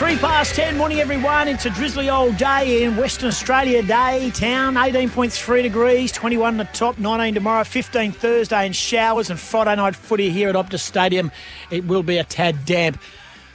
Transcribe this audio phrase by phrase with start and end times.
[0.00, 1.46] Three past ten, morning everyone.
[1.46, 4.76] It's a drizzly old day in Western Australia Day town.
[4.76, 10.30] 18.3 degrees, 21 the top, 19 tomorrow, 15 Thursday, and showers and Friday night footy
[10.30, 11.30] here at Optus Stadium.
[11.70, 12.98] It will be a tad damp.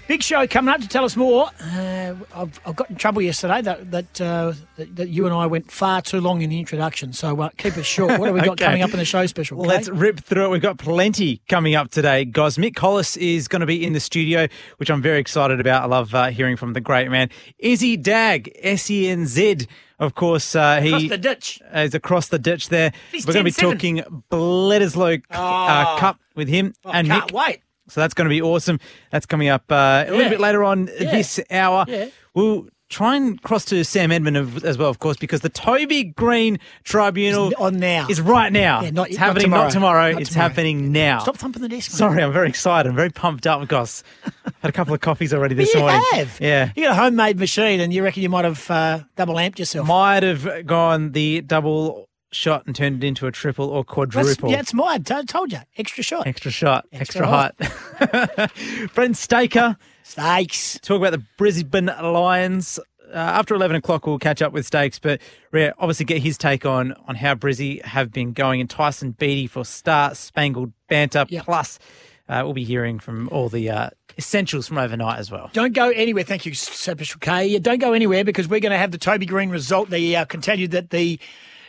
[0.08, 1.50] Big show coming up to tell us more.
[1.60, 5.48] Uh, I've, I've, got in trouble yesterday that that, uh, that, that you and I
[5.48, 7.12] went far too long in the introduction.
[7.12, 8.20] So uh, keep it short.
[8.20, 8.66] What have we got okay.
[8.66, 9.58] coming up in the show special?
[9.58, 10.50] Well, let's rip through it.
[10.50, 12.24] We've got plenty coming up today.
[12.24, 15.82] Guys, Mick Collis is going to be in the studio, which I'm very excited about.
[15.82, 17.32] I love uh, hearing from the great man.
[17.58, 19.66] Izzy Dagg, S E N Z.
[19.98, 21.62] Of course, uh, he across the ditch.
[21.74, 22.92] is across the ditch there.
[23.12, 25.96] He's We're going to be talking Bledisloe oh.
[26.00, 27.34] Cup with him oh, and can't Mick.
[27.34, 27.62] wait.
[27.88, 28.80] So that's going to be awesome.
[29.12, 31.12] That's coming up uh, a little bit later on yeah.
[31.12, 31.86] this hour.
[31.88, 32.10] Yeah.
[32.34, 36.60] We'll try and cross to Sam Edmund as well, of course, because the Toby Greene
[36.84, 38.82] Tribunal is on now is right now.
[38.82, 39.64] Yeah, not, it's happening not tomorrow.
[39.64, 40.12] Not tomorrow.
[40.14, 40.50] Not it's tomorrow.
[40.50, 41.20] happening now.
[41.20, 41.92] Stop thumping the desk.
[41.92, 41.98] Man.
[41.98, 42.90] Sorry, I'm very excited.
[42.90, 46.02] I'm very pumped up because I've had a couple of coffees already this you morning.
[46.12, 46.40] Have.
[46.40, 46.72] Yeah.
[46.76, 49.88] You got a homemade machine, and you reckon you might have uh, double amped yourself?
[49.88, 54.50] Might have gone the double shot and turned it into a triple or quadruple.
[54.50, 55.04] That's, yeah, it's mine.
[55.10, 55.60] I told you.
[55.78, 56.28] Extra shot.
[56.28, 56.86] Extra shot.
[56.92, 58.92] Extra Extra, height.
[58.94, 59.78] Brent Staker.
[60.04, 60.80] Stakes.
[60.82, 62.80] Talk about the Brisbane Lions.
[63.12, 65.22] Uh, after 11 o'clock, we'll catch up with Stakes, but
[65.52, 68.62] Rhea, obviously get his take on on how Brizzy have been going.
[68.62, 71.26] And Tyson Beatty for Star Spangled Banter.
[71.30, 71.46] Yep.
[71.46, 71.80] Plus,
[72.28, 75.50] uh, we'll be hearing from all the uh, essentials from overnight as well.
[75.54, 76.24] Don't go anywhere.
[76.24, 77.58] Thank you, Special K.
[77.60, 79.90] Don't go anywhere because we're going to have the Toby Greene result.
[79.90, 81.20] They uh, you that the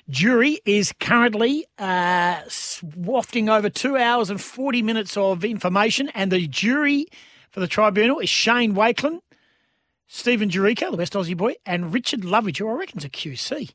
[0.09, 2.41] jury is currently uh,
[2.97, 7.06] wafting over two hours and 40 minutes of information, and the jury
[7.50, 9.21] for the tribunal is Shane Wakelin,
[10.06, 13.71] Stephen Jurica, the West Aussie boy, and Richard Loveridge, who I reckon's a QC.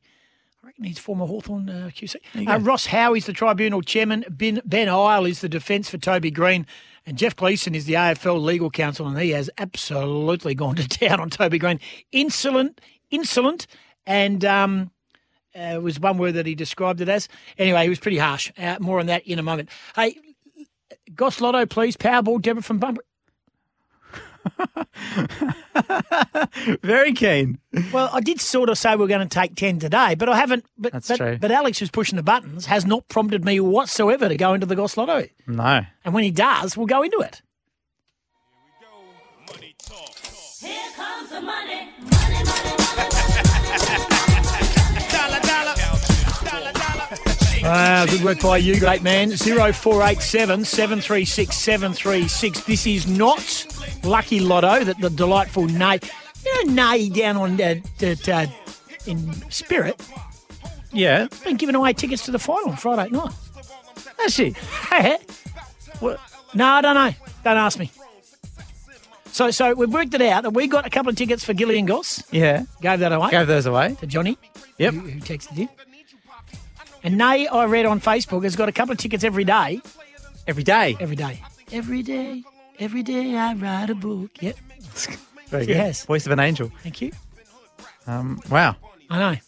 [0.64, 2.16] I reckon he's former Hawthorn uh, QC.
[2.47, 4.24] Uh, Ross Howe is the tribunal chairman.
[4.30, 6.68] Ben, ben Isle is the defence for Toby Greene.
[7.06, 11.20] And Jeff Gleeson is the AFL legal counsel, and he has absolutely gone to town
[11.20, 11.80] on Toby Greene.
[12.12, 13.66] Insolent, insolent,
[14.06, 14.91] and um,
[15.56, 17.28] uh, was one word that he described it as.
[17.58, 18.52] Anyway, he was pretty harsh.
[18.58, 19.70] Uh, more on that in a moment.
[19.96, 20.18] Hey,
[21.16, 21.98] Goss Lotto, please.
[21.98, 23.06] Powerball, Deborah from Bunbury.
[26.84, 27.60] Very keen.
[27.92, 30.38] Well, I did sort of say we are going to take 10 today, but I
[30.38, 30.66] haven't.
[30.78, 31.38] But, That's but, true.
[31.40, 34.76] But Alex, who's pushing the buttons, has not prompted me whatsoever to go into the
[34.76, 35.28] Goss Lotto.
[35.48, 35.82] No.
[36.04, 37.42] And when he does, we'll go into it.
[47.62, 49.30] Wow, good work by you, great man.
[49.32, 52.62] 0487 736 736.
[52.62, 53.66] This is not
[54.04, 56.00] Lucky Lotto, that the delightful Nay.
[56.44, 58.48] You know, Nay down on uh, at, uh,
[59.06, 60.02] in Spirit.
[60.92, 61.28] Yeah.
[61.44, 63.32] Been giving away tickets to the final on Friday night.
[64.20, 64.56] Has she?
[64.90, 65.18] Hey,
[66.00, 66.20] what?
[66.56, 67.12] No, I don't know.
[67.44, 67.92] Don't ask me.
[69.32, 71.86] So, so we've worked it out that we got a couple of tickets for Gillian
[71.86, 72.24] Goss.
[72.32, 72.64] Yeah.
[72.82, 73.96] Gave that away Gave those away.
[74.02, 74.38] to Johnny.
[74.78, 74.94] Yep.
[74.94, 75.70] Who, who texted in.
[77.04, 79.82] And Nay, I read on Facebook, has got a couple of tickets every day.
[80.48, 80.98] Every day.
[81.00, 81.42] Every day.
[81.72, 82.44] Every day.
[82.80, 84.32] Every day I write a book.
[84.40, 84.58] Yep.
[85.48, 85.76] Very good.
[85.78, 86.06] has.
[86.06, 86.72] Voice of an angel.
[86.84, 87.12] Thank you.
[88.08, 88.76] Um, wow.
[89.10, 89.40] I know.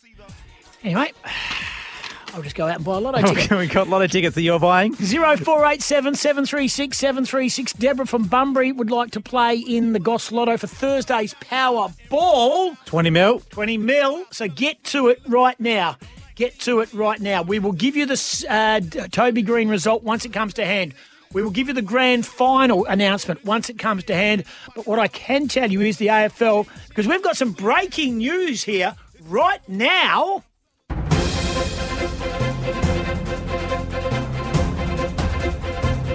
[0.84, 1.14] Anyway,
[2.34, 3.52] I'll just go out and buy a lotto ticket.
[3.58, 4.94] we got a lot of tickets that you're buying.
[4.96, 7.74] 0487 736 736.
[7.74, 12.78] Deborah from Bunbury would like to play in the Goss Lotto for Thursday's Powerball.
[12.86, 13.40] 20 mil.
[13.52, 14.26] 20 mil.
[14.32, 15.98] So get to it right now.
[16.36, 17.44] Get to it right now.
[17.44, 20.94] We will give you the uh, Toby Greene result once it comes to hand.
[21.32, 24.44] We will give you the grand final announcement once it comes to hand.
[24.76, 28.64] But what I can tell you is the AFL, because we've got some breaking news
[28.64, 30.44] here right now.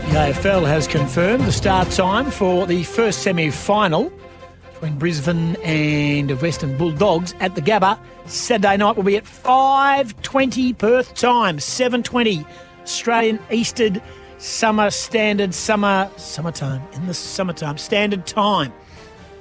[0.09, 4.12] The AFL has confirmed the start time for the first semi final
[4.80, 7.98] between Brisbane and Western Bulldogs at the Gabba.
[8.26, 12.46] Saturday night will be at 5.20 Perth time, 7.20
[12.84, 14.00] Australian Eastern
[14.38, 18.72] Summer Standard Summer Summertime in the summertime standard time.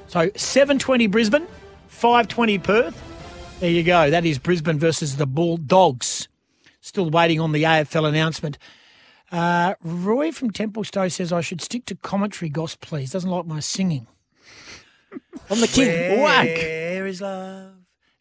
[0.08, 1.46] So 7.20 Brisbane,
[1.92, 3.60] 5.20 Perth.
[3.60, 4.10] There you go.
[4.10, 6.28] That is Brisbane versus the Bulldogs.
[6.82, 8.58] Still waiting on the AFL announcement.
[9.32, 13.12] Uh, Roy from Templestowe says I should stick to commentary, Goss, please.
[13.12, 14.08] Doesn't like my singing.
[15.50, 16.22] On the king.
[16.22, 16.46] Whack.
[16.48, 17.72] Where is love?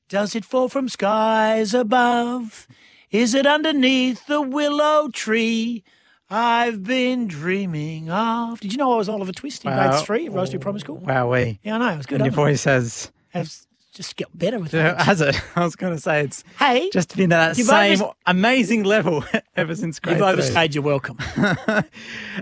[0.08, 2.68] Does it fall from skies above?
[3.10, 5.82] Is it underneath the willow tree?
[6.30, 8.60] I've been dreaming of.
[8.60, 10.98] Did you know I was Oliver Twist in grade three at Rosebery Primary School?
[10.98, 11.58] Wowee.
[11.62, 11.88] Yeah, I know.
[11.88, 12.20] It was good.
[12.20, 12.50] And your wasn't it?
[12.52, 15.00] voice has, Has just get better with it.
[15.00, 15.40] has it?
[15.56, 19.24] I was going to say it's Hey, just been at that same amazing level
[19.56, 21.18] ever since grade You've overstayed your welcome.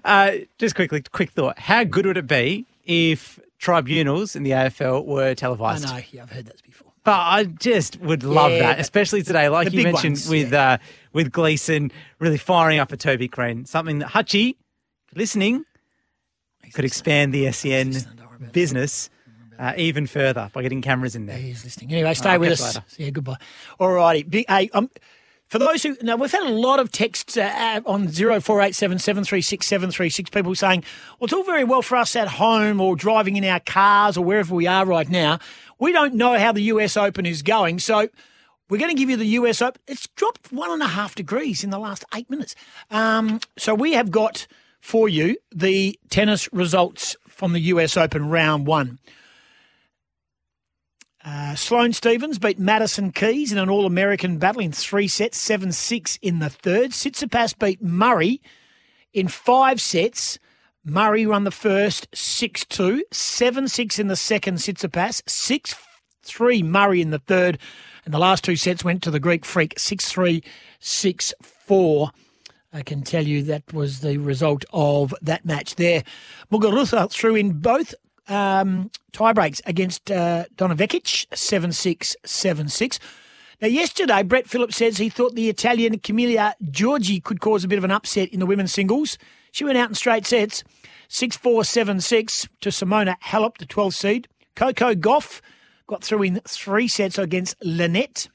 [0.05, 1.59] Uh, just quickly, quick thought.
[1.59, 5.87] How good would it be if tribunals in the AFL were televised.
[5.87, 6.05] I know.
[6.13, 6.93] Yeah, I've heard that before.
[7.03, 10.79] But I just would love Yeah, that, especially today, like you mentioned ones, with uh,
[11.13, 13.65] with Gleeson really firing up a Toby Crane.
[13.65, 14.57] Something that Hutchie,
[15.15, 15.65] listening,
[16.73, 17.95] could expand the SEN
[18.53, 19.11] business
[19.59, 21.37] uh, even further by getting cameras in there.
[21.37, 21.93] He's listening.
[21.93, 22.61] Anyway, stay with us.
[22.61, 22.85] you later.
[22.99, 23.37] Yeah, goodbye.
[23.79, 24.45] All righty.
[24.49, 24.91] Hey, um,
[25.49, 28.75] for those who now we've had a lot of texts uh, on zero four eight
[28.75, 30.31] seven seven three six seven three six.
[30.31, 30.85] People saying,
[31.19, 34.25] "Well, it's all very well for us at home or driving in our cars or
[34.25, 35.39] wherever we are right now.
[35.79, 38.09] We don't know how the US Open is going, so."
[38.71, 39.81] We're going to give you the US Open.
[39.87, 42.55] It's dropped one and a half degrees in the last eight minutes.
[42.91, 44.47] Um, so we have got
[44.81, 48.99] for you the tennis results from the US Open round one.
[51.25, 55.73] Uh, Sloane Stevens beat Madison Keys in an All American battle in three sets, 7
[55.73, 56.91] 6 in the third.
[56.91, 58.43] Tsitsipas beat Murray
[59.15, 60.39] in five sets.
[60.85, 65.75] Murray won the first 6 2, 7 6 in the second, Tsitsipas, 6
[66.25, 67.59] 3 Murray in the third.
[68.05, 70.43] And the last two sets went to the Greek freak 6 3,
[70.79, 72.11] 6 4.
[72.75, 76.03] I can tell you that was the result of that match there.
[76.53, 77.95] Muguruza threw in both
[78.29, 82.99] um, tie breaks against uh, Donna Vekic, 7 6, 7 6.
[83.61, 87.79] Now, yesterday, Brett Phillips says he thought the Italian Camila Giorgi could cause a bit
[87.79, 89.17] of an upset in the women's singles.
[89.53, 90.65] She went out in straight sets,
[91.09, 94.29] 6 4, 7 6 to Simona Halep, the 12th seed.
[94.57, 95.41] Coco Gauff
[95.87, 98.29] got through in three sets against Linette.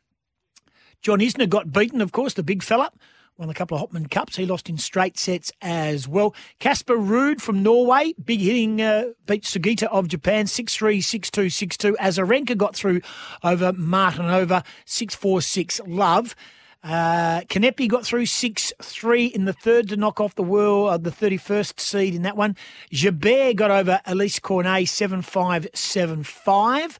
[1.01, 2.91] John Isner got beaten, of course, the big fella.
[3.39, 4.35] Won a couple of Hopman Cups.
[4.35, 6.35] He lost in straight sets as well.
[6.59, 11.49] Casper Ruud from Norway, big hitting, uh, beat Sugita of Japan 6 3, 6 2,
[11.49, 11.97] 6 2.
[12.01, 12.99] Azarenka got through
[13.41, 16.35] over Martincova 6 4, 6 love.
[16.83, 20.97] Uh, Kanepi got through 6 3 in the third to knock off the world, uh,
[20.97, 22.57] the 31st seed in that one.
[22.91, 26.99] Jabeur got over Alizé Cornet 7 5, 7 5.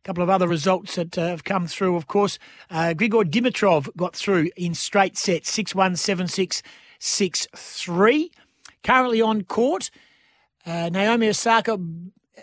[0.00, 2.38] A couple of other results that uh, have come through, of course.
[2.70, 6.62] Uh, Grigor Dimitrov got through in straight sets 6 1, 7 6,
[6.98, 8.30] 6 3.
[8.82, 9.90] Currently on court,
[10.64, 11.78] uh, Naomi Osaka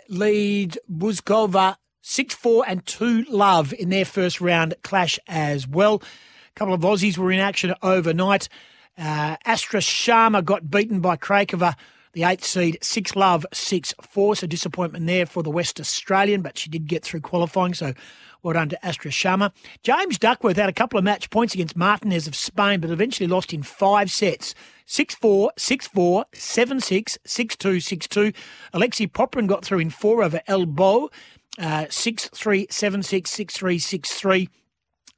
[0.08, 5.96] leads Bouzkova 6 4 and 2 love in their first round clash as well.
[5.96, 8.48] A couple of Aussies were in action overnight.
[8.96, 11.74] Uh, Astra Sharma got beaten by Krakova,
[12.12, 14.36] the eighth seed, 6 love, 6 4.
[14.36, 17.74] So disappointment there for the West Australian, but she did get through qualifying.
[17.74, 17.94] So
[18.42, 19.52] well done to Astra Sharma.
[19.82, 23.52] James Duckworth had a couple of match points against Martinez of Spain, but eventually lost
[23.52, 24.54] in five sets.
[24.86, 28.32] 6 4, 6 4, 7 6, 6 2, 6 2.
[28.72, 31.10] Alexei Popyrin got through in four over Elbow.
[31.58, 34.48] Uh, 6 3, 7 6, 6 3, 6 3.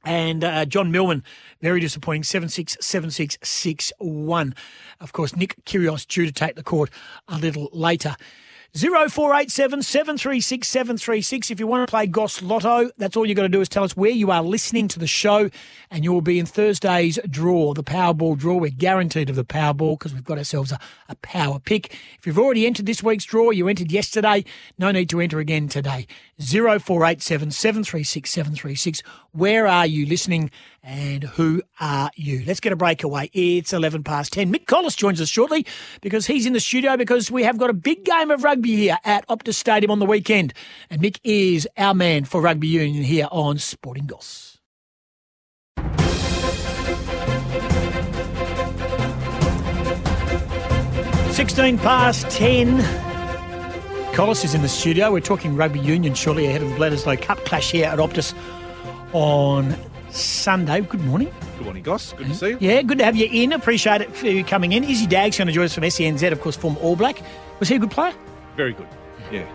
[0.03, 1.23] And uh, John Millman,
[1.61, 4.55] very disappointing, 7 6, 7 6, 6 1.
[4.99, 6.89] Of course, Nick Kyrgios due to take the court
[7.27, 8.15] a little later.
[8.73, 11.51] 0487 736 736.
[11.51, 13.83] If you want to play Goss Lotto, that's all you've got to do is tell
[13.83, 15.49] us where you are listening to the show,
[15.89, 18.55] and you will be in Thursday's draw, the Powerball draw.
[18.55, 21.93] We're guaranteed of the Powerball because we've got ourselves a, a power pick.
[22.17, 24.45] If you've already entered this week's draw, you entered yesterday,
[24.77, 26.07] no need to enter again today.
[26.39, 29.03] 0487 736 736.
[29.33, 30.49] Where are you listening
[30.83, 32.43] and who are you?
[32.45, 33.29] Let's get a breakaway.
[33.33, 34.51] It's 11 past 10.
[34.51, 35.65] Mick Collis joins us shortly
[36.01, 38.97] because he's in the studio because we have got a big game of rugby here
[39.03, 40.53] at Optus Stadium on the weekend.
[40.89, 44.57] And Mick is our man for rugby union here on Sporting Goss.
[51.31, 52.81] Sixteen past ten.
[54.13, 55.11] Collis is in the studio.
[55.11, 58.33] We're talking rugby union shortly ahead of the Bledisloe Cup clash here at Optus
[59.13, 59.75] on
[60.11, 60.81] Sunday.
[60.81, 61.33] Good morning.
[61.57, 62.13] Good morning, Goss.
[62.13, 62.57] Good to see you.
[62.59, 63.53] Yeah, good to have you in.
[63.53, 64.83] Appreciate it for you coming in.
[64.83, 67.21] Izzy Dagg's going to join us from SENZ, of course, from All Black.
[67.59, 68.13] Was he a good player?
[68.57, 68.87] Very good.
[69.31, 69.45] Yeah.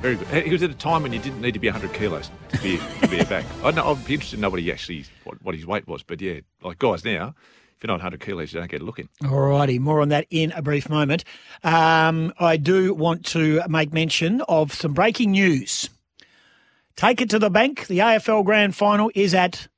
[0.00, 0.44] Very good.
[0.44, 2.78] He was at a time when you didn't need to be 100 kilos to be,
[3.00, 3.44] to be a back.
[3.64, 6.02] I know, I'd be interested to know what he actually what, what his weight was.
[6.02, 7.34] But yeah, like guys now,
[7.76, 9.08] if you're not 100 kilos, you don't get a look in.
[9.24, 11.24] All righty, more on that in a brief moment.
[11.64, 15.88] Um, I do want to make mention of some breaking news.
[16.96, 17.86] Take it to the bank.
[17.86, 19.68] The AFL Grand Final is at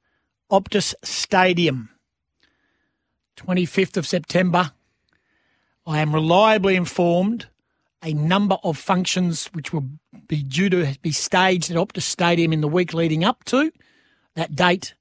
[0.50, 1.90] Optus Stadium,
[3.36, 4.72] 25th of September.
[5.86, 7.46] I am reliably informed
[8.02, 9.84] a number of functions which will
[10.26, 13.70] be due to be staged at Optus Stadium in the week leading up to
[14.36, 14.94] that date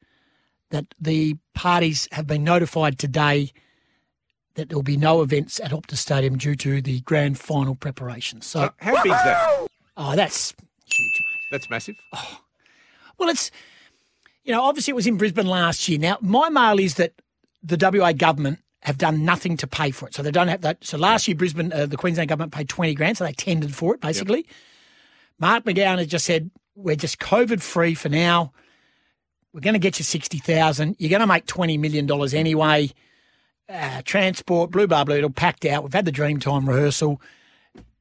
[0.72, 3.52] that the parties have been notified today
[4.56, 8.46] that there will be no events at Optus Stadium due to the grand final preparations.
[8.48, 9.68] So, So how big's that?
[9.96, 10.54] oh, that's
[10.86, 11.42] huge, mate.
[11.52, 11.96] That's massive.
[12.14, 12.42] Oh.
[13.18, 13.52] Well, it's,
[14.48, 16.00] you know, obviously it was in Brisbane last year.
[16.00, 17.14] Now, my mail is that
[17.62, 20.16] the WA government have done nothing to pay for it.
[20.16, 20.86] So they don't have that.
[20.86, 23.96] So last year, Brisbane, uh, the Queensland government paid 20 grand, so they tendered for
[23.96, 24.48] it, basically.
[25.38, 28.54] Mark McGowan has just said, we're just COVID free for now.
[29.52, 30.96] We're going to get you 60,000.
[30.98, 32.92] You're going to make $20 million anyway.
[33.68, 35.84] Uh, transport, blue bar blue, it'll packed out.
[35.84, 37.22] We've had the Dreamtime rehearsal.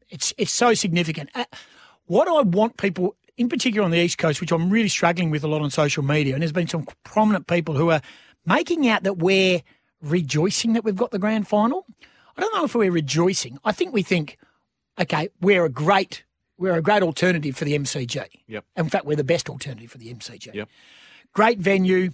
[0.09, 1.29] It's it's so significant.
[1.35, 1.45] Uh,
[2.05, 5.45] what I want people, in particular on the East Coast, which I'm really struggling with
[5.45, 8.01] a lot on social media, and there's been some prominent people who are
[8.45, 9.63] making out that we're
[10.01, 11.87] rejoicing that we've got the grand final.
[12.37, 13.59] I don't know if we're rejoicing.
[13.65, 14.39] I think we think,
[14.99, 16.25] okay, we're a great
[16.59, 18.25] we're a great alternative for the MCG.
[18.47, 18.65] Yep.
[18.77, 20.55] In fact, we're the best alternative for the MCG.
[20.55, 20.69] Yep.
[21.35, 22.11] Great venue.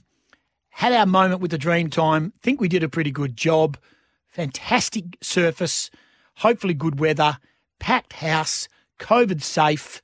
[0.70, 2.32] Had our moment with the dream time.
[2.42, 3.78] Think we did a pretty good job.
[4.26, 5.90] Fantastic surface.
[6.38, 7.38] Hopefully good weather.
[7.78, 8.68] Packed house.
[8.98, 10.02] COVID safe.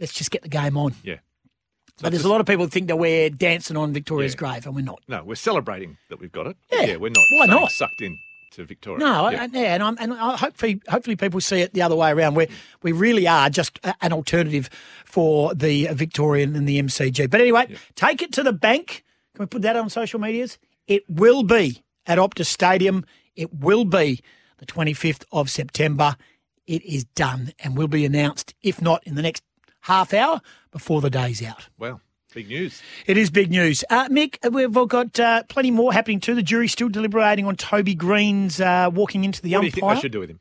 [0.00, 0.94] Let's just get the game on.
[1.02, 1.16] Yeah.
[2.02, 4.38] But there's a lot of people who think that we're dancing on Victoria's Yeah.
[4.38, 5.00] grave, and we're not.
[5.06, 6.56] No, we're celebrating that we've got it.
[6.72, 6.96] Yeah.
[6.96, 7.24] we're not.
[7.30, 7.70] Why not?
[7.70, 8.18] Sucked in
[8.52, 8.98] to Victoria.
[8.98, 9.42] No, Yeah.
[9.42, 12.34] I- yeah, and I'm, and I hopefully, hopefully people see it the other way around.
[12.34, 12.48] We
[12.82, 14.68] we really are just a- an alternative
[15.04, 17.28] for the Victorian and the MCG.
[17.30, 19.04] But anyway, take it to the bank.
[19.36, 20.58] Can we put that on social medias?
[20.88, 23.04] It will be at Optus Stadium.
[23.36, 24.20] It will be
[24.58, 26.16] the 25th of September.
[26.66, 29.42] It is done and will be announced, if not in the next
[29.84, 31.68] half hour, before the day's out.
[31.78, 32.00] Well,
[32.34, 32.82] big news.
[33.06, 33.84] It is big news.
[33.90, 36.34] Uh, Mick, we've all got uh, plenty more happening too.
[36.34, 39.84] The jury's still deliberating on Toby Greene's uh, walking into the What do you think
[39.84, 39.96] umpire.
[39.96, 40.40] they should do with him?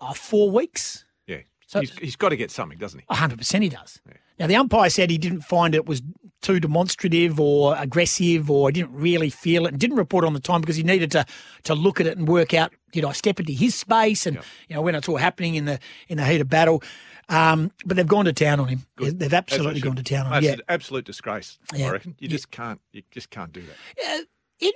[0.00, 1.04] Oh, four weeks?
[1.26, 1.38] Yeah.
[1.66, 3.06] So- he's, he's got to get something, doesn't he?
[3.06, 4.00] 100% he does.
[4.38, 6.00] Now, the umpire said he didn't find it was
[6.40, 10.62] too demonstrative or aggressive or didn't really feel it and didn't report on the time
[10.62, 11.26] because he needed to
[11.64, 14.36] to look at it and work out, did I step into his space and,
[14.68, 16.82] you know, when it's all happening in the in the heat of battle.
[17.30, 18.82] Um, but they've gone to town on him.
[18.98, 20.44] They've absolutely gone to town on him.
[20.44, 20.56] Yeah.
[20.68, 21.86] absolute disgrace, Yeah.
[21.86, 22.16] I reckon.
[22.18, 24.26] You just can't you just can't do that.
[24.58, 24.72] in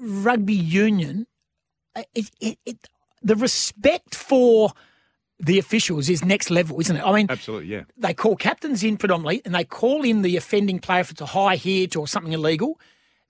[0.00, 1.26] rugby union,
[1.94, 2.88] uh, it, it, it,
[3.22, 4.72] the respect for
[5.40, 7.02] the officials is next level, isn't it?
[7.04, 7.82] I mean, Absolutely, yeah.
[7.96, 11.26] they call captains in predominantly, and they call in the offending player if it's a
[11.26, 12.80] high hit or something illegal.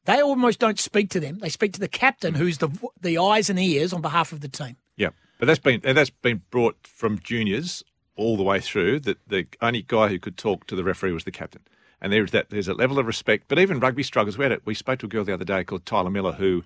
[0.06, 1.38] They almost don't speak to them.
[1.40, 4.48] They speak to the captain, who's the the eyes and ears on behalf of the
[4.48, 4.76] team.
[4.96, 7.82] Yeah, but that's been that's been brought from juniors
[8.18, 9.00] all the way through.
[9.00, 11.62] That the only guy who could talk to the referee was the captain,
[12.02, 13.44] and there's that there's a level of respect.
[13.48, 14.36] But even rugby struggles.
[14.36, 14.62] We had it.
[14.66, 16.62] We spoke to a girl the other day called Tyler Miller who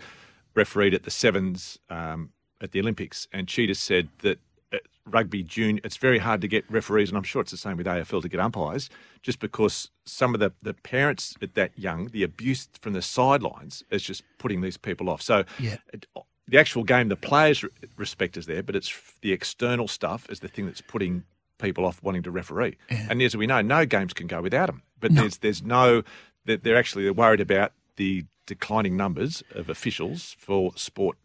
[0.55, 2.31] refereed at the sevens um,
[2.61, 4.39] at the Olympics, and she just said that.
[4.73, 7.77] at Rugby junior, it's very hard to get referees, and I'm sure it's the same
[7.77, 8.89] with AFL to get umpires,
[9.21, 13.83] just because some of the, the parents at that young, the abuse from the sidelines
[13.91, 15.21] is just putting these people off.
[15.21, 15.79] So Yeah.
[15.93, 16.07] it,
[16.47, 17.65] the actual game, the players'
[17.97, 18.93] respect is there, but it's
[19.23, 21.25] the external stuff is the thing that's putting
[21.63, 22.77] people off wanting to referee.
[22.91, 24.83] And as we know, no games can go without them.
[25.01, 26.03] But there's there's no
[26.45, 31.17] that they're actually worried about the declining numbers of officials for sport,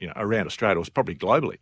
[0.00, 1.58] you know, around Australia or probably globally.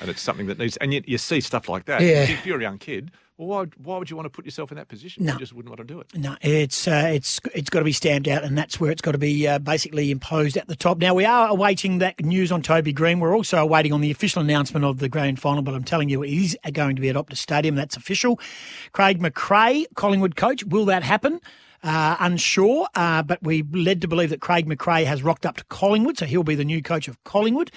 [0.00, 2.00] And it's something that needs, and you, you see stuff like that.
[2.02, 2.24] Yeah.
[2.24, 4.88] If you're a young kid, why, why would you want to put yourself in that
[4.88, 5.24] position?
[5.24, 5.34] No.
[5.34, 6.06] You just wouldn't want to do it.
[6.14, 9.12] No, it's uh, it's it's got to be stamped out, and that's where it's got
[9.12, 10.98] to be uh, basically imposed at the top.
[10.98, 13.20] Now we are awaiting that news on Toby Greene.
[13.20, 16.22] We're also awaiting on the official announcement of the grand final, but I'm telling you,
[16.22, 17.74] it is going to be at Optus Stadium.
[17.74, 18.40] That's official.
[18.92, 21.40] Craig McRae, Collingwood coach, will that happen?
[21.82, 25.64] Uh, unsure, uh, but we led to believe that Craig McRae has rocked up to
[25.64, 27.70] Collingwood, so he'll be the new coach of Collingwood.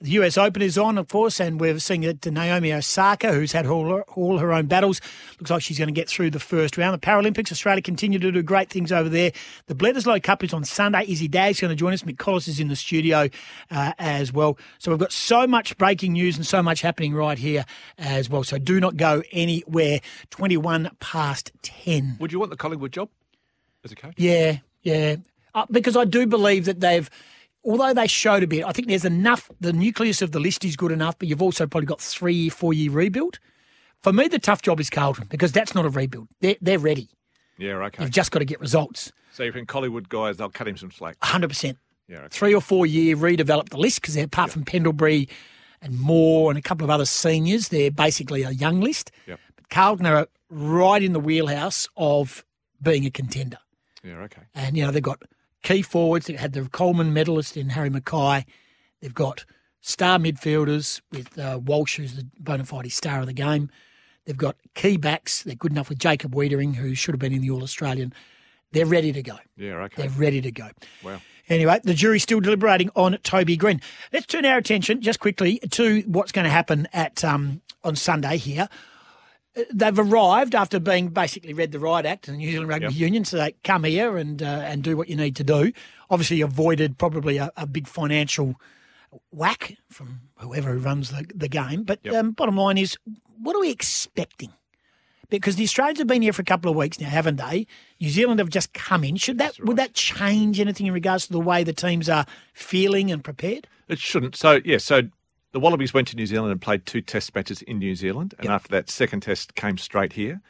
[0.00, 3.66] The US Open is on, of course, and we're seeing it Naomi Osaka, who's had
[3.66, 5.00] all her, all her own battles.
[5.38, 6.94] Looks like she's going to get through the first round.
[6.94, 9.32] The Paralympics, Australia continue to do great things over there.
[9.66, 11.04] The Bledisloe Cup is on Sunday.
[11.06, 12.02] Izzy Dagg's going to join us.
[12.02, 13.28] Mick Collis is in the studio
[13.70, 14.58] uh, as well.
[14.78, 17.64] So we've got so much breaking news and so much happening right here
[17.98, 18.44] as well.
[18.44, 20.00] So do not go anywhere.
[20.30, 22.16] 21 past 10.
[22.20, 23.08] Would you want the Collingwood job
[23.84, 24.14] as a coach?
[24.16, 25.16] Yeah, yeah.
[25.54, 27.08] Uh, because I do believe that they've,
[27.64, 29.50] although they showed a bit, I think there's enough.
[29.60, 32.72] The nucleus of the list is good enough, but you've also probably got three, four
[32.72, 33.38] year rebuild.
[34.02, 36.28] For me, the tough job is Carlton because that's not a rebuild.
[36.40, 37.08] They're, they're ready.
[37.58, 38.02] Yeah, okay.
[38.02, 39.12] You've just got to get results.
[39.32, 41.18] So you think Collingwood guys, they'll cut him some slack.
[41.20, 41.76] 100%.
[42.08, 42.28] Yeah, okay.
[42.30, 45.28] Three or four year redevelop the list because apart from Pendlebury
[45.80, 49.10] and Moore and a couple of other seniors, they're basically a young list.
[49.26, 49.40] Yep.
[49.56, 52.44] But Carlton are right in the wheelhouse of
[52.82, 53.58] being a contender.
[54.02, 54.42] Yeah, okay.
[54.54, 55.22] And, you know, they've got
[55.64, 56.26] key forwards.
[56.26, 58.44] They've had the Coleman medalist in Harry McKay.
[59.02, 59.44] They've got
[59.80, 63.68] star midfielders with uh, Walsh, who's the bona fide star of the game.
[64.24, 65.42] They've got key backs.
[65.42, 68.14] They're good enough with Jacob Weitering, who should have been in the All Australian.
[68.72, 69.36] They're ready to go.
[69.56, 70.02] Yeah, okay.
[70.02, 70.70] They're ready to go.
[71.02, 71.20] Wow.
[71.48, 73.80] Anyway, the jury's still deliberating on Toby Greene.
[74.12, 78.38] Let's turn our attention just quickly to what's going to happen at um, on Sunday
[78.38, 78.68] here.
[79.72, 82.94] They've arrived after being basically read the Riot Act and the New Zealand Rugby Yep.
[82.94, 85.72] Union, so they come here and uh, and do what you need to do.
[86.10, 88.56] Obviously, avoided probably a, a big financial
[89.30, 91.84] whack from whoever runs the, the game.
[91.84, 92.14] But Yep.
[92.14, 92.96] um, bottom line is,
[93.40, 94.50] what are we expecting?
[95.30, 97.66] Because the Australians have been here for a couple of weeks now, haven't they?
[98.00, 99.16] New Zealand have just come in.
[99.16, 103.10] Should that would that change anything in regards to the way the teams are feeling
[103.10, 103.66] and prepared?
[103.88, 104.34] It shouldn't.
[104.36, 105.02] So, yeah, so
[105.54, 108.34] the Wallabies went to New Zealand and played two test matches in New Zealand.
[108.40, 110.40] And after that second test came straight here.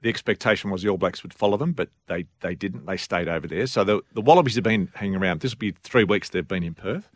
[0.00, 2.86] The expectation was the All Blacks would follow them, but they, they didn't.
[2.86, 3.66] They stayed over there.
[3.66, 5.40] So the, the Wallabies have been hanging around.
[5.42, 7.10] This will be three weeks they've been in Perth.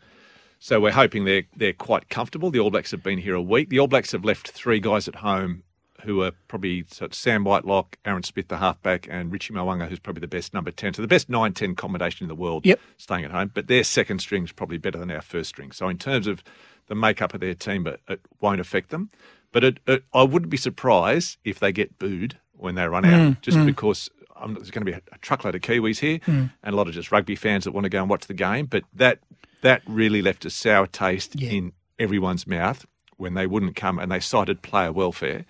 [0.59, 2.51] So we're hoping they're, they're quite comfortable.
[2.51, 3.69] The All Blacks have been here a week.
[3.69, 5.63] The All Blacks have left three guys at home
[6.05, 10.21] who are probably so Sam Whitelock, Aaron Smith, the halfback, and Richie Mo'unga, who's probably
[10.21, 10.93] the best number 10.
[10.93, 12.79] So the best 9 10 combination in the world Yep.
[12.97, 13.51] staying at home.
[13.53, 15.71] But their second string is probably better than our first string.
[15.71, 16.43] So in terms of
[16.87, 19.09] the makeup of their team, it, it won't affect them.
[19.51, 23.41] But it, it, I wouldn't be surprised if they get booed when they run out,
[23.41, 26.87] just because um, there's going to be a, truckload of Kiwis here and a lot
[26.87, 28.65] of just rugby fans that want to go and watch the game.
[28.65, 29.19] But that
[29.61, 31.49] that really left a sour taste Yeah.
[31.49, 32.85] in everyone's mouth
[33.17, 35.45] when they wouldn't come and they cited player welfare.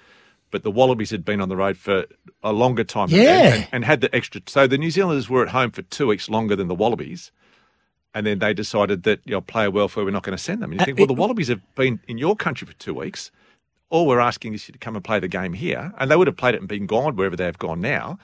[0.55, 2.05] But the Wallabies had been on the road for
[2.41, 3.55] a longer time Yeah.
[3.55, 4.39] and, and had the extra.
[4.47, 7.29] So the New Zealanders were at home for two weeks longer than the Wallabies.
[8.13, 10.71] And then they decided that, you know, player welfare, we're not going to send them.
[10.71, 13.31] And you Uh, think, well, the Wallabies have been in your country for two weeks.
[13.89, 15.91] All we're asking is you to come and play the game here.
[15.99, 18.17] And they would have played it and been gone wherever they have gone now.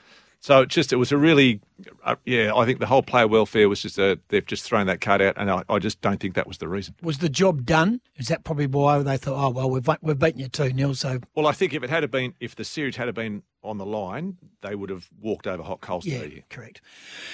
[0.43, 1.62] So it's just, it was a really,
[2.04, 4.99] uh, yeah, I think the whole player welfare was just a, they've just thrown that
[4.99, 5.36] card out.
[5.38, 6.95] And I, I just don't think that was the reason.
[7.04, 8.01] Was the job done?
[8.17, 11.19] Is that probably why they thought, oh well, we've we've beaten you two 0 so
[11.36, 14.38] Well, I think if it had been, if the series had been on the line,
[14.62, 16.43] they would have walked over hot coals Yeah, to be here.
[16.49, 16.82] correct.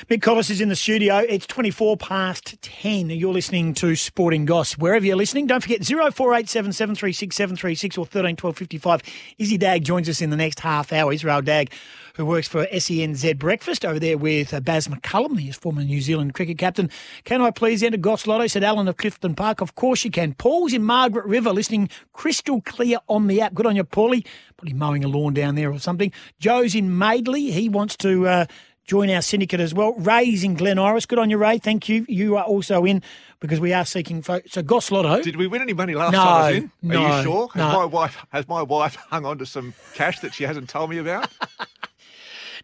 [0.10, 1.20] Mick Collis is in the studio.
[1.20, 3.10] It's 24 past 10.
[3.12, 4.74] You're listening to Sporting Goss.
[4.78, 9.02] Wherever you're listening, don't forget 0487 736 736 or 13 12 55.
[9.38, 11.14] Izzy Dagg joins us in the next half hour.
[11.14, 11.72] Israel Dagg,
[12.18, 15.40] who works for SENZ Breakfast over there with uh, Baz McCullum.
[15.40, 16.90] He is former New Zealand cricket captain.
[17.26, 18.48] Can I please enter Goss Lotto?
[18.48, 19.62] said Alan of Clifton Park.
[19.62, 20.34] Of course you can.
[20.34, 23.54] Paul's in Margaret River listening crystal clear on the app.
[23.54, 24.26] Good on you, Paulie.
[24.58, 26.12] Probably mowing a lawn down there or something.
[26.40, 27.52] Joe's in Madeley.
[27.52, 28.46] He wants to uh,
[28.88, 29.94] join our syndicate as well.
[29.94, 31.06] Ray's in Glen Iris.
[31.06, 31.60] Good on you, Ray.
[31.60, 32.04] Thank you.
[32.10, 33.04] You are also in
[33.40, 34.54] because we are seeking folks.
[34.54, 35.22] So Goss Lotto.
[35.22, 36.64] Did we win any money last No, time I was in?
[36.64, 37.48] Are no, you sure?
[37.50, 37.80] Has no.
[37.80, 40.98] my wife has my wife hung on to some cash that she hasn't told me
[40.98, 41.30] about?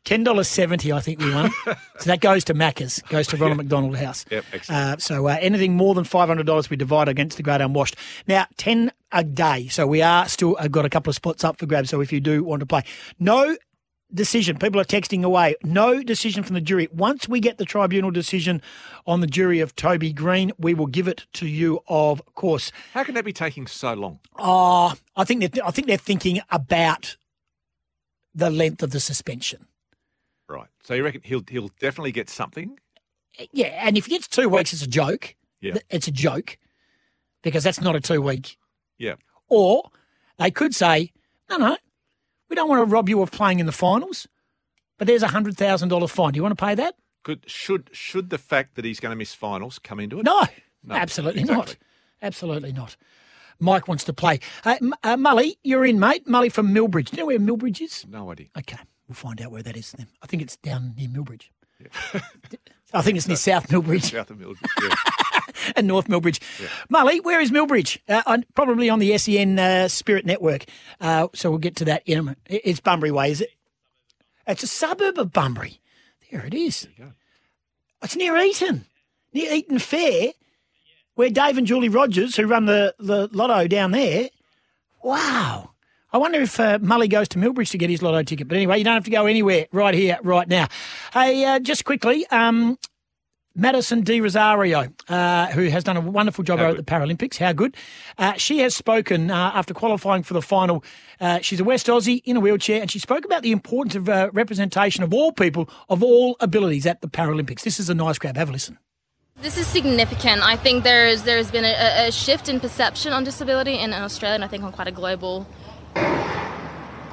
[0.05, 1.51] Ten dollars seventy, I think we won.
[1.65, 4.25] so that goes to Macca's, goes to Ronald McDonald House.
[4.29, 4.81] Yep, excellent.
[4.81, 7.95] Uh, so uh, anything more than five hundred dollars, we divide against the Great Unwashed.
[8.27, 11.57] Now ten a day, so we are still uh, got a couple of spots up
[11.57, 11.89] for grabs.
[11.89, 12.83] So if you do want to play,
[13.17, 13.55] no
[14.13, 14.57] decision.
[14.57, 15.55] People are texting away.
[15.63, 16.87] No decision from the jury.
[16.91, 18.61] Once we get the tribunal decision
[19.07, 21.81] on the jury of Toby Greene, we will give it to you.
[21.87, 22.71] Of course.
[22.93, 24.19] How can that be taking so long?
[24.37, 27.17] Oh, I think they're, I think they're thinking about
[28.35, 29.67] the length of the suspension.
[30.47, 30.67] Right.
[30.83, 32.79] So you reckon he'll he'll definitely get something?
[33.51, 35.35] Yeah, and if he gets two weeks, it's a joke.
[35.61, 35.75] Yeah.
[35.89, 36.57] It's a joke
[37.41, 38.57] because that's not a two week.
[38.97, 39.15] Yeah.
[39.47, 39.89] Or
[40.37, 41.11] they could say,
[41.49, 41.77] no, no,
[42.49, 44.27] we don't want to rob you of playing in the finals,
[44.97, 46.33] but there's a hundred thousand dollar fine.
[46.33, 46.95] Do you want to pay that?
[47.23, 50.25] Could should should the fact that he's going to miss finals come into it?
[50.25, 50.41] No,
[50.83, 51.75] No, absolutely not.
[52.21, 52.95] Absolutely not.
[53.59, 54.39] Mike wants to play.
[54.65, 56.25] Uh, uh, Mully, you're in, mate.
[56.27, 57.11] Mully from Millbridge.
[57.11, 58.05] Do you know where Millbridge is?
[58.09, 58.47] No idea.
[58.57, 58.77] Okay,
[59.13, 60.07] we'll find out where that is then.
[60.23, 61.49] I think it's down near Millbridge.
[62.93, 64.11] I think it's near South Millbridge.
[64.11, 64.69] South of Mildred.
[64.81, 64.95] Yeah.
[65.75, 66.39] and North Millbridge.
[66.91, 67.99] Mully, where is Millbridge?
[68.09, 70.65] Uh, probably on the SEN uh, Spirit Network.
[70.99, 72.39] Uh, so we'll get to that in a minute.
[72.47, 73.51] It's Bunbury Way, is it?
[74.47, 75.79] It's a suburb of Bunbury.
[76.31, 76.87] There it is.
[78.01, 78.85] It's near Eaton,
[79.31, 80.31] near Eaton Fair,
[81.13, 84.29] where Dave and Julie Rogers, who run the, the lotto down there,
[85.03, 85.72] wow.
[86.13, 88.47] I wonder if uh, Mully goes to Millbridge to get his lotto ticket.
[88.47, 90.67] But anyway, you don't have to go anywhere right here, right now.
[91.11, 92.77] Hey, uh, just quickly, um,
[93.55, 97.37] Madison de Rozario, uh, who has done a wonderful job at the Paralympics.
[97.37, 97.75] How good.
[98.19, 100.83] Uh, she has spoken uh, after qualifying for the final.
[101.19, 104.07] Uh, she's a West Aussie in a wheelchair, and she spoke about the importance of
[104.07, 107.61] uh, representation of all people of all abilities at the Paralympics.
[107.61, 108.37] This is a nice grab.
[108.37, 108.77] Have a listen.
[109.41, 110.41] This is significant.
[110.43, 114.35] I think there's there's been a, a shift in perception on disability in, in Australia,
[114.35, 115.47] and I think on quite a global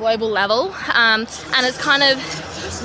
[0.01, 0.75] global level.
[0.95, 2.17] Um, and it's kind of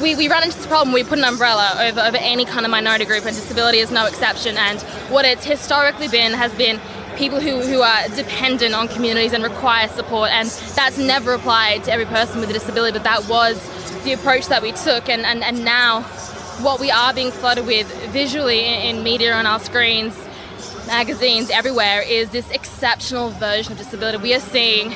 [0.01, 0.93] we, we run into this problem.
[0.93, 4.05] We put an umbrella over over any kind of minority group, and disability is no
[4.05, 4.57] exception.
[4.57, 6.79] And what it's historically been has been
[7.17, 11.91] people who, who are dependent on communities and require support, and that's never applied to
[11.91, 12.97] every person with a disability.
[12.97, 13.55] But that was
[14.03, 16.01] the approach that we took, and and, and now
[16.61, 20.15] what we are being flooded with visually in, in media on our screens,
[20.87, 24.17] magazines, everywhere is this exceptional version of disability.
[24.17, 24.93] We are seeing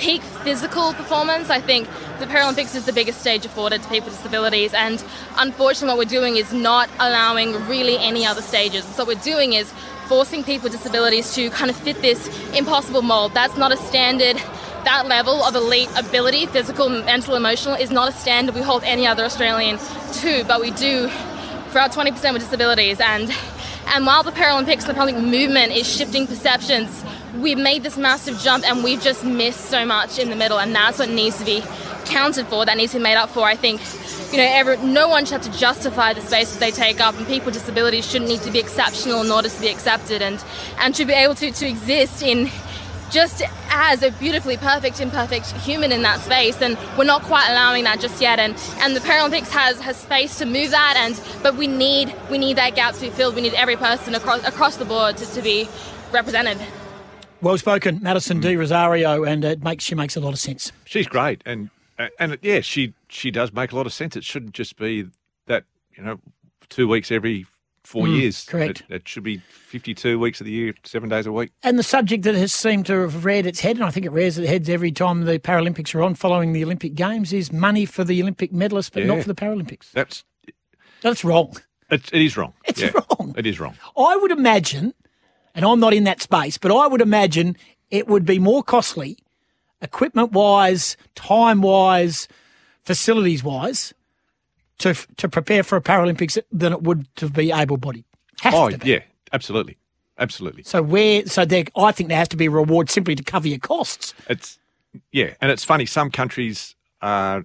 [0.00, 1.50] peak physical performance.
[1.50, 1.86] I think
[2.18, 5.04] the Paralympics is the biggest stage afforded to people with disabilities, and
[5.36, 8.84] unfortunately, what we're doing is not allowing really any other stages.
[8.84, 9.72] So, what we're doing is
[10.06, 13.34] forcing people with disabilities to kind of fit this impossible mold.
[13.34, 14.36] That's not a standard.
[14.84, 19.06] That level of elite ability, physical, mental, emotional, is not a standard we hold any
[19.06, 19.78] other Australian
[20.14, 21.08] to, but we do
[21.70, 22.98] for our 20% with disabilities.
[23.00, 23.30] And
[23.92, 28.64] and while the Paralympics the Paralympic movement is shifting perceptions, we've made this massive jump
[28.68, 31.62] and we've just missed so much in the middle, and that's what needs to be
[32.06, 32.64] counted for.
[32.64, 33.44] That needs to be made up for.
[33.44, 33.80] I think,
[34.32, 37.16] you know, every, no one should have to justify the space that they take up,
[37.16, 40.42] and people with disabilities shouldn't need to be exceptional in order to be accepted, and
[40.78, 42.50] and should be able to to exist in
[43.10, 47.82] just as a beautifully perfect imperfect human in that space and we're not quite allowing
[47.82, 51.56] that just yet and and the paralympics has has space to move that and but
[51.56, 54.76] we need we need that gap to be filled we need every person across across
[54.76, 55.68] the board to, to be
[56.12, 56.56] represented
[57.42, 58.42] Well spoken, Madison hmm.
[58.42, 60.72] de Rozario, and it makes she makes a lot of sense.
[60.84, 61.70] She's great, and
[62.18, 64.16] and yeah, she she does make a lot of sense.
[64.16, 65.06] It shouldn't just be
[65.46, 65.64] that
[65.96, 66.20] you know
[66.68, 67.46] two weeks every
[67.82, 68.44] four hmm, years.
[68.44, 68.82] correct.
[68.88, 71.50] It, it should be fifty-two weeks of the year, seven days a week.
[71.62, 74.12] And the subject that has seemed to have reared its head, and I think it
[74.12, 77.84] rears its heads every time the Paralympics are on following the Olympic Games, is money
[77.84, 79.90] for the Olympic medalists, but not for the Paralympics.
[79.92, 80.24] That's
[81.02, 81.56] That's wrong.
[81.90, 82.52] it, it is wrong.
[82.66, 83.34] It's Yeah, wrong.
[83.36, 83.76] It is wrong.
[83.96, 84.94] I would imagine,
[85.60, 87.54] and I'm not in that space, but I would imagine
[87.90, 89.18] it would be more costly,
[89.82, 92.28] equipment wise, time wise,
[92.80, 93.92] facilities wise,
[94.78, 98.06] to to prepare for a Paralympics than it would to be able bodied.
[98.46, 98.88] Oh to be.
[98.88, 99.00] yeah,
[99.34, 99.76] absolutely,
[100.16, 100.62] absolutely.
[100.62, 103.46] So where so there, I think there has to be a reward simply to cover
[103.46, 104.14] your costs.
[104.30, 104.58] It's
[105.12, 105.84] yeah, and it's funny.
[105.84, 107.44] Some countries are,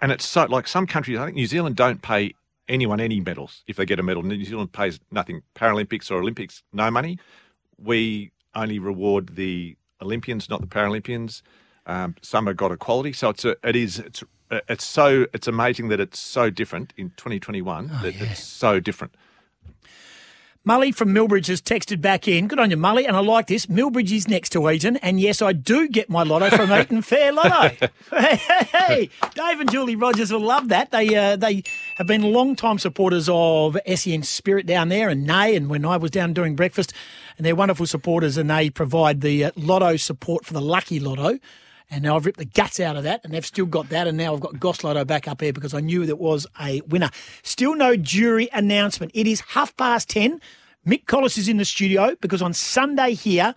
[0.00, 1.18] and it's so like some countries.
[1.18, 2.34] I think New Zealand don't pay
[2.72, 4.22] anyone any medals if they get a medal.
[4.22, 5.42] New Zealand pays nothing.
[5.54, 7.18] Paralympics or Olympics, no money.
[7.78, 11.42] We only reward the Olympians, not the Paralympians.
[11.86, 14.24] Um, some have got equality, so it's a, it is it's
[14.68, 17.88] it's so it's amazing that it's so different in 2021.
[18.02, 19.14] that it's so different.
[20.64, 22.46] Mully from Millbridge has texted back in.
[22.46, 23.04] Good on you, Mully.
[23.04, 23.66] And I like this.
[23.66, 24.96] Millbridge is next to Eaton.
[24.98, 27.88] And yes, I do get my lotto from Eaton Fair Lotto.
[28.10, 29.10] hey, hey, hey.
[29.34, 30.92] Dave and Julie Rogers will love that.
[30.92, 31.64] They uh, they
[31.96, 35.56] have been long-time supporters of SEN Spirit down there and Nay.
[35.56, 36.92] And when I was down doing breakfast,
[37.36, 41.40] and they're wonderful supporters, and they provide the uh, lotto support for the Lucky Lotto.
[41.92, 44.06] And now I've ripped the guts out of that, and they've still got that.
[44.08, 47.10] And now I've got Goss back up here because I knew that was a winner.
[47.42, 49.12] Still no jury announcement.
[49.14, 50.40] It is half past 10.
[50.86, 53.54] Mick Collis is in the studio because on Sunday here,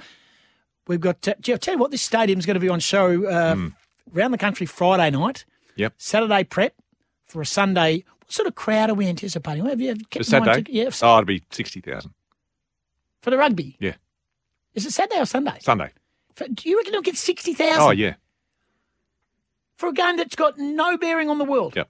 [0.87, 1.25] we've got.
[1.27, 3.55] Uh, Jeff, tell you what, this stadium's going to be on show uh,
[4.13, 5.45] around the country Friday night,
[5.77, 5.93] Yep.
[5.97, 6.75] Saturday prep
[7.25, 8.03] for a Sunday.
[8.19, 9.65] What sort of crowd are we anticipating?
[9.65, 12.13] Have you have kept Saturday, tick- yeah, oh, it'll be sixty thousand.
[13.21, 13.77] for the rugby.
[13.79, 13.93] Yeah,
[14.73, 15.57] Is it Saturday or Sunday?
[15.61, 15.91] Sunday.
[16.35, 18.15] For- do you reckon it'll get 60,000 Oh yeah,
[19.77, 21.75] for a game that's got no bearing on the world?
[21.75, 21.89] yep.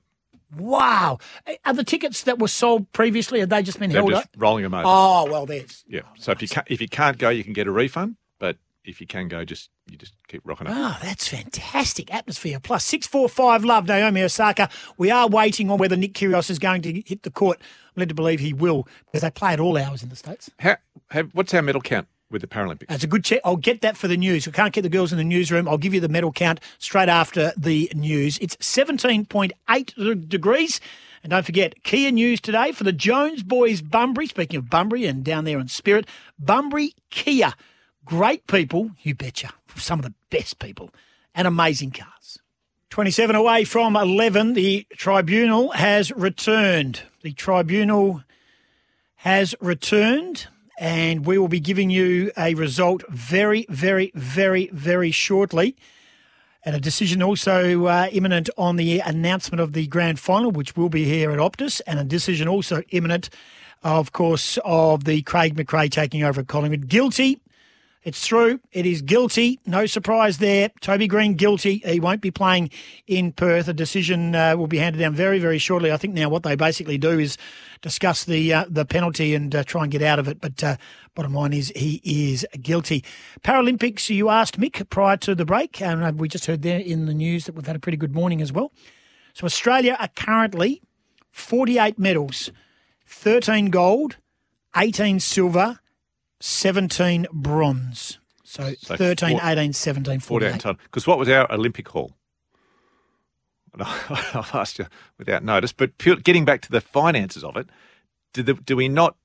[0.58, 1.17] Wow.
[1.65, 4.30] Are the tickets that were sold previously, have they just been They're held just up?
[4.38, 4.84] rolling them over.
[4.86, 5.84] Oh, well, there's.
[5.88, 6.02] Yeah.
[6.17, 8.15] So if you can't, if you can't go, you can get a refund.
[8.39, 10.74] But if you can go, just you just keep rocking up.
[10.76, 12.60] Ah, that's fantastic atmosphere.
[12.60, 14.69] Plus six four five love Naomi Osaka.
[14.98, 17.60] We are waiting on whether Nick Kyrgios is going to hit the court.
[17.60, 20.50] I'm led to believe he will because they play at all hours in the states.
[20.60, 20.78] How,
[21.10, 22.88] have, what's our medal count with the Paralympics?
[22.88, 23.42] That's a good check.
[23.44, 24.46] I'll get that for the news.
[24.46, 25.68] We can't get the girls in the newsroom.
[25.68, 28.38] I'll give you the medal count straight after the news.
[28.40, 30.82] It's 17.8 degrees.
[31.24, 34.28] And don't forget, Kia news today for the Jones boys Bunbury.
[34.28, 36.08] Speaking of Bunbury and down there in Spirit,
[36.38, 37.54] Bunbury Kia.
[38.06, 39.52] Great people, you betcha.
[39.76, 40.92] Some of the best people
[41.34, 42.40] and amazing cars.
[42.92, 47.02] 27 away from 11, the tribunal has returned.
[47.24, 48.24] The tribunal
[49.16, 55.76] has returned, and we will be giving you a result very, very, very, very shortly.
[56.64, 60.90] And a decision also uh, imminent on the announcement of the grand final, which will
[60.90, 63.30] be here at Optus, and a decision also imminent
[63.86, 66.88] of course, of the Craig McRae taking over at Collingwood.
[66.88, 67.40] Guilty.
[68.04, 68.60] It's through.
[68.72, 69.60] It is guilty.
[69.66, 70.70] No surprise there.
[70.82, 71.82] Toby Greene guilty.
[71.86, 72.70] He won't be playing
[73.08, 73.68] in Perth.
[73.68, 75.92] A decision uh, will be handed down very, very shortly.
[75.92, 77.38] I think now what they basically do is
[77.86, 80.41] discuss the uh, the penalty and uh, try and get out of it.
[80.41, 80.78] But uh,
[81.13, 83.04] bottom line is he is guilty.
[83.43, 84.10] Paralympics.
[84.10, 87.13] You asked Mick prior to the break, and uh, we just heard there in the
[87.13, 88.71] news that we've had a pretty good morning as well.
[89.36, 90.82] So Australia are currently
[91.30, 92.52] 48 medals,
[93.06, 94.17] 13 gold,
[94.76, 95.80] 18 silver,
[96.39, 98.17] 17 bronze.
[98.43, 100.60] So, So 13, four- 18, 17, 48 48.
[100.62, 100.78] ton.
[100.84, 102.13] Because what was our Olympic haul?
[104.10, 104.86] I've asked you
[105.18, 107.70] without notice, but pure, getting back to the finances of it,
[108.34, 109.16] do, the, do we not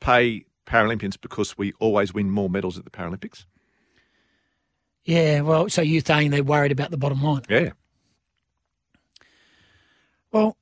[0.00, 3.44] pay Paralympians because we always win more medals at the Paralympics?
[5.04, 7.42] Yeah, well, so you're saying they're worried about the bottom line.
[7.48, 7.70] Yeah.
[10.30, 10.56] Well,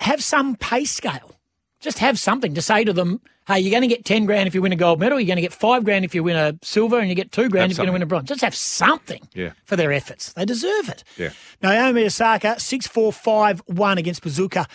[0.00, 1.32] have some pay scale.
[1.80, 3.20] Just have something to say to them.
[3.46, 5.20] Hey, you're going to get ten grand if you win a gold medal.
[5.20, 7.48] You're going to get five grand if you win a silver, and you get two
[7.48, 8.28] grand Have if you're going to win a bronze.
[8.28, 9.52] Just have something Yeah.
[9.64, 10.32] for their efforts.
[10.32, 11.04] They deserve it.
[11.16, 11.30] Yeah.
[11.62, 14.66] Naomi Osaka six four five one against Bazooka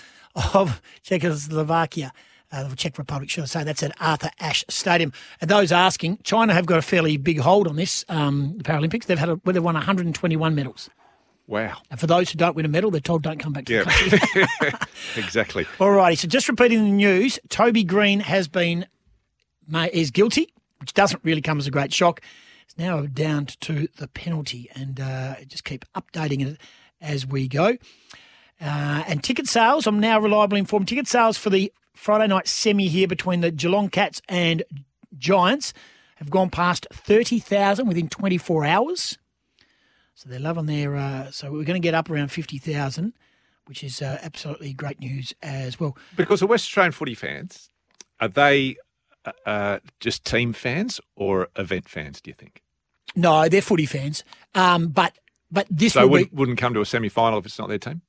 [0.53, 2.13] of Czechoslovakia.
[2.53, 3.63] Uh, the Czech Republic, should I say?
[3.63, 5.13] That's at Arthur Ashe Stadium.
[5.39, 9.05] And those asking, China have got a fairly big hold on this um, the Paralympics.
[9.05, 10.89] They've had a, well, they've won 121 medals.
[11.51, 11.79] Wow.
[11.91, 14.19] And for those who don't win a medal, they're told don't come back to the
[14.33, 14.47] Yeah.
[14.47, 14.87] country.
[15.17, 15.65] exactly.
[15.81, 16.15] All righty.
[16.15, 18.85] So just repeating the news, Toby Greene has been
[19.91, 20.47] is guilty,
[20.79, 22.21] which doesn't really come as a great shock.
[22.65, 26.57] It's now down to the penalty, and uh, just keep updating it
[27.01, 27.77] as we go.
[28.61, 30.87] Uh, and ticket sales, I'm now reliably informed.
[30.87, 34.63] Ticket sales for the Friday night semi here between the Geelong Cats and
[35.17, 35.73] Giants
[36.15, 39.17] have gone past 30,000 within 24 hours.
[40.21, 40.95] So they're loving their.
[40.95, 43.13] Uh, so we're going to get up around 50,000,
[43.65, 45.97] which is uh, absolutely great news as well.
[46.15, 47.71] Because the West Australian footy fans,
[48.19, 48.75] are they
[49.25, 52.61] uh, uh, just team fans or event fans, do you think?
[53.15, 54.23] No, they're footy fans.
[54.53, 55.17] Um, but
[55.51, 57.79] but this So wouldn't, be wouldn't come to a semi final if it's not their
[57.79, 58.03] team?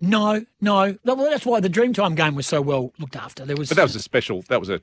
[0.00, 0.96] no, no.
[1.04, 3.44] Well, that's why the Dreamtime game was so well looked after.
[3.44, 4.80] There was, But that was a special, that was a,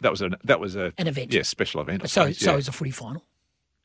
[0.00, 1.32] that was a, that was a, An event.
[1.32, 2.02] Yeah, special event.
[2.02, 2.58] So suppose, so yeah.
[2.58, 3.24] is a footy final.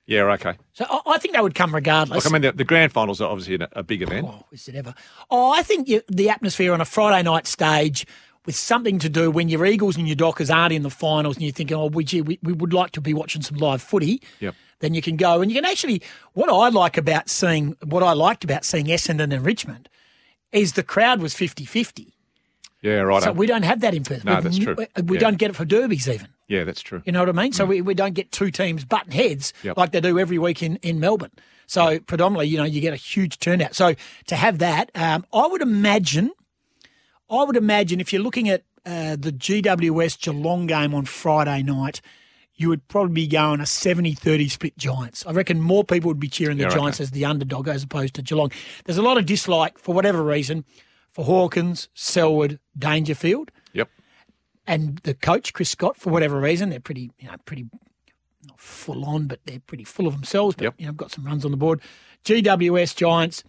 [0.10, 0.56] Yeah, okay.
[0.74, 2.24] So I, I think they would come regardless.
[2.26, 4.28] Look, I mean, the, the grand finals are obviously a, a big event.
[4.28, 4.93] Oh, is it ever?
[5.30, 8.06] Oh, I think you, the atmosphere on a Friday night stage
[8.45, 11.43] with something to do when your Eagles and your Dockers aren't in the finals and
[11.43, 14.22] you're thinking, oh, we, gee, we, we would like to be watching some live footy.
[14.39, 14.56] Yep.
[14.80, 16.02] Then you can go and you can actually.
[16.34, 19.89] What I like about seeing, what I liked about seeing Essendon and Richmond,
[20.52, 22.13] is the crowd was 50-50.
[22.82, 23.22] Yeah, right.
[23.22, 24.24] So we don't have that in Perth.
[24.26, 24.76] No, We- that's true.
[24.78, 25.19] We, we Yeah.
[25.22, 26.30] don't get it for derbies even.
[26.49, 27.01] Yeah, that's true.
[27.05, 27.53] You know what I mean?
[27.53, 29.77] So we, we don't get two teams button heads Yep.
[29.77, 31.31] like they do every week in, in Melbourne.
[31.67, 33.75] So predominantly, you know, you get a huge turnout.
[33.75, 33.95] So
[34.27, 36.31] to have that, um, I would imagine,
[37.29, 42.01] I would imagine if you're looking at uh, the GWS Geelong game on Friday night,
[42.55, 45.25] you would probably be going a 70-30 split Giants.
[45.25, 47.03] I reckon more people would be cheering the Yeah, Giants okay.
[47.03, 48.51] as the underdog as opposed to Geelong.
[48.85, 50.65] There's a lot of dislike for whatever reason
[51.12, 53.59] for Hawkins, Selwood, Dangerfield Yep.
[54.69, 57.65] And the coach Chris Scott for whatever reason they're pretty you know pretty
[58.47, 60.75] not full on but they're pretty full of themselves but Yep.
[60.77, 61.82] you know they've got some runs on the board
[62.23, 63.43] GWS Giants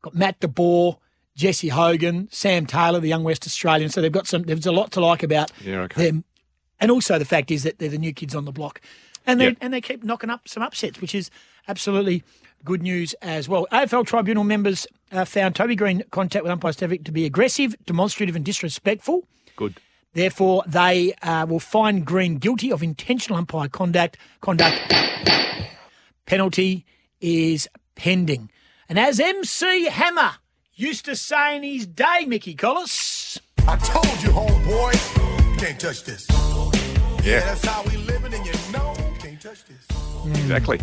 [0.00, 0.96] got Matt DeBoer
[1.36, 4.90] Jesse Hogan Sam Taylor the young West Australian so they've got some there's a lot
[4.92, 6.06] to like about Yeah, okay.
[6.06, 6.24] them
[6.80, 8.80] and also the fact is that they're the new kids on the block
[9.26, 9.56] and they Yep.
[9.60, 11.30] and they keep knocking up some upsets which is
[11.68, 12.24] absolutely
[12.64, 17.04] good news as well AFL tribunal members uh, found Toby Greene contact with umpire Stevic
[17.04, 19.74] to be aggressive demonstrative and disrespectful Good.
[20.14, 24.18] Therefore, they uh, will find Greene guilty of intentional umpire conduct.
[24.40, 24.78] Conduct
[26.26, 26.84] penalty
[27.20, 28.50] is pending.
[28.88, 30.32] And as MC Hammer
[30.74, 36.04] used to say in his day, Mickey Collis, I told you, homeboy, you can't touch
[36.04, 36.26] this.
[37.24, 39.86] Yeah, That's how we living, and you know, you can't touch this.
[40.26, 40.80] exactly.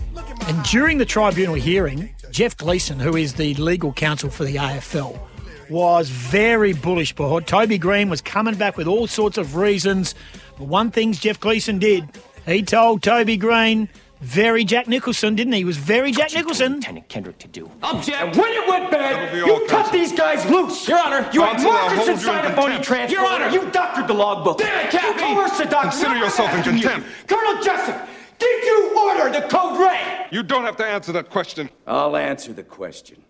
[0.48, 5.20] and during the tribunal hearing, Jeff Gleeson, who is the legal counsel for the AFL,
[5.70, 7.14] was very bullish.
[7.14, 10.16] But Toby Greene was coming back with all sorts of reasons.
[10.58, 12.10] But one thing Jeff Gleeson did,
[12.46, 13.90] he told Toby Greene,
[14.22, 15.60] very Jack Nicholson, didn't he?
[15.60, 16.76] He was very Jack Nicholson.
[16.76, 17.72] Lieutenant Kendrick to do.
[17.84, 18.18] Object.
[18.18, 19.94] And when it went bad, you cut Counsel.
[19.94, 20.88] these guys loose.
[20.90, 23.18] Your Honor, you had Counsel, I'll Marcus inside in a bony transfer.
[23.18, 24.58] Your Honor, you doctored the logbook.
[24.58, 25.00] Damn it, You
[25.36, 25.90] coerced the doctor.
[25.90, 27.10] Consider Now I'm yourself in asking you, contempt.
[27.28, 30.28] Colonel Jessup, did you order the code red?
[30.32, 31.70] You don't have to answer that question.
[31.88, 33.24] I'll answer the question.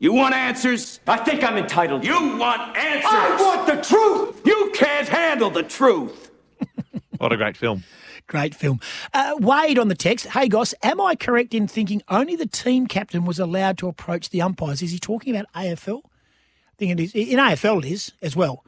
[0.00, 0.98] You want answers?
[1.06, 2.04] I think I'm entitled.
[2.04, 3.04] You want answers?
[3.12, 4.40] I want the truth.
[4.46, 6.30] You can't handle the truth.
[7.18, 7.84] What a great film.
[8.28, 8.80] Great film.
[9.12, 10.26] Uh, Wade on the text.
[10.28, 14.30] Hey, Goss, am I correct in thinking only the team captain was allowed to approach
[14.30, 14.80] the umpires?
[14.80, 16.00] Is he talking about AFL?
[16.02, 17.14] I think it is.
[17.14, 18.64] In AFL, it is as well.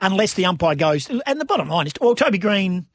[0.00, 1.10] unless the umpire goes.
[1.26, 2.86] And the bottom line is, well, Toby Greene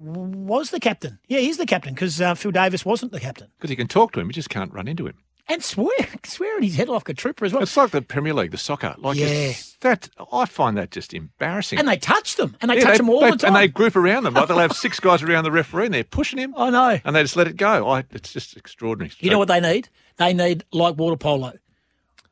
[0.00, 1.20] was the captain.
[1.28, 3.48] Yeah, he's the captain because uh, Phil Davis wasn't the captain.
[3.56, 5.14] Because he can talk to him, he just can't run into him.
[5.50, 5.90] And swear,
[6.24, 7.62] swearing his head like a trooper as well.
[7.62, 8.94] It's like the Premier League, the soccer.
[8.98, 9.52] Like Yeah.
[9.80, 11.78] that I find that just embarrassing.
[11.78, 13.48] And they touch them, and they Yeah, touch them all they- the time.
[13.48, 14.34] And they group around them.
[14.34, 16.54] Like they'll have six guys around the referee and they're pushing him.
[16.56, 17.00] I know.
[17.04, 17.88] And they just let it go.
[17.90, 19.12] I, it's just extraordinary.
[19.18, 19.88] You know what they need?
[20.18, 21.52] They need like water polo.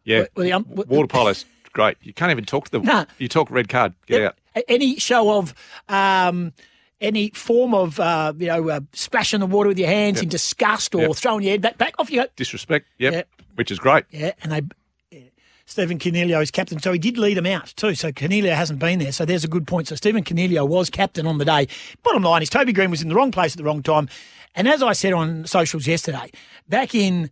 [0.05, 0.25] Yeah.
[0.37, 1.97] Well, the um- Water polo's great.
[2.01, 2.83] You can't even talk to them.
[2.87, 3.05] Nah.
[3.19, 3.95] You talk red card.
[4.07, 4.37] Get out.
[4.69, 5.55] Any show of
[5.89, 6.53] um,
[7.01, 10.23] any form of uh, you know uh, splashing the water with your hands Yep.
[10.25, 11.17] in disgust or Yep.
[11.17, 12.29] throwing your head back, back off you go.
[12.37, 12.87] Disrespect.
[12.99, 13.13] Yep.
[13.13, 13.29] Yep.
[13.55, 14.05] Which is great.
[14.11, 14.63] Yeah, and they.
[15.11, 15.25] yeah.
[15.67, 17.95] Stephen Coniglio is captain, so he did lead them out too.
[17.95, 19.87] So Coniglio hasn't been there, so there's a good point.
[19.89, 21.69] So Stephen Coniglio was captain on the day.
[22.03, 24.09] Bottom line is Toby Greene was in the wrong place at the wrong time,
[24.55, 26.31] and as I said on socials yesterday,
[26.69, 27.31] back in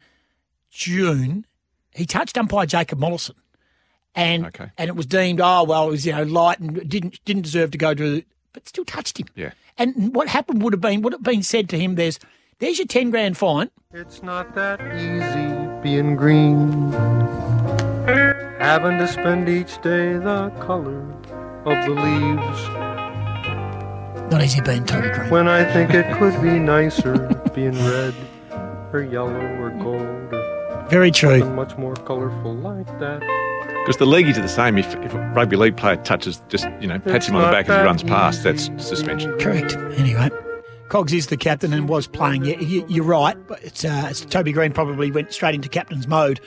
[0.70, 1.46] June,
[1.94, 3.37] he touched umpire Jacob Mollison,
[4.14, 4.70] and Okay.
[4.76, 7.70] and it was deemed oh well it was you know light and didn't didn't deserve
[7.70, 8.22] to go to,
[8.57, 9.27] but still touched him.
[9.35, 9.51] Yeah.
[9.77, 11.97] And what happened would have been would have been said to him.
[11.97, 12.19] There's
[12.59, 13.71] there's your ten grand fine.
[13.92, 16.90] It's not that easy being green.
[18.59, 21.03] Having to spend each day the color
[21.66, 22.61] of the leaves.
[24.33, 25.31] Not easy being Toby Greene.
[25.31, 28.14] When I think it could be nicer being red
[28.90, 30.36] or yellow or gold or
[30.88, 31.40] Very true.
[31.40, 33.20] something much more colorful like that.
[33.85, 34.79] Because the leagues are the same.
[34.79, 37.51] If, if a rugby league player touches, just, you know, pats It's him on the
[37.51, 39.37] back as he runs past, that's suspension.
[39.38, 39.77] Correct.
[39.99, 40.31] Anyway,
[40.88, 42.44] Cogs is the captain and was playing.
[42.44, 46.07] Yeah, you, you're right, but it's, uh, it's Toby Greene probably went straight into captain's
[46.07, 46.40] mode.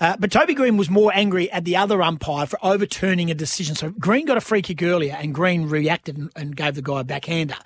[0.00, 3.74] Uh, but Toby Greene was more angry at the other umpire for overturning a decision.
[3.74, 7.00] So Greene got a free kick earlier, and Greene reacted and, and gave the guy
[7.00, 7.56] a backhander.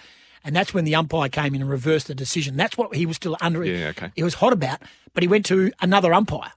[0.44, 2.57] And that's when the umpire came in and reversed the decision.
[2.57, 3.64] That's what he was still under.
[3.64, 4.11] Yeah, okay.
[4.16, 4.81] He was hot about,
[5.12, 6.53] but he went to another umpire.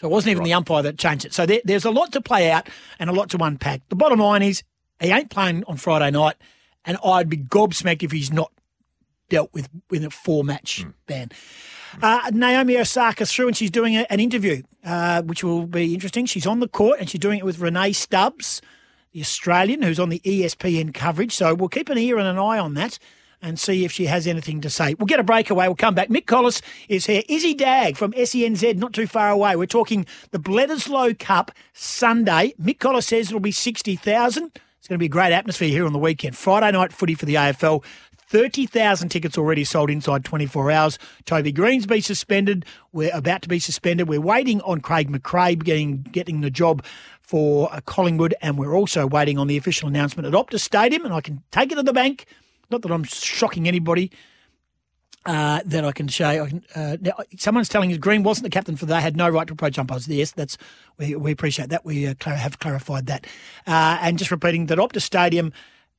[0.00, 1.34] So it wasn't even the umpire that changed it.
[1.34, 2.68] So there, there's a lot to play out
[2.98, 3.82] and a lot to unpack.
[3.88, 4.62] The bottom line is
[5.00, 6.36] he ain't playing on Friday night,
[6.84, 8.52] and I'd be gobsmacked if he's not
[9.28, 10.90] dealt with with a four match Hmm.
[11.06, 11.30] ban.
[12.02, 16.26] Uh, Naomi Osaka's through and she's doing a, an interview, uh, which will be interesting.
[16.26, 18.60] She's on the court and she's doing it with Rennae Stubbs,
[19.12, 21.34] the Australian, who's on the ESPN coverage.
[21.34, 22.98] So we'll keep an ear and an eye on that
[23.42, 24.94] and see if she has anything to say.
[24.94, 25.66] We'll get a breakaway.
[25.66, 26.08] We'll come back.
[26.08, 27.22] Mick Collis is here.
[27.28, 29.56] Izzy Dagg from SENZ, not too far away.
[29.56, 32.54] We're talking the Bledisloe Cup Sunday.
[32.60, 34.50] Mick Collis says it'll be 60,000.
[34.78, 36.36] It's going to be a great atmosphere here on the weekend.
[36.36, 37.84] Friday night footy for the AFL.
[38.28, 40.98] 30,000 tickets already sold inside 24 hours.
[41.26, 42.64] Toby Greene's be suspended.
[42.92, 44.08] We're about to be suspended.
[44.08, 46.84] We're waiting on Craig McRae getting, getting the job
[47.20, 51.04] for uh, Collingwood, and we're also waiting on the official announcement at Optus Stadium.
[51.04, 52.26] And I can take it to the bank.
[52.70, 54.10] Not that I'm shocking anybody.
[55.24, 58.50] Uh, that I can say, I can, uh, now, someone's telling us Greene wasn't the
[58.50, 60.06] captain for they had no right to approach umpires.
[60.06, 60.56] Yes, that's
[60.98, 61.84] we, we appreciate that.
[61.84, 63.26] We uh, clar- have clarified that.
[63.66, 65.52] Uh, and just repeating that Optus Stadium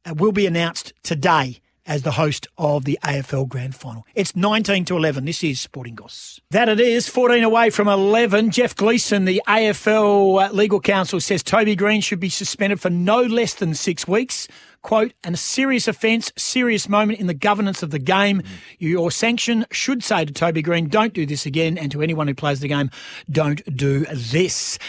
[0.05, 4.05] uh, will be announced today as the host of the AFL Grand Final.
[4.13, 5.25] It's 19 to 11.
[5.25, 6.39] This is Sporting Goss.
[6.51, 8.51] That it is, 14 away from 11.
[8.51, 13.21] Jeff Gleeson, the AFL uh, Legal Counsel, says Toby Greene should be suspended for no
[13.21, 14.47] less than six weeks.
[14.81, 18.41] Quote, and a serious offence, serious moment in the governance of the game.
[18.79, 21.77] Your sanction should say to Toby Greene, don't do this again.
[21.77, 22.89] And to anyone who plays the game,
[23.29, 24.79] don't do this.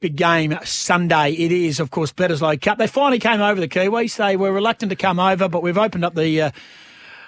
[0.00, 1.32] Big game Sunday.
[1.32, 2.78] It is, of course, Bledisloe Cup.
[2.78, 4.16] They finally came over the Kiwis.
[4.16, 6.50] They were reluctant to come over, but we've opened up the uh,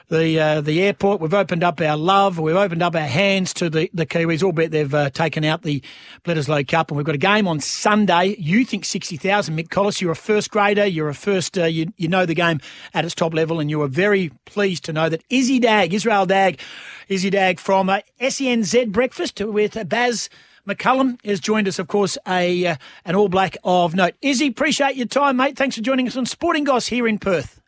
[0.08, 1.20] the uh, the airport.
[1.20, 2.38] We've opened up our love.
[2.38, 5.82] We've opened up our hands to the, the Kiwis, albeit they've uh, taken out the
[6.24, 6.90] Bledisloe Cup.
[6.90, 8.36] And we've got a game on Sunday.
[8.38, 9.56] You think 60,000.
[9.56, 10.86] Mick Collis, you're a first grader.
[10.86, 12.60] You're a first, uh, you, you know the game
[12.94, 13.60] at its top level.
[13.60, 16.60] And you are very pleased to know that Izzy Dagg, Israel Dagg,
[17.08, 20.28] Izzy Dagg from uh, SENZ Breakfast with Baz
[20.66, 24.14] McCullum has joined us, of course, a uh, an All Black of note.
[24.20, 25.56] Izzy, appreciate your time, mate.
[25.56, 27.58] Thanks for joining us on Sporting Goss here in Perth.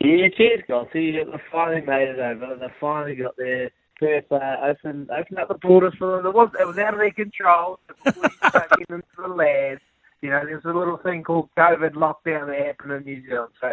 [0.00, 0.86] Yeah, cheers, guys.
[0.92, 2.56] They finally made it over.
[2.58, 3.70] They finally got there.
[3.98, 6.26] Perth uh, opened, opened up the borders for them.
[6.26, 7.78] It was, it was out of their control.
[8.04, 9.80] The police into the land.
[10.22, 13.52] You know, there's a little thing called COVID lockdown that happened in New Zealand.
[13.60, 13.72] So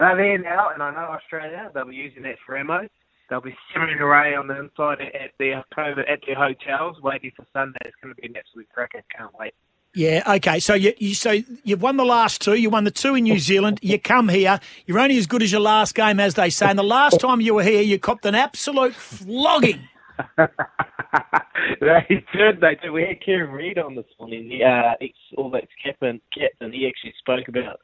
[0.00, 2.88] they're there now, and I know Australia, they'll be using that for ammo.
[3.30, 7.46] They'll be simmering away on the inside at their COVID, at their hotels, waiting for
[7.52, 7.78] Sunday.
[7.84, 9.02] It's going to be an absolute cracker.
[9.16, 9.54] Can't wait.
[9.98, 10.60] Yeah, okay.
[10.60, 12.54] So you, you so you've won the last two.
[12.54, 13.80] You won the two in New Zealand.
[13.82, 14.60] You come here.
[14.86, 16.66] You're only as good as your last game, as they say.
[16.66, 19.88] And the last time you were here, you copped an absolute flogging.
[20.36, 22.60] they did.
[22.60, 22.92] They did.
[22.92, 26.20] We had Kieran Read on this morning, the uh, ex All Blacks captain.
[26.32, 26.72] Captain.
[26.72, 27.80] He actually spoke about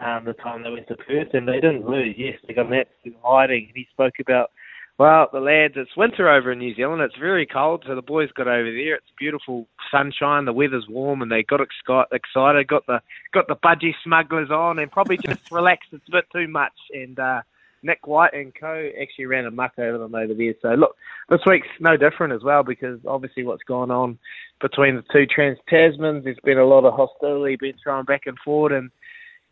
[0.00, 2.16] um, the time they went to Perth, and they didn't lose.
[2.18, 3.66] Yes, they got an absolute hiding.
[3.68, 4.50] And he spoke about
[4.98, 7.02] Well, the lads, it's winter over in New Zealand.
[7.02, 8.96] It's very cold, so the boys got over there.
[8.96, 10.44] It's beautiful sunshine.
[10.44, 12.68] The weather's warm, and they got excited.
[12.68, 13.00] Got the
[13.32, 16.74] got the budgie smugglers on, and probably just relaxed a bit too much.
[16.92, 17.40] And uh,
[17.82, 20.54] Nick White and co actually ran a muck over them over there.
[20.60, 20.94] So look,
[21.28, 24.18] this week's no different as well because obviously what's gone on
[24.60, 28.38] between the two Trans Tasmans, there's been a lot of hostility being thrown back and
[28.44, 28.90] forth, and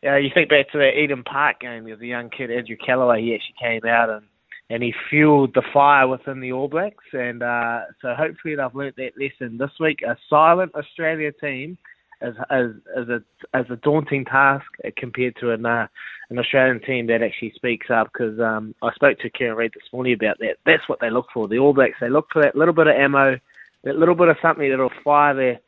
[0.05, 3.20] uh, you think back to that Eden Park game with the young kid Andrew Kellaway.
[3.22, 4.26] He actually came out and
[4.70, 7.04] and he fueled the fire within the All Blacks.
[7.12, 9.98] And uh, so hopefully they've learnt that lesson this week.
[10.08, 11.76] A silent Australia team
[12.22, 14.66] is is, is a a daunting task
[14.96, 15.88] compared to an uh,
[16.30, 18.10] an Australian team that actually speaks up.
[18.12, 20.56] Because um, I spoke to Kieran Read this morning about that.
[20.64, 21.48] That's what they look for.
[21.48, 23.38] The All Blacks they look for that little bit of ammo,
[23.82, 25.60] that little bit of something that'll fire their,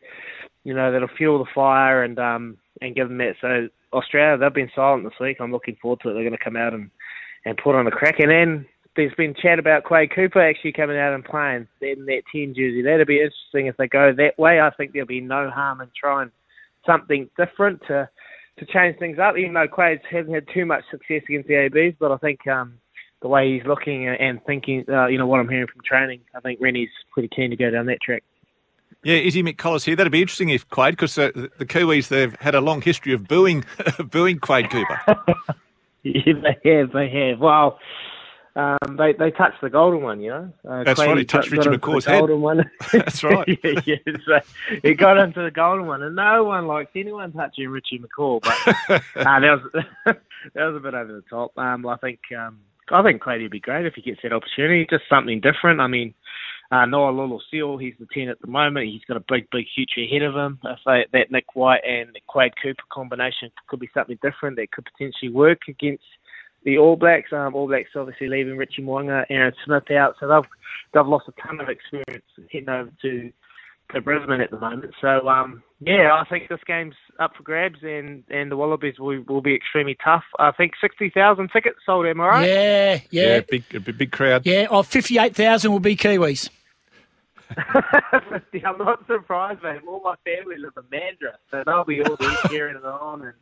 [0.63, 3.35] you know, that'll fuel the fire and um and give them that.
[3.41, 5.39] So Australia they've been silent this week.
[5.41, 6.15] I'm looking forward to it.
[6.15, 6.89] They're going to come out and
[7.45, 8.21] and put on a crack.
[8.21, 8.67] And then
[8.97, 12.83] there's been chat about Quade Cooper actually coming out and playing in that 10 jersey.
[12.83, 14.61] That'd be interesting if they go that way.
[14.61, 16.31] I think there'll be no harm in trying
[16.87, 18.09] something different to
[18.59, 19.37] to change things up.
[19.39, 22.75] Even though Quade hasn't had too much success against the ABs, but I think um,
[23.23, 26.41] the way he's looking and thinking, uh, you know, what I'm hearing from training, I
[26.41, 28.23] think Rennie's pretty keen to go down that track.
[29.05, 29.97] Yeah, Izzy McCollis here.
[29.97, 33.27] That'd be interesting if Quade, because uh, the Kiwis they've had a long history of
[33.27, 33.65] booing
[34.11, 35.01] booing Quade Cooper.
[36.03, 37.41] yeah, they have, they have.
[37.41, 37.79] Well,
[38.55, 40.53] um, they they touched the golden one, you know.
[40.69, 42.19] Uh, That's right, he touched got the McCaw's head.
[42.19, 42.71] golden One.
[42.93, 43.49] That's right.
[43.65, 43.97] yeah, yeah.
[44.27, 44.41] So
[44.83, 48.43] he got into the golden one, and no one likes anyone touching Richie McCaw.
[48.43, 48.75] But
[49.17, 51.57] uh, that was that was a bit over the top.
[51.57, 52.59] Um, I think um,
[52.91, 54.87] I think Quade would be great if he gets that opportunity.
[54.91, 55.81] Just something different.
[55.81, 56.13] I mean,
[56.71, 58.89] uh, Noah Lolo Seal, he's the 10 at the moment.
[58.89, 60.59] He's got a big, big future ahead of him.
[60.65, 64.87] If they, that Nick White and Quade Cooper combination could be something different that could
[64.87, 66.05] potentially work against
[66.65, 67.33] the All Blacks.
[67.33, 70.51] Um, All Blacks obviously leaving Richie Mo'unga, Aaron Smith out, so they've
[70.93, 73.33] they've lost a ton of experience heading over to
[73.93, 74.95] to Brisbane at the moment.
[75.01, 79.23] So um, yeah, I think this game's up for grabs, and, and the Wallabies will,
[79.29, 80.25] will be extremely tough.
[80.39, 82.07] I think sixty thousand tickets sold.
[82.07, 82.49] Am I right?
[82.49, 83.41] Yeah, yeah.
[83.41, 83.65] big,
[83.99, 84.47] big crowd.
[84.47, 86.49] Yeah, oh, 58,000 will be Kiwis.
[87.57, 89.81] I'm not surprised, mate.
[89.87, 93.23] All my family live in Mandurah, so they'll be all there cheering it on.
[93.23, 93.35] And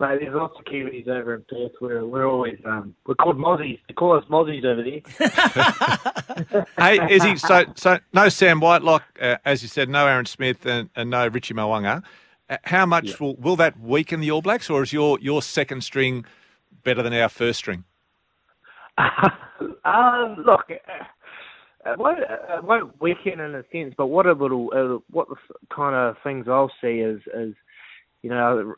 [0.00, 1.72] mate, there's lots of Kiwis over in Perth.
[1.80, 3.78] We're we're always um we're called Mozzies.
[3.88, 6.66] They call us Mozzies over there.
[6.78, 10.90] hey, Izzy, so so no Sam Whitelock, uh, as you said, no Aaron Smith, and,
[10.96, 12.02] and no Richie Mo'unga.
[12.48, 15.82] Uh, How much will, will that weaken the All Blacks, or is your, your second
[15.82, 16.24] string
[16.82, 17.84] better than our first string?
[18.98, 24.70] um, look, uh, it won't, it won't weaken in a sense, but what it will,
[24.74, 25.36] uh, what the
[25.74, 27.54] kind of things I'll see is, is
[28.24, 28.74] you know,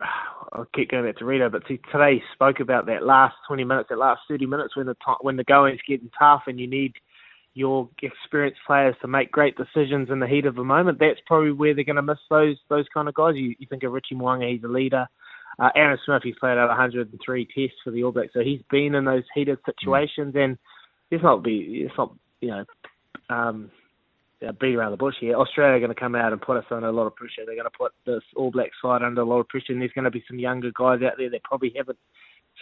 [0.52, 3.98] I'll keep going back to Rito, but today spoke about that last 20 minutes, that
[3.98, 6.94] last 30 minutes when the ti when the going's getting tough and you need
[7.54, 10.98] your experienced players to make great decisions in the heat of the moment.
[10.98, 13.34] That's probably where they're going to miss those those kind of guys.
[13.36, 15.06] You, you think of Richie Mo'unga, he's a leader.
[15.60, 18.96] Uh, Aaron Smith, he's played out 103 tests for the All Blacks, so he's been
[18.96, 20.58] in those heated situations, and
[21.12, 22.64] it's not be it's not you know
[23.30, 23.70] um,
[24.46, 25.34] yeah, beat around the bush here.
[25.34, 27.42] Australia are going to come out and put us under a lot of pressure.
[27.44, 29.92] They're going to put this All Black side under a lot of pressure, and there's
[29.92, 31.98] going to be some younger guys out there that probably haven't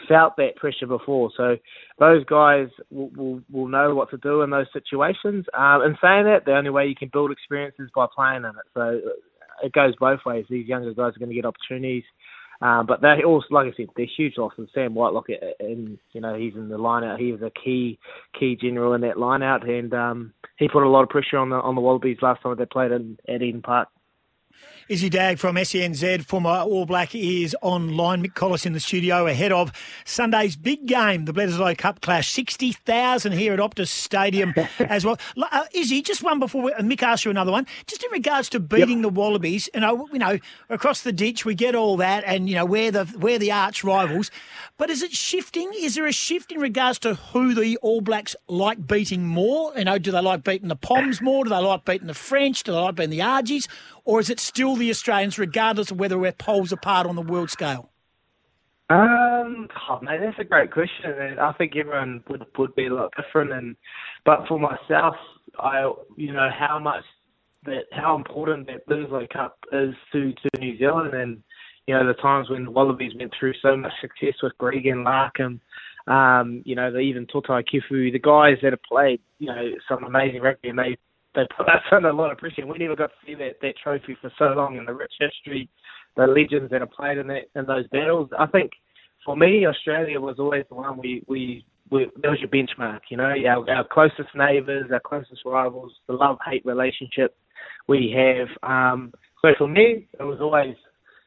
[0.08, 1.30] felt that pressure before.
[1.36, 1.56] So
[1.98, 5.44] those guys will, will, will know what to do in those situations.
[5.56, 8.50] Um, in saying that, the only way you can build experience is by playing in
[8.50, 8.66] it.
[8.72, 9.00] So
[9.62, 10.46] it goes both ways.
[10.48, 12.04] These younger guys are going to get opportunities.
[12.64, 14.70] Um, but they also, like I said, they're huge losses.
[14.74, 17.18] Sam Whitelock, uh, and you know he's in the lineout.
[17.18, 17.98] He was a key
[18.40, 21.56] key general in that lineout, and um, he put a lot of pressure on the
[21.56, 23.88] on the Wallabies last time they played in, at Eden Park.
[24.86, 28.22] Izzy Dag from SENZ, former All Black, is online.
[28.22, 29.72] Mick Collis in the studio ahead of
[30.04, 32.30] Sunday's big game, the Bledisloe Cup clash.
[32.30, 35.18] 60,000 here at Optus Stadium as well.
[35.38, 37.66] Uh, Izzy, just one before we, uh, Mick asks you another one.
[37.86, 41.54] Just in regards to beating the Wallabies, you know, you know, across the ditch, we
[41.54, 44.30] get all that, and you know, we're the we're the arch rivals.
[44.76, 45.70] But is it shifting?
[45.74, 49.72] Is there a shift in regards to who the All Blacks like beating more?
[49.78, 51.44] You know, do they like beating the Poms more?
[51.44, 52.64] Do they like beating the French?
[52.64, 53.66] Do they like beating the Argies?
[54.04, 57.50] Or is it still the Australians, regardless of whether we're poles apart on the world
[57.50, 57.90] scale?
[58.90, 62.94] Um, oh, mate, that's a great question, and I think everyone would would be a
[62.94, 63.52] lot different.
[63.52, 63.76] And
[64.26, 65.14] but for myself,
[65.58, 67.04] I you know how much
[67.64, 71.42] that how important that Bledisloe Cup is to to New Zealand, and
[71.86, 75.60] you know the times when the Wallabies went through so much success with Gregan, Larkham,
[76.12, 80.04] um, you know the, even Toutai Kefu, the guys that have played you know some
[80.04, 80.98] amazing rugby, and they
[81.34, 82.66] they put us under a lot of pressure.
[82.66, 85.68] We never got to see that that trophy for so long, and the rich history,
[86.16, 88.30] the legends that have played in that in those battles.
[88.38, 88.72] I think
[89.24, 93.00] for me, Australia was always the one we we we, that was your benchmark.
[93.10, 97.36] You know, our, our closest neighbours, our closest rivals, the love-hate relationship
[97.88, 98.48] we have.
[98.62, 99.12] Um,
[99.42, 100.74] so for me, it was always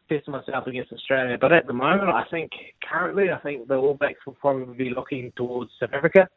[0.10, 1.38] testing myself against Australia.
[1.40, 2.52] But at the moment, I think
[2.84, 6.28] currently, I think the All Blacks will probably be looking towards South Africa.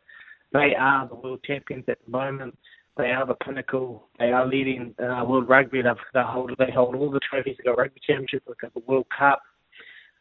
[0.53, 2.59] They are the world champions at the moment.
[2.97, 4.09] They are the pinnacle.
[4.19, 5.83] They are leading uh, world rugby.
[5.83, 7.57] They've, they hold they hold all the trophies.
[7.59, 8.43] They got rugby championship.
[8.47, 9.41] They got the World Cup.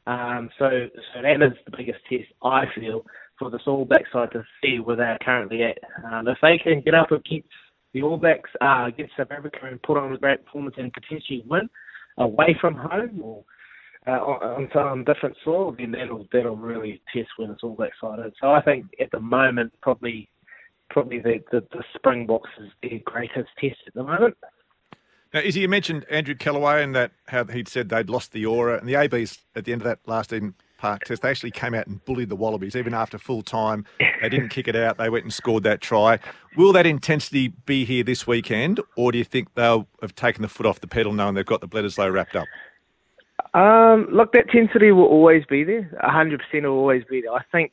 [0.07, 0.69] Um, so
[1.13, 3.03] so that is the biggest test I feel
[3.37, 5.77] for this All Black side to see where they're currently at.
[6.05, 7.47] Um, if they can get up against
[7.93, 11.43] the All Blacks, uh, against South Africa and put on a great performance and potentially
[11.47, 11.69] win
[12.17, 13.43] away from home or
[14.07, 18.19] uh, on, some different soil, then that'll that'll really test where this All Black side
[18.25, 18.33] is.
[18.41, 20.29] So I think at the moment probably
[20.89, 24.35] probably the, the, the Springboks is their greatest test at the moment.
[25.33, 28.77] Now, Izzy, you mentioned Andrew Kellaway and that how he'd said they'd lost the aura,
[28.77, 31.75] and the ABs at the end of that last Eden Park test, they actually came
[31.75, 33.85] out and bullied the Wallabies even after full time.
[34.21, 34.97] They didn't kick it out.
[34.97, 36.19] They went and scored that try.
[36.57, 40.47] Will that intensity be here this weekend, or do you think they'll have taken the
[40.47, 42.47] foot off the pedal knowing they've got the Bledisloe wrapped up?
[43.53, 45.91] Um, look, that intensity will always be there.
[46.01, 47.33] A hundred percent will always be there.
[47.33, 47.71] I think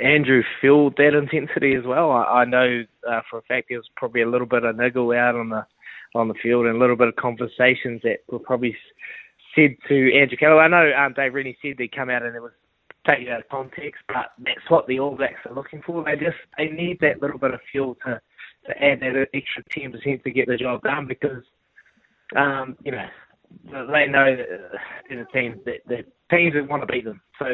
[0.00, 2.10] Andrew filled that intensity as well.
[2.10, 5.12] I, I know uh, for a fact there was probably a little bit of niggle
[5.12, 5.66] out on the
[6.14, 8.76] on the field and a little bit of conversations that were probably
[9.54, 10.64] said to Andrew Kellaway.
[10.64, 12.52] I know um, Dave Rennie said they come out and it was
[13.06, 16.04] taken out of context, but that's what the All Blacks are looking for.
[16.04, 18.20] They just they need that little bit of fuel to
[18.66, 21.42] to add that extra ten percent to get the job done because
[22.36, 23.06] um, you know
[23.64, 24.46] they know that
[25.08, 27.20] there's a team that the teams that want to beat them.
[27.38, 27.46] So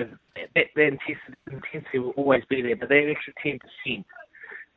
[0.54, 4.06] that, that intensity, intensity will always be there, but that extra ten percent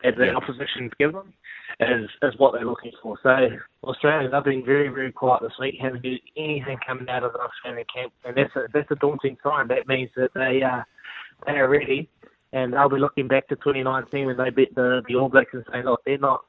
[0.03, 1.33] that the opposition give them
[1.79, 3.17] is is what they're looking for.
[3.23, 3.49] So
[3.83, 7.39] Australia, they've been very very quiet this week, haven't heard anything coming out of the
[7.39, 9.67] Australian camp, and that's a that's a daunting sign.
[9.67, 10.83] That means that they uh,
[11.45, 12.09] they are ready,
[12.51, 15.65] and they'll be looking back to 2019 when they beat the the All Blacks and
[15.71, 16.41] saying, look, they're not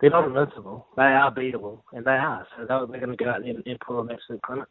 [0.00, 0.86] they're not invincible.
[0.96, 2.46] They are beatable, and they are.
[2.56, 4.66] So they're, they're going to go out there and, and put on absolute clinic.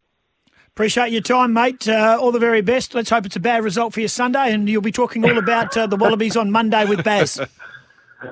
[0.67, 1.87] Appreciate your time, mate.
[1.87, 2.93] Uh, all the very best.
[2.93, 5.75] Let's hope it's a bad result for your Sunday, and you'll be talking all about
[5.75, 7.39] uh, the Wallabies on Monday with Baz.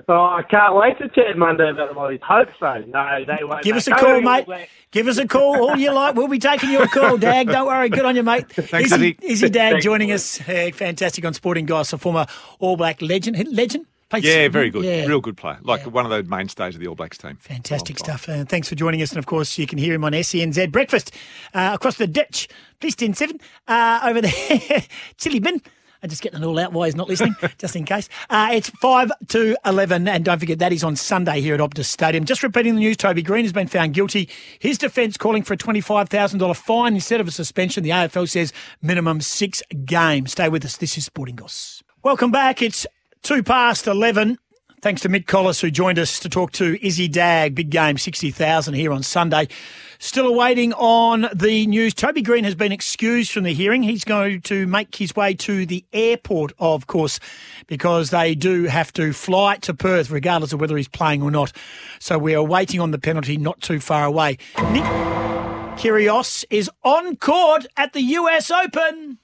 [0.10, 2.22] Oh, I can't wait to chat Monday about the Wallabies.
[2.24, 2.84] Hope so.
[2.88, 3.64] No, they won't.
[3.64, 4.68] Give us a call, to the mate.
[4.90, 5.70] Give us a call.
[5.70, 6.16] All you like.
[6.16, 7.48] We'll be taking your call, Dagg.
[7.48, 7.90] Don't worry.
[7.90, 8.50] Good on you, mate.
[8.52, 9.34] Thanks, Izzy, Izzy.
[9.34, 10.42] Izzy Dagg Thanks, joining us.
[10.42, 12.26] Uh, fantastic on Sporting Goss, a former
[12.58, 13.48] All Black legend.
[13.52, 13.86] Legend?
[14.10, 14.86] Plays- Yeah, very good.
[14.86, 15.06] Yeah.
[15.06, 15.58] Real good player.
[15.64, 17.38] Like one of the mainstays of the All Blacks team.
[17.42, 18.30] Fantastic stuff.
[18.30, 19.12] Uh, thanks for joining us.
[19.12, 21.12] And of course, you can hear him on SENZ Breakfast
[21.54, 22.48] uh, across the ditch.
[22.80, 24.32] Please 10 7 uh, over there.
[25.18, 25.62] Chili bin.
[26.04, 28.10] I'm just getting it all out while he's not listening, just in case.
[28.30, 30.08] Uh, it's 5 to 11.
[30.08, 32.26] And don't forget, that is on Sunday here at Optus Stadium.
[32.26, 34.30] Just repeating the news Toby Greene has been found guilty.
[34.60, 37.84] His defence calling for a $25,000 fine instead of a suspension.
[37.84, 38.54] The AFL says
[38.84, 40.34] minimum six games.
[40.34, 40.78] Stay with us.
[40.78, 41.82] This is Sporting Goss.
[42.04, 42.62] Welcome back.
[42.62, 42.86] It's
[43.26, 44.38] two past 11.
[44.82, 47.56] Thanks to Mick Collis, who joined us to talk to Izzy Dagg.
[47.56, 49.48] Big game, 60,000 here on Sunday.
[49.98, 51.96] Still awaiting on the news.
[51.96, 53.82] Toby Greene has been excused from the hearing.
[53.82, 57.20] He's going to make his way to the airport, of course,
[57.66, 61.52] because they do have to fly to Perth, regardless of whether he's playing or not.
[62.00, 64.38] So we are waiting on the penalty not too far away.
[64.70, 64.84] Nick
[65.80, 69.18] Kyrgios is on court at the US Open.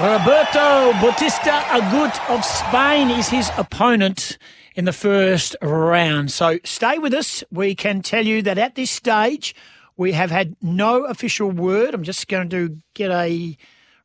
[0.00, 4.38] Roberto Bautista Agut of Spain is his opponent
[4.74, 6.32] in the first round.
[6.32, 7.44] So stay with us.
[7.52, 9.54] We can tell you that at this stage,
[9.96, 11.94] we have had no official word.
[11.94, 13.56] I'm just going to get a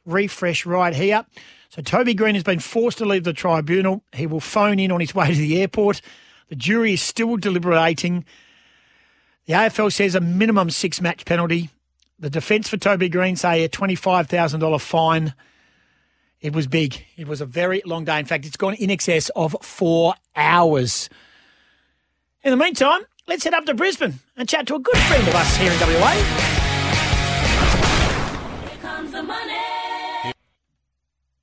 [0.05, 1.25] refresh right here.
[1.69, 4.03] So Toby Greene has been forced to leave the tribunal.
[4.13, 6.01] He will phone in on his way to the airport.
[6.49, 8.25] The jury is still deliberating.
[9.47, 11.71] The AFL says a minimum six match penalty.
[12.19, 15.33] The defence for Toby Greene say a $25,000 fine.
[16.41, 17.05] It was big.
[17.17, 18.17] It was a very long day.
[18.17, 21.09] In fact, it's gone in excess of four hours.
[22.43, 25.35] In the meantime, let's head up to Brisbane and chat to a good friend of
[25.35, 26.13] us here in WA.
[28.81, 30.33] comes the money.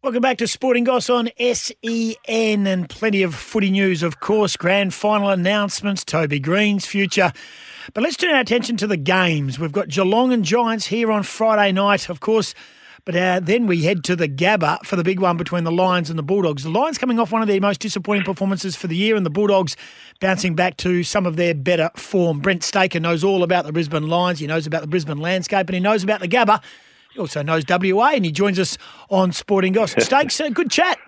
[0.02, 4.56] Welcome back to Sporting Goss on SEN and plenty of footy news, of course.
[4.56, 7.34] Grand final announcements, Toby Greene's future.
[7.92, 9.58] But let's turn our attention to the games.
[9.58, 12.54] We've got Geelong and Giants here on Friday night, of course.
[13.06, 16.10] But uh, then we head to the Gabba for the big one between the Lions
[16.10, 16.64] and the Bulldogs.
[16.64, 19.30] The Lions coming off one of their most disappointing performances for the year, and the
[19.30, 19.76] Bulldogs
[20.20, 22.40] bouncing back to some of their better form.
[22.40, 24.40] Brent Staker knows all about the Brisbane Lions.
[24.40, 26.60] He knows about the Brisbane landscape, and he knows about the Gabba.
[27.12, 28.76] He also knows WA, and he joins us
[29.08, 29.94] on Sporting Goss.
[30.04, 30.98] Stakes, uh, good chat.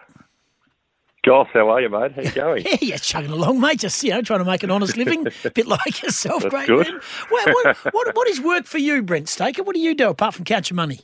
[1.26, 2.12] Goss, how are you, mate?
[2.12, 2.64] How you going?
[2.64, 3.80] Yeah, you're chugging along, mate.
[3.80, 6.68] Just you know, trying to make an honest living, a bit like yourself, That's great
[6.68, 6.86] good.
[6.86, 7.00] man.
[7.28, 9.64] What, what, what, what is work for you, Brent Staker?
[9.64, 11.00] What do you do apart from count your money?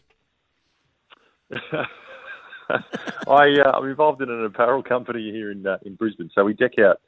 [3.28, 6.30] I, uh, I'm involved in an apparel company here in uh, in Brisbane.
[6.34, 7.00] So we deck out,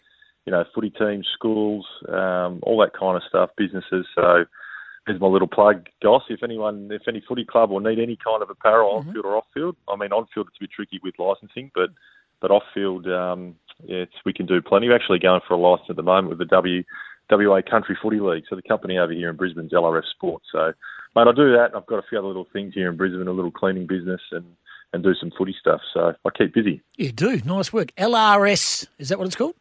[0.44, 4.06] you know, footy teams, schools, um, all that kind of stuff, businesses.
[4.14, 4.44] So
[5.06, 6.24] there's my little plug, Goss.
[6.28, 9.36] If anyone, if any footy club will need any kind of apparel, on field or
[9.36, 9.76] off field.
[9.88, 11.90] I mean, on field it's a bit tricky with licensing, but
[12.40, 14.88] but off field, um, it's, we can do plenty.
[14.88, 16.82] We're actually going for a license at the moment with the W.
[17.30, 18.44] WA Country Footy League.
[18.48, 20.42] So the company over here in Brisbane is LRF Sport.
[20.52, 20.72] So,
[21.16, 21.70] mate, I do that.
[21.74, 24.44] I've got a few other little things here in Brisbane, a little cleaning business and,
[24.92, 25.80] and do some footy stuff.
[25.92, 26.82] So I keep busy.
[26.96, 27.40] You do.
[27.44, 27.92] Nice work.
[27.96, 29.54] LRS, is that what it's called?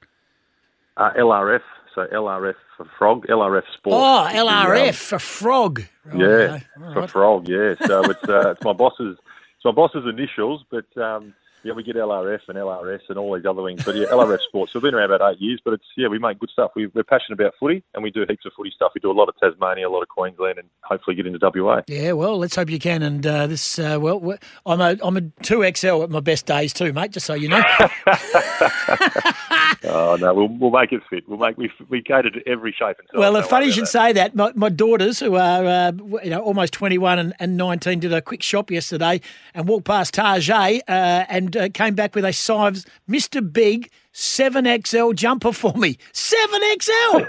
[0.98, 1.62] Uh, LRF,
[1.94, 3.96] so LRF for Frog, LRF Sport.
[3.96, 5.82] Oh, is um, LRF for frog.
[6.16, 6.60] yeah,
[6.94, 7.08] for.
[7.08, 7.48] Frog.
[7.48, 9.18] Yeah, so it's uh, it's my boss's
[9.56, 11.34] it's my boss's initials, but um,
[11.66, 13.84] yeah, we get LRF and LRS and all these other things.
[13.84, 14.76] But yeah, LRF Sports.
[14.76, 16.70] We've been around about eight years, but it's yeah, we make good stuff.
[16.76, 18.92] We, we're passionate about footy, and we do heaps of footy stuff.
[18.94, 21.82] We do a lot of Tasmania, a lot of Queensland, and hopefully get into WA.
[21.88, 23.02] Yeah, well, let's hope you can.
[23.02, 24.38] And uh, this, uh, well,
[24.68, 27.12] I'm a I'm a two XL at my best days too, mate.
[27.12, 27.64] Just so you know.
[29.84, 31.28] Oh no, we'll, we'll make it fit.
[31.28, 33.20] We'll make we we cater to every shape and size.
[33.20, 34.36] Well, it's funny you should about say that.
[34.36, 35.92] My, my daughters, who are uh,
[36.24, 39.22] you know almost 21 and, and 19, did a quick shop yesterday
[39.54, 43.42] and walked past Target uh, and uh, came back with a size Mr.
[43.54, 45.98] Big 7XL jumper for me.
[46.14, 47.28] 7XL!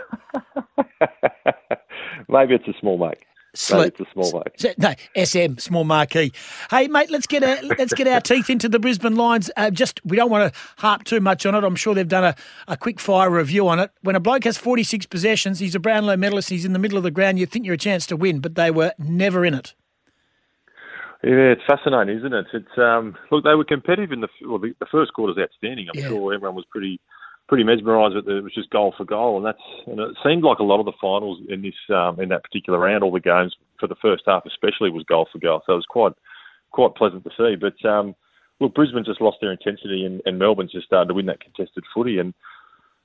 [2.29, 3.19] Maybe it's a small mate.
[3.59, 3.95] Slit.
[3.99, 4.75] it's a small mate.
[4.79, 4.95] No,
[5.25, 6.33] SM, small marquee.
[6.71, 9.51] Hey, mate, let's get our, let's get our teeth into the Brisbane Lions.
[9.57, 11.65] Uh, just we don't want to harp too much on it.
[11.65, 12.35] I'm sure they've done a,
[12.69, 13.91] a quick fire review on it.
[14.03, 17.05] When a bloke has 46 possessions, he's a Brownlow medalist, he's in the middle of
[17.05, 17.39] the ground.
[17.39, 19.75] You think you're a chance to win, but they were never in it.
[21.25, 22.47] Yeah, it's fascinating, isn't it?
[22.53, 25.89] It's um, look, they were competitive in the well, the, the first quarter's outstanding.
[25.93, 26.09] I'm Yeah.
[26.09, 27.01] sure everyone was pretty
[27.49, 30.59] pretty mesmerised that it was just goal for goal, and that's and it seemed like
[30.59, 33.55] a lot of the finals in this um, in that particular round, all the games
[33.79, 35.63] for the first half especially was goal for goal.
[35.67, 36.13] So it was quite
[36.71, 37.55] quite pleasant to see.
[37.55, 38.15] But um,
[38.61, 41.85] look, Brisbane just lost their intensity, and, and Melbourne just started to win that contested
[41.95, 42.19] footy.
[42.19, 42.35] And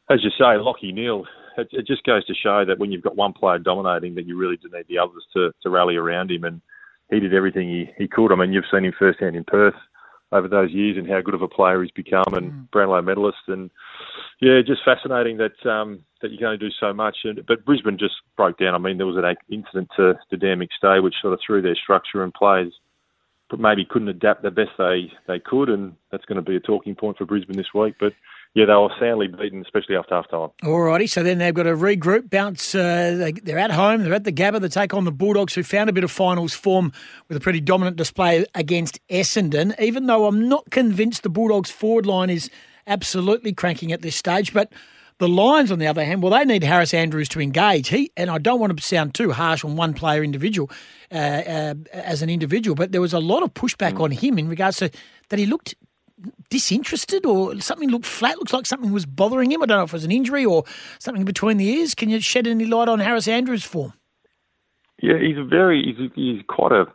[0.10, 1.26] as you say, Lachie Neale,
[1.58, 4.38] it, it just goes to show that when you've got one player dominating, that you
[4.38, 6.44] really do need the others to, to rally around him.
[6.44, 6.62] And
[7.10, 8.32] he did everything he, he could.
[8.32, 9.76] I mean, you've seen him firsthand in Perth
[10.32, 13.38] over those years and how good of a player he's become and Brownlow medalist.
[13.48, 13.70] And
[14.40, 17.18] yeah, just fascinating that um, that you can only do so much.
[17.24, 18.76] And, but Brisbane just broke down.
[18.76, 21.76] I mean, there was an incident to, to Dan McStay which sort of threw their
[21.76, 22.74] structure and players
[23.52, 26.60] but maybe couldn't adapt the best they, they could, and that's going to be a
[26.62, 27.96] talking point for Brisbane this week.
[28.00, 28.14] But
[28.54, 30.50] yeah, they were soundly beaten, especially after half time.
[30.64, 32.76] Alrighty, so then they've got to regroup, bounce.
[32.76, 35.64] Uh, they, they're at home, they're at the Gabba, they take on the Bulldogs, who
[35.64, 36.92] found a bit of finals form
[37.30, 39.80] with a pretty dominant display against Essendon.
[39.80, 42.50] Even though I'm not convinced the Bulldogs' forward line is
[42.88, 44.74] absolutely cranking at this stage, but
[45.20, 47.90] the Lions, on the other hand, well, they need Harris Andrews to engage.
[47.90, 50.70] He and I don't want to sound too harsh on one player individual
[51.12, 54.50] uh, uh, as an individual, but there was a lot of pushback on him in
[54.50, 54.90] regards to
[55.30, 55.76] that he looked
[56.50, 58.38] disinterested or something looked flat.
[58.38, 59.64] Looks like something was bothering him.
[59.64, 60.64] I don't know if it was an injury or
[61.00, 61.96] something between the ears.
[61.96, 63.94] Can you shed any light on Harris Andrews' form?
[65.02, 66.86] Yeah, he's a very he's, he's quite a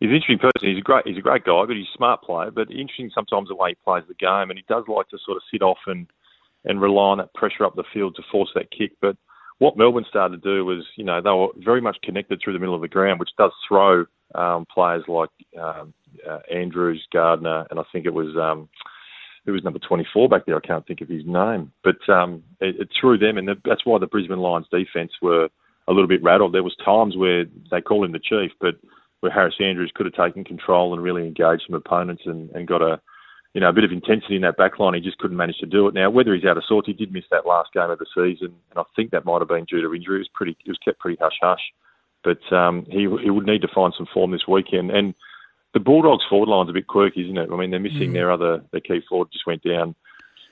[0.00, 0.68] he's an interesting person.
[0.68, 2.50] He's a great he's a great guy, but he's a smart player.
[2.50, 5.36] But interesting sometimes the way he plays the game, and he does like to sort
[5.36, 6.06] of sit off and
[6.64, 8.92] and rely on that pressure up the field to force that kick.
[9.00, 9.16] But
[9.58, 12.58] what Melbourne started to do was, you know, they were very much connected through the
[12.58, 15.30] middle of the ground, which does throw um, players like
[15.60, 15.94] um,
[16.28, 18.68] uh, Andrews, Gardiner, and I think it was um,
[19.44, 20.56] who was number 24 back there.
[20.56, 23.98] I can't think of his name, but um, it, it threw them, and that's why
[23.98, 25.48] the Brisbane Lions defence were
[25.86, 26.54] a little bit rattled.
[26.54, 28.76] There was times where they call him the chief, but
[29.20, 32.82] where Harris Andrews could have taken control and really engaged some opponents and, and got
[32.82, 33.00] a
[33.54, 34.94] you know a bit of intensity in that back line.
[34.94, 35.94] He just couldn't manage to do it.
[35.94, 38.54] Now whether he's out of sorts, he did miss that last game of the season,
[38.70, 40.16] and I think that might have been due to injury.
[40.16, 41.60] It was pretty it was kept pretty hush hush,
[42.24, 45.14] but um, he he would need to find some form this weekend and.
[45.72, 47.48] The Bulldogs forward line's a bit quirky, isn't it?
[47.52, 49.96] I mean, they're missing their other their key forward just went down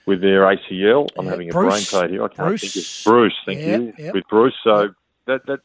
[0.05, 1.07] with their ACL.
[1.17, 1.89] I'm having a Bruce.
[1.93, 2.25] brain fade here.
[2.25, 2.61] I can't Bruce.
[2.73, 3.35] think of Bruce.
[3.47, 4.11] Thank Yeah, you yeah.
[4.11, 4.57] with Bruce.
[4.65, 4.89] So
[5.29, 5.61] that that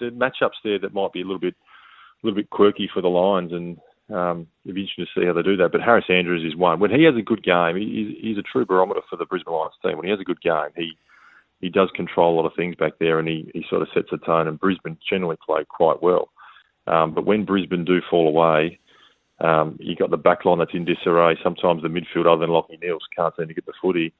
[0.00, 3.08] the matchups there that might be a little bit a little bit quirky for the
[3.10, 5.72] Lions, and um, it'd be interesting to see how they do that.
[5.72, 6.80] But Harris Andrews is one.
[6.80, 9.74] When he has a good game, he, he's a true barometer for the Brisbane Lions
[9.84, 9.96] team.
[9.98, 10.96] When he has a good game, he
[11.62, 14.08] he does control a lot of things back there, and he, he sort of sets
[14.10, 14.46] the tone.
[14.46, 16.28] And Brisbane generally play quite well.
[16.86, 18.78] Um, but when Brisbane do fall away,
[19.40, 21.38] um, you got the back line that's in disarray.
[21.42, 24.12] Sometimes the midfield, other than Lockie Neals, can't seem to get the footy.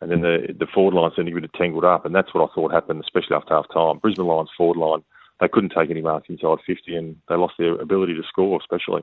[0.00, 2.06] And then the the forward line seemed to get tangled up.
[2.06, 3.98] And that's what I thought happened, especially after half time.
[3.98, 5.02] Brisbane Lions forward line
[5.40, 9.02] they couldn't take any marks inside 50, and they lost their ability to score, especially.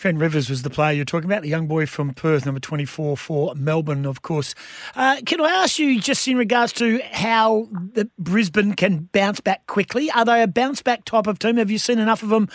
[0.00, 3.18] Trent Rivers was the player you're talking about, the young boy from Perth, number 24
[3.18, 4.54] for Melbourne, of course.
[4.96, 9.66] Uh, can I ask you, just in regards to how the Brisbane can bounce back
[9.66, 10.10] quickly?
[10.12, 11.58] Are they a bounce back type of team?
[11.58, 12.48] Have you seen enough of them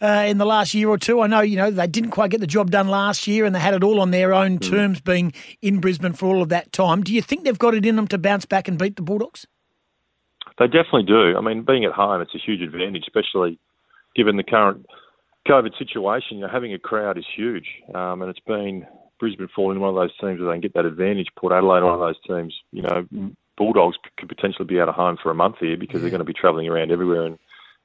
[0.00, 1.20] uh, in the last year or two?
[1.20, 3.60] I know, you know, they didn't quite get the job done last year and they
[3.60, 7.02] had it all on their own terms being in Brisbane for all of that time.
[7.02, 9.46] Do you think they've got it in them to bounce back and beat the Bulldogs?
[10.58, 11.36] They definitely do.
[11.36, 13.58] I mean, being at home, it's a huge advantage, especially
[14.16, 14.86] given the current
[15.48, 16.38] COVID situation.
[16.38, 18.86] You know, having a crowd is huge, um, and it's been
[19.18, 21.28] Brisbane falling into one of those teams where they can get that advantage.
[21.36, 22.54] Port Adelaide, one of those teams.
[22.72, 23.06] You know,
[23.56, 26.24] Bulldogs could potentially be out of home for a month here because they're going to
[26.24, 27.38] be travelling around everywhere, and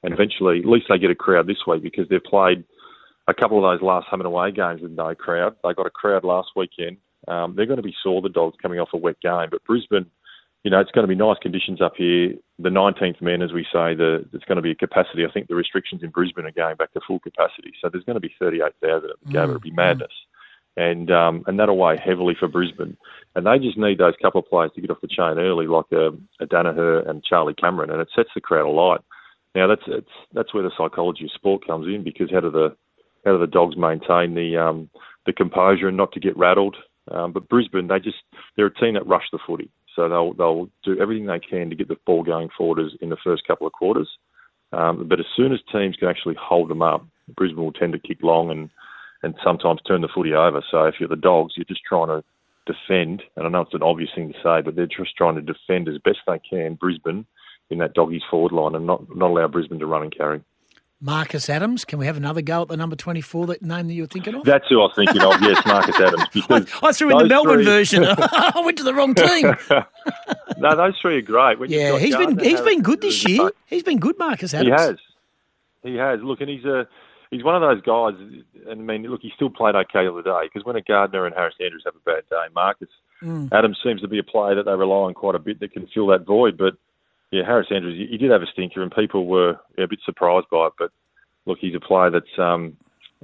[0.03, 2.63] and eventually, at least they get a crowd this week because they've played
[3.27, 5.55] a couple of those last home and away games with no crowd.
[5.63, 6.97] They got a crowd last weekend.
[7.27, 10.07] Um, they're going to be sore, the Dogs, coming off a wet game, but Brisbane
[10.63, 12.33] you know, it's going to be nice conditions up here.
[12.57, 15.25] The 19th men, as we say, the, it's going to be a capacity.
[15.25, 17.73] I think the restrictions in Brisbane are going back to full capacity.
[17.81, 19.43] So there's going to be 38,000 at the game.
[19.43, 20.11] It'll be madness.
[20.75, 22.97] And um, and that'll weigh heavily for Brisbane.
[23.35, 25.85] And they just need those couple of players to get off the chain early, like
[25.91, 26.07] a,
[26.39, 29.01] a Daniher and Charlie Cameron, and it sets the crowd alight.
[29.53, 32.75] Now that's it's, that's where the psychology of sport comes in because how do the
[33.23, 34.89] how do the dogs maintain the um,
[35.27, 36.75] the composure and not to get rattled?
[37.11, 38.17] Um, but Brisbane, they just
[38.55, 39.69] they're a team that rush the footy.
[39.95, 43.09] So they'll they'll do everything they can to get the ball going forward as in
[43.09, 44.09] the first couple of quarters.
[44.71, 47.99] Um, but as soon as teams can actually hold them up, Brisbane will tend to
[47.99, 48.69] kick long and
[49.21, 50.61] and sometimes turn the footy over.
[50.69, 52.23] So if you're the Dogs, you're just trying to
[52.65, 53.23] defend.
[53.35, 55.87] And I know it's an obvious thing to say, but they're just trying to defend
[55.87, 57.25] as best they can Brisbane
[57.69, 60.41] in that doggies forward line and not not allow Brisbane to run and carry.
[61.03, 61.83] Marcus Adams.
[61.83, 64.35] Can we have another go at the number 24 that name that you were thinking
[64.35, 64.45] of?
[64.45, 65.33] That's who I was thinking of.
[65.41, 66.23] Yes, Marcus Adams.
[66.33, 68.05] Because I threw in the Melbourne three- version.
[68.07, 69.53] I went to the wrong team.
[70.57, 71.59] no, those three are great.
[71.59, 73.51] When Yeah, he's been he's been good this year.
[73.67, 74.67] He's been good, Marcus Adams.
[74.81, 74.97] He has.
[75.83, 76.19] He has.
[76.23, 76.87] Look, and he's a
[77.31, 78.13] he's one of those guys.
[78.69, 81.25] And I mean, look, he still played okay the other day because when a Gardiner
[81.25, 82.89] and Harris Andrews have a bad day, Marcus
[83.21, 83.47] Mm.
[83.53, 85.87] Adams seems to be a player that they rely on quite a bit that can
[85.93, 86.57] fill that void.
[86.57, 86.73] But
[87.33, 90.67] yeah, Harris Andrews, he did have a stinker, and people were a bit surprised by
[90.67, 90.73] it.
[90.77, 90.91] But
[91.45, 92.37] look, he's a player that's.
[92.37, 92.77] Um,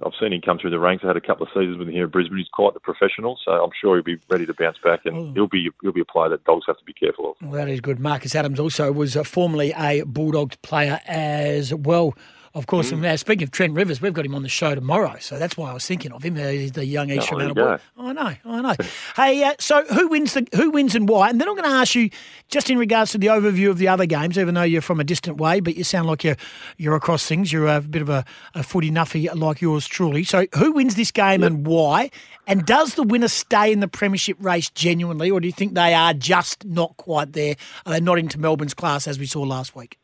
[0.05, 1.03] I've seen him come through the ranks.
[1.03, 2.37] I had a couple of seasons with him here in Brisbane.
[2.37, 5.31] He's quite the professional, so I'm sure he'll be ready to bounce back, and Oh.
[5.33, 7.35] he'll be he'll be a player that dogs have to be careful of.
[7.41, 7.99] Well, that is good.
[7.99, 12.13] Marcus Adams also was uh, formerly a Bulldogs player as well.
[12.59, 13.05] Of course, Mm.
[13.05, 15.71] and speaking of Trent Rivers, we've got him on the show tomorrow, so that's why
[15.71, 16.35] I was thinking of him.
[16.35, 17.77] Uh, he's the young East Oh, Fremantle boy.
[17.97, 18.75] I know, I know.
[19.15, 21.29] hey, uh, so who wins the who wins and why?
[21.29, 22.09] And then I'm going to ask you
[22.49, 25.05] just in regards to the overview of the other games, even though you're from a
[25.05, 26.35] distant way, but you sound like you're
[26.77, 27.53] you're across things.
[27.53, 30.25] You're a bit of a, a footy nuffy like yours truly.
[30.25, 32.11] So who wins this game and why?
[32.45, 35.93] And does the winner stay in the premiership race genuinely, or do you think they
[35.93, 37.55] are just not quite there?
[37.85, 39.97] Are they not into Melbourne's class as we saw last week?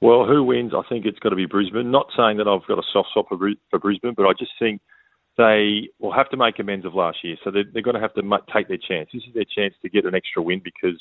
[0.00, 0.72] Well, who wins?
[0.76, 1.90] I think it's got to be Brisbane.
[1.90, 4.52] Not saying that I've got a soft spot for, Bri- for Brisbane, but I just
[4.58, 4.80] think
[5.38, 7.36] they will have to make amends of last year.
[7.42, 8.22] So they're, they're going to have to
[8.54, 9.08] take their chance.
[9.12, 11.00] This is their chance to get an extra win because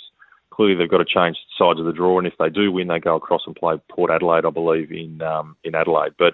[0.50, 2.18] clearly they've got to change sides of the draw.
[2.18, 5.22] And if they do win, they go across and play Port Adelaide, I believe, in
[5.22, 6.14] um, in Adelaide.
[6.18, 6.34] But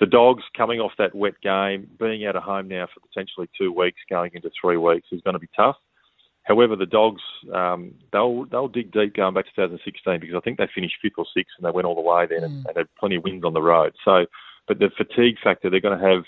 [0.00, 3.72] the Dogs coming off that wet game, being out of home now for potentially two
[3.72, 5.76] weeks, going into three weeks, is going to be tough.
[6.44, 7.22] However, the Dogs
[7.54, 11.12] um, they'll they'll dig deep going back to 2016 because I think they finished fifth
[11.18, 13.44] or sixth and they went all the way then and, and had plenty of wins
[13.44, 13.94] on the road.
[14.04, 14.26] So,
[14.66, 16.24] but the fatigue factor, they're going to have,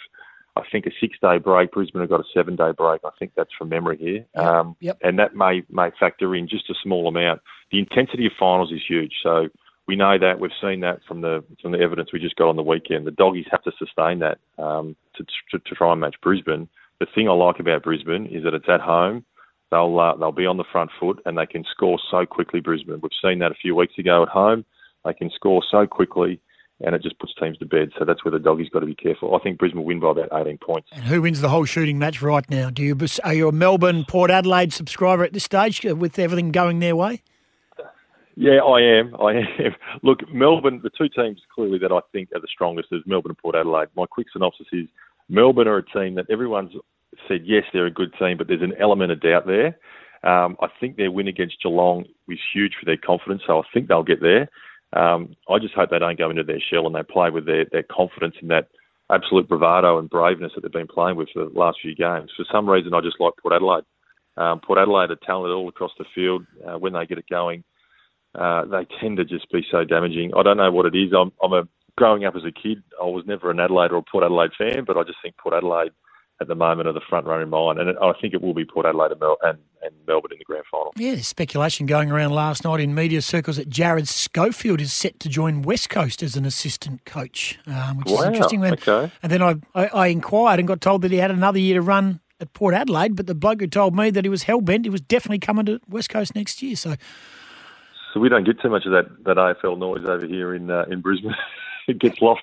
[0.56, 1.72] I think, a six day break.
[1.72, 3.00] Brisbane have got a seven day break.
[3.04, 4.98] I think that's from memory here, um, yep.
[5.02, 7.40] and that may may factor in just a small amount.
[7.72, 9.48] The intensity of finals is huge, so
[9.86, 12.56] we know that we've seen that from the from the evidence we just got on
[12.56, 13.06] the weekend.
[13.06, 16.68] The doggies have to sustain that um, to, to to try and match Brisbane.
[17.00, 19.24] The thing I like about Brisbane is that it's at home.
[19.74, 22.60] They'll uh, they'll be on the front foot and they can score so quickly.
[22.60, 23.00] Brisbane.
[23.02, 24.64] We've seen that a few weeks ago at home.
[25.04, 26.40] They can score so quickly,
[26.80, 27.90] and it just puts teams to bed.
[27.98, 29.34] So that's where the doggies got to be careful.
[29.34, 30.90] I think Brisbane will win by about 18 points.
[30.92, 32.70] And who wins the whole shooting match right now?
[32.70, 36.52] Do you are you a Melbourne Port Adelaide subscriber at this stage uh, with everything
[36.52, 37.22] going their way?
[38.36, 39.16] Yeah, I am.
[39.20, 39.74] I am.
[40.04, 43.38] Look, Melbourne, the two teams clearly that I think are the strongest is Melbourne and
[43.38, 43.88] Port Adelaide.
[43.96, 44.86] My quick synopsis is
[45.28, 46.74] Melbourne are a team that everyone's
[47.28, 49.76] said, yes, they're a good team, but there's an element of doubt there.
[50.22, 53.88] Um, I think their win against Geelong was huge for their confidence, so I think
[53.88, 54.48] they'll get there.
[54.94, 57.66] Um, I just hope they don't go into their shell and they play with their,
[57.70, 58.68] their confidence and that
[59.10, 62.30] absolute bravado and braveness that they've been playing with for the last few games.
[62.36, 63.84] For some reason, I just like Port Adelaide.
[64.36, 66.46] Um, Port Adelaide are talented all across the field.
[66.66, 67.64] Uh, when they get it going,
[68.34, 70.32] uh, they tend to just be so damaging.
[70.36, 71.12] I don't know what it is.
[71.16, 72.82] I'm, I'm a growing up as a kid.
[73.00, 75.54] I was never an Adelaide or a Port Adelaide fan, but I just think Port
[75.54, 75.92] Adelaide
[76.40, 78.64] at the moment are the front runner in mine, and I think it will be
[78.64, 80.92] Port Adelaide and, Mel- and, and Melbourne in the grand final.
[80.96, 85.20] Yeah, there's speculation going around last night in media circles that Jarrad Schofield is set
[85.20, 88.60] to join West Coast as an assistant coach, um, which is interesting.
[88.60, 89.10] When, okay.
[89.22, 91.82] And then I, I, I inquired and got told that he had another year to
[91.82, 94.84] run at Port Adelaide, but the bloke who told me that he was hell bent,
[94.84, 96.74] he was definitely coming to West Coast next year.
[96.74, 96.96] So
[98.12, 100.84] So we don't get too much of that, that AFL noise over here in uh,
[100.90, 101.34] in Brisbane.
[101.88, 102.42] it gets lost.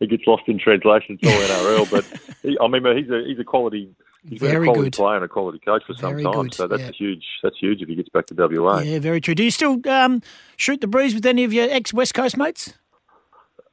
[0.00, 1.18] It gets lost in translation.
[1.20, 2.04] It's all NRL, but
[2.42, 3.88] he, I mean, he's a he's a quality.
[4.28, 4.92] He's been a Very quality good.
[4.94, 6.32] player and a quality coach for some Very time.
[6.32, 6.88] good, So that's yeah.
[6.88, 7.24] a huge.
[7.42, 8.80] That's huge if he gets back to WA.
[8.80, 9.34] yeah, very true.
[9.36, 10.20] Do you still um,
[10.56, 12.74] shoot the breeze with any of your ex West Coast mates?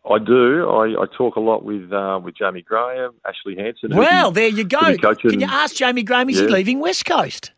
[0.09, 0.69] I do.
[0.69, 3.95] I, I talk a lot with uh, with Jamie Graham, Ashley Hansen.
[3.95, 4.95] Well, there you go.
[4.97, 6.29] coaching- Can you ask Jamie Graham?
[6.29, 7.51] Is he leaving West Coast?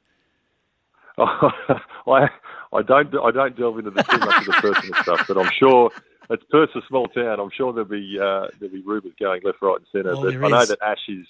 [1.17, 2.29] I
[2.73, 5.51] I don't I don't delve into the too much of the personal stuff, but I'm
[5.57, 5.89] sure
[6.29, 7.39] it's Perth's a small town.
[7.39, 10.11] I'm sure there'll be uh, there'll be rumours going left, right, and centre.
[10.17, 11.25] Oh, but I know that Ash is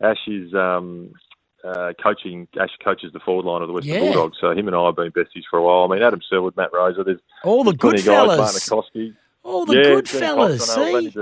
[0.00, 1.12] Ash is um,
[1.64, 2.48] uh, coaching.
[2.60, 4.00] Ash coaches the forward line of the Western Yeah.
[4.12, 4.38] Bulldogs.
[4.40, 5.84] So him and I have been besties for a while.
[5.84, 7.04] I mean, Adam Selwood, Matt Rosa.
[7.04, 8.68] There's All the good guys, fellas.
[8.68, 9.14] Akosky.
[9.42, 11.00] All the yeah, good fellas, I know.
[11.00, 11.18] see?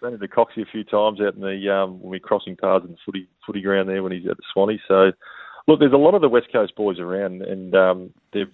[0.00, 2.84] Ran into, Coxie a few times out in the um, when we were crossing paths
[2.84, 4.80] in the footy footy ground there when he's at the Swanee.
[4.86, 5.10] So
[5.66, 8.46] look, there's a lot of the West Coast boys around, and um, they're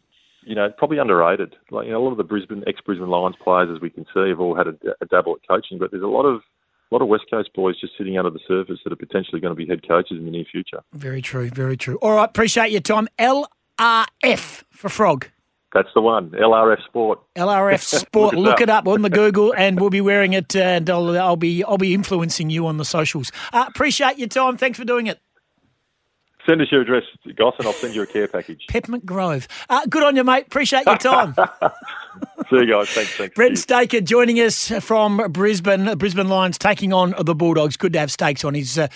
[0.47, 1.57] you know probably underrated.
[1.71, 4.05] Like you know, a lot of the Brisbane ex Brisbane Lions players, as we can
[4.15, 6.41] see, have all had a, a dabble at coaching, but there's a lot of
[6.91, 9.53] a lot of West Coast boys just sitting under the surface that are potentially going
[9.53, 10.81] to be head coaches in the near future.
[10.93, 11.97] Very true, very true.
[12.03, 13.09] All right, appreciate your time.
[13.19, 15.29] LRF for Frog.
[15.73, 16.31] That's the one.
[16.31, 17.19] LRF Sport.
[17.37, 18.37] LRF Sport.
[18.37, 20.55] Look it up on the Google, and we'll be wearing it.
[20.55, 23.33] And I'll, I'll be I'll be influencing you on the socials.
[23.53, 24.57] Uh, appreciate your time.
[24.57, 25.19] Thanks for doing it.
[26.47, 27.05] Send us your address,
[27.37, 28.67] Goss, and I'll send you a care package.
[28.69, 29.49] Peppermint Grove.
[29.71, 30.47] Uh, good on you, mate.
[30.47, 31.35] Appreciate your time.
[32.51, 32.89] See you guys.
[32.91, 33.17] Thanks.
[33.17, 33.35] Thanks.
[33.35, 35.97] Brent Staker joining us from Brisbane.
[35.97, 37.77] Brisbane Lions taking on the Bulldogs.
[37.79, 38.53] Good to have Stakes on.
[38.55, 38.89] He's uh,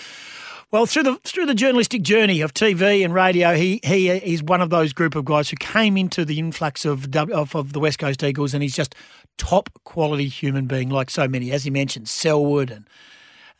[0.71, 3.55] well through the through the journalistic journey of TV and radio.
[3.55, 7.15] He he is one of those group of guys who came into the influx of
[7.15, 8.93] of, of the West Coast Eagles, and he's just
[9.37, 11.51] top quality human being, like so many.
[11.51, 12.87] As he mentioned, Selwood and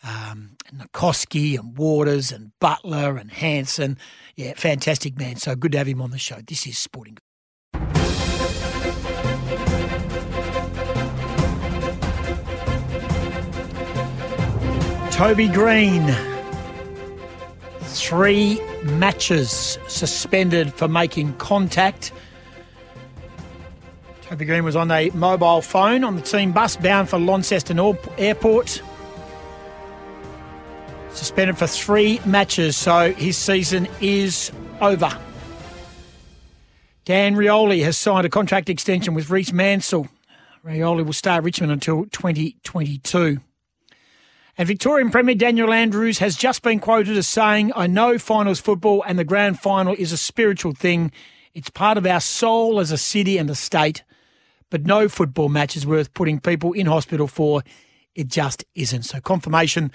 [0.04, 3.97] um, Nicoski and Waters and Butler and Hansen.
[4.36, 5.36] Yeah, fantastic man.
[5.38, 6.38] So good to have him on the show.
[6.45, 7.18] This is Sporting.
[15.12, 16.16] Toby Greene.
[17.82, 22.14] Three matches suspended for making contact.
[24.22, 27.80] Toby Greene was on a mobile phone on the team bus bound for Launceston
[28.18, 28.82] Airport.
[31.14, 34.51] Suspended for three matches, so his season is
[34.82, 35.12] over.
[37.05, 40.07] Dan Rioli has signed a contract extension with Reece Mansell.
[40.64, 43.39] Rioli will stay at Richmond until 2022.
[44.57, 49.03] And Victorian Premier Daniel Andrews has just been quoted as saying, I know finals football
[49.07, 51.12] and the grand final is a spiritual thing.
[51.53, 54.03] It's part of our soul as a city and a state.
[54.70, 57.64] But no football match is worth putting people in hospital for.
[58.16, 59.03] It just isn't.
[59.03, 59.91] So, confirmation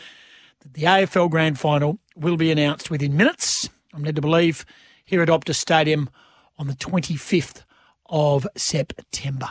[0.65, 3.71] that the AFL grand final will be announced within minutes.
[3.95, 4.67] I'm led to believe
[5.05, 6.11] here at Optus Stadium
[6.59, 7.63] on the 25th
[8.07, 9.51] of September.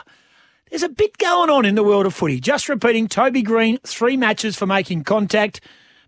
[0.70, 2.40] There's a bit going on in the world of footy.
[2.40, 5.60] Just repeating, Toby Greene, three matches for making contact.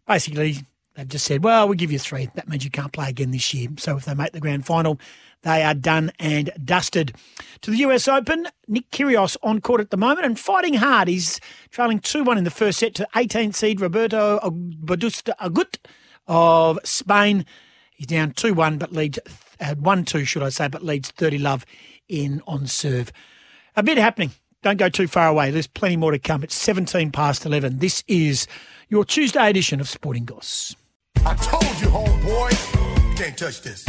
[0.07, 0.59] Basically,
[0.95, 2.29] they've just said, well, we'll give you three.
[2.35, 3.69] That means you can't play again this year.
[3.79, 4.99] So if they make the grand final,
[5.47, 7.15] they are done and dusted.
[7.63, 11.07] To the US Open, Nick Kyrgios on court at the moment and fighting hard.
[11.07, 11.41] He's
[11.71, 15.77] trailing 2 1 in the first set to 18th seed Roberto Bautista Agut
[16.27, 17.47] of Spain.
[17.95, 19.21] He's down 2 1, but leads
[19.61, 21.65] uh, 1 2, should I say, but leads 30 love
[22.09, 23.13] in on serve.
[23.77, 24.33] A bit happening.
[24.63, 25.53] Don't go too far away.
[25.53, 26.43] There's plenty more to come.
[26.43, 27.79] It's 17 past 11.
[27.79, 28.49] This is
[28.89, 30.75] your Tuesday edition of Sporting Goss.
[31.25, 33.85] I told you, homeboy, can't touch this.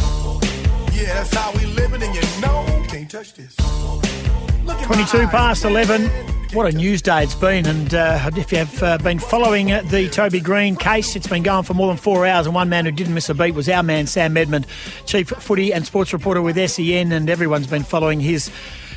[0.98, 3.56] Yeah, that's how we living, and you know, can't touch this.
[3.56, 6.10] 22 past 11.
[6.54, 7.68] What a news day it's been.
[7.68, 11.44] And uh, if you have uh, been following uh, the Toby Greene case, it's been
[11.44, 12.48] going for more than four hours.
[12.48, 14.66] And one man who didn't miss a beat was our man, Sam Edmund,
[15.06, 17.12] chief footy and sports reporter with SEN.
[17.12, 18.50] And everyone's been following his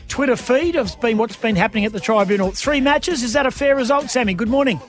[0.09, 2.51] Twitter feed of been what's been happening at the tribunal.
[2.51, 3.23] Three matches.
[3.23, 4.33] Is that a fair result, Sammy?
[4.33, 4.81] Good morning.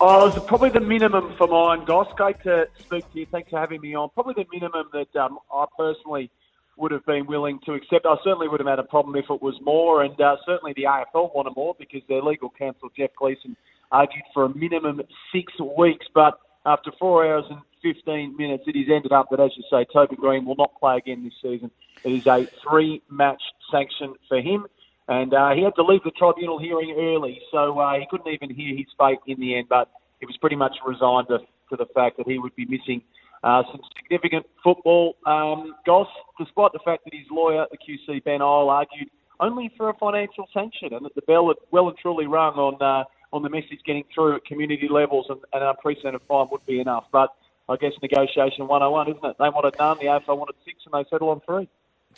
[0.00, 2.06] Oh, it's probably the minimum for mine, Goss.
[2.14, 3.26] Great to speak to you.
[3.26, 4.10] Thanks for having me on.
[4.10, 6.30] Probably the minimum that um, I personally
[6.76, 8.06] would have been willing to accept.
[8.06, 10.84] I certainly would have had a problem if it was more, and uh, certainly the
[10.84, 13.56] AFL wanted more because their legal counsel, Jeff Gleeson,
[13.90, 15.00] argued for a minimum
[15.32, 16.06] six weeks.
[16.14, 19.84] But after four hours and 15 minutes, it has ended up that, as you say,
[19.92, 21.72] Toby Greene will not play again this season.
[22.04, 24.68] It is a three-match sanction for him.
[25.08, 28.54] And uh, he had to leave the tribunal hearing early, so uh, he couldn't even
[28.54, 29.68] hear his fate in the end.
[29.68, 29.90] But
[30.20, 31.38] he was pretty much resigned to,
[31.70, 33.00] to the fact that he would be missing
[33.42, 35.16] uh, some significant football.
[35.26, 39.08] Um, Goss, despite the fact that his lawyer, the QC Ben Ihle, argued
[39.40, 42.82] only for a financial sanction, and that the bell had well and truly rung on
[42.82, 46.64] uh, on the message getting through at community levels, and, and an unprecedented fine would
[46.66, 47.04] be enough.
[47.12, 47.34] But
[47.68, 49.36] I guess negotiation 101, isn't it?
[49.38, 51.68] They wanted none, the AFL wanted six, and they settled on three.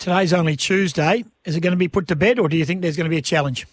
[0.01, 1.25] Today's only Tuesday.
[1.45, 3.11] Is it going to be put to bed, or do you think there's going to
[3.11, 3.67] be a challenge?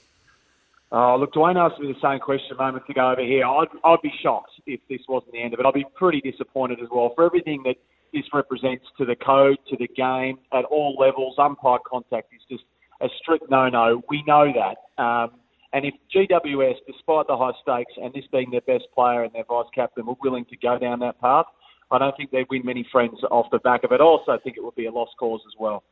[0.91, 3.45] Oh, look, Dwayne asked me the same question a moment ago over here.
[3.45, 5.65] I'd, I'd be shocked if this wasn't the end of it.
[5.65, 7.77] I'd be pretty disappointed as well for everything that
[8.11, 11.35] this represents to the code, to the game, at all levels.
[11.37, 12.65] Umpire contact is just
[12.99, 14.03] a strict no-no.
[14.09, 15.01] We know that.
[15.01, 15.31] Um,
[15.71, 19.45] and if GWS, despite the high stakes and this being their best player and their
[19.47, 21.45] vice captain, were willing to go down that path,
[21.89, 24.01] I don't think they'd win many friends off the back of it.
[24.01, 25.83] I also think it would be a lost cause as well.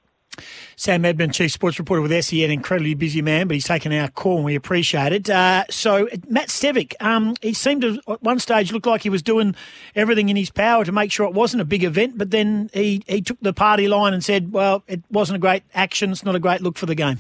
[0.76, 4.38] Sam Edmund, Chief Sports Reporter with SEN, incredibly busy man, but he's taken our call
[4.38, 5.30] and we appreciate it.
[5.30, 9.22] Uh, so, Matt Stevic, um, he seemed to at one stage look like he was
[9.22, 9.56] doing
[9.96, 13.04] everything in his power to make sure it wasn't a big event, but then he,
[13.08, 16.36] he took the party line and said, well, it wasn't a great action, it's not
[16.36, 17.20] a great look for the game.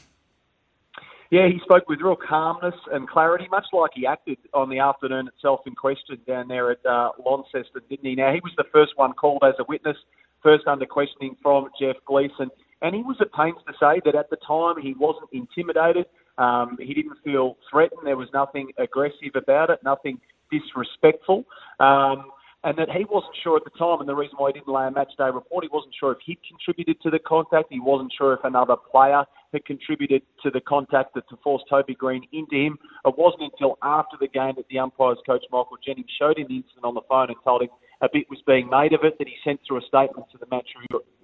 [1.31, 5.27] Yeah, he spoke with real calmness and clarity, much like he acted on the afternoon
[5.27, 8.15] itself in question down there at uh, Launceston, didn't he?
[8.15, 9.97] Now, he was the first one called as a witness,
[10.43, 12.51] first under questioning from Jeff Gleeson.
[12.85, 16.05] And he was at pains to say that at the time he wasn't intimidated.
[16.37, 18.01] Um, he didn't feel threatened.
[18.05, 20.19] There was nothing aggressive about it, nothing
[20.51, 21.45] disrespectful.
[21.79, 22.29] Um,
[22.63, 24.85] and that he wasn't sure at the time, and the reason why he didn't lay
[24.85, 27.73] a match day report, he wasn't sure if he'd contributed to the contact.
[27.73, 31.95] He wasn't sure if another player had contributed to the contact that to force Toby
[31.95, 32.77] Greene into him.
[33.03, 36.57] It wasn't until after the game that the umpires coach Michael Jennings showed him the
[36.57, 37.69] incident on the phone and told him
[38.01, 40.45] a bit was being made of it that he sent through a statement to the
[40.51, 40.67] match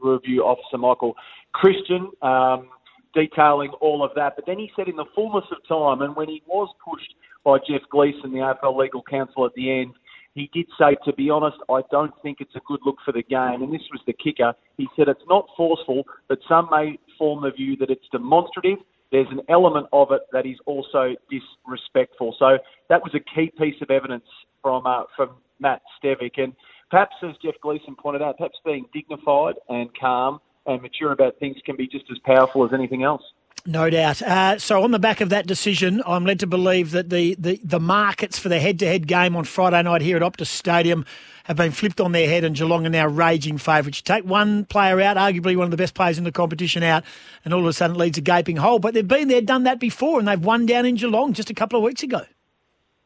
[0.01, 1.15] review officer Michael
[1.53, 2.11] Christian.
[2.21, 2.69] Um,
[3.13, 4.33] detailing all of that.
[4.35, 7.13] But then he said in the fullness of time, and when he was pushed
[7.43, 9.93] by Jeff Gleeson, the AFL legal counsel at the end,
[10.33, 13.23] he did say, to be honest, I don't think it's a good look for the
[13.23, 13.61] game.
[13.61, 14.53] And this was the kicker.
[14.77, 18.77] He said it's not forceful, but some may form the view that it's demonstrative.
[19.11, 22.33] There's an element of it that is also disrespectful.
[22.39, 22.57] So
[22.87, 24.23] that was a key piece of evidence
[24.61, 25.31] from uh, from
[25.61, 26.41] Matt Stevic.
[26.41, 26.53] And
[26.89, 31.57] perhaps, as Jeff Gleeson pointed out, perhaps being dignified and calm and mature about things
[31.65, 33.23] can be just as powerful as anything else.
[33.65, 34.23] No doubt.
[34.23, 37.59] Uh, so, on the back of that decision, I'm led to believe that the, the,
[37.63, 41.05] the markets for the head to head game on Friday night here at Optus Stadium
[41.43, 43.99] have been flipped on their head, and Geelong are now raging favourites.
[43.99, 47.03] You take one player out, arguably one of the best players in the competition out,
[47.45, 48.79] and all of a sudden it leads a gaping hole.
[48.79, 51.53] But they've been there, done that before, and they've won down in Geelong just a
[51.55, 52.21] couple of weeks ago.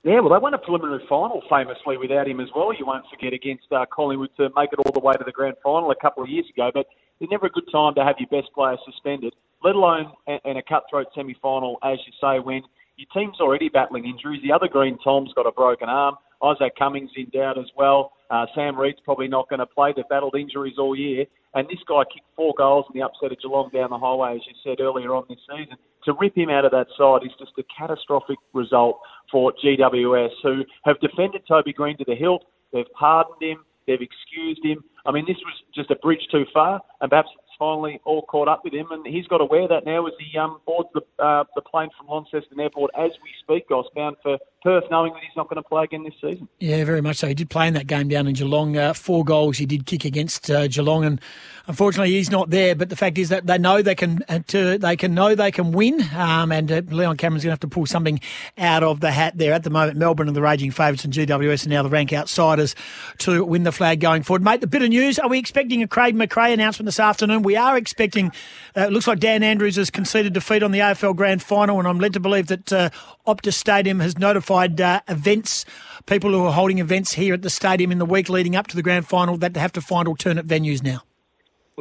[0.05, 2.71] Yeah, well, they won a preliminary final famously without him as well.
[2.71, 5.55] You won't forget against uh, Collingwood to make it all the way to the grand
[5.63, 6.69] final a couple of years ago.
[6.71, 6.85] But
[7.19, 9.33] it's never a good time to have your best player suspended,
[9.63, 12.61] let alone in a cutthroat semi-final, as you say, when
[12.97, 14.43] your team's already battling injuries.
[14.43, 16.17] The other green Tom's got a broken arm.
[16.43, 18.11] Isaac Cummings in doubt as well.
[18.29, 19.91] Uh, Sam Reid's probably not going to play.
[19.95, 21.25] They've battled injuries all year.
[21.55, 24.41] And this guy kicked four goals in the upset of Geelong down the highway, as
[24.45, 25.77] you said earlier on this season.
[26.03, 28.99] To rip him out of that side is just a catastrophic result
[29.31, 32.43] for GWS, who have defended Toby Greene to the hilt.
[32.73, 33.63] They've pardoned him.
[33.87, 34.83] They've excused him.
[35.05, 38.47] I mean, this was just a bridge too far, and perhaps it's finally all caught
[38.47, 41.01] up with him, and he's got to wear that now as he um, boards the
[41.23, 45.21] uh, the plane from Launceston Airport as we speak, Goss, bound for Perth, knowing that
[45.21, 46.47] he's not going to play again this season.
[46.59, 47.27] Yeah, very much so.
[47.27, 48.75] He did play in that game down in Geelong.
[48.75, 51.21] Uh, four goals he did kick against uh, Geelong, and
[51.67, 52.73] unfortunately he's not there.
[52.73, 55.51] But the fact is that they know they can uh, to, they can know they
[55.51, 58.19] can win, um, and uh, Leon Cameron's going to have to pull something
[58.57, 59.53] out of the hat there.
[59.53, 62.73] At the moment, Melbourne are the raging favourites, and GWS are now the rank outsiders
[63.19, 64.43] to win the flag going forward.
[64.43, 67.43] Mate, the bit of news: Are we expecting a Craig McRae announcement this afternoon?
[67.43, 68.31] We are expecting.
[68.75, 71.87] Uh, it looks like Dan Andrews has conceded defeat on the AFL Grand Final, and
[71.87, 72.89] I'm led to believe that uh,
[73.27, 75.65] Optus Stadium has notified uh, events,
[76.05, 78.75] people who are holding events here at the stadium in the week leading up to
[78.75, 81.01] the grand final, that they have to find alternate venues now.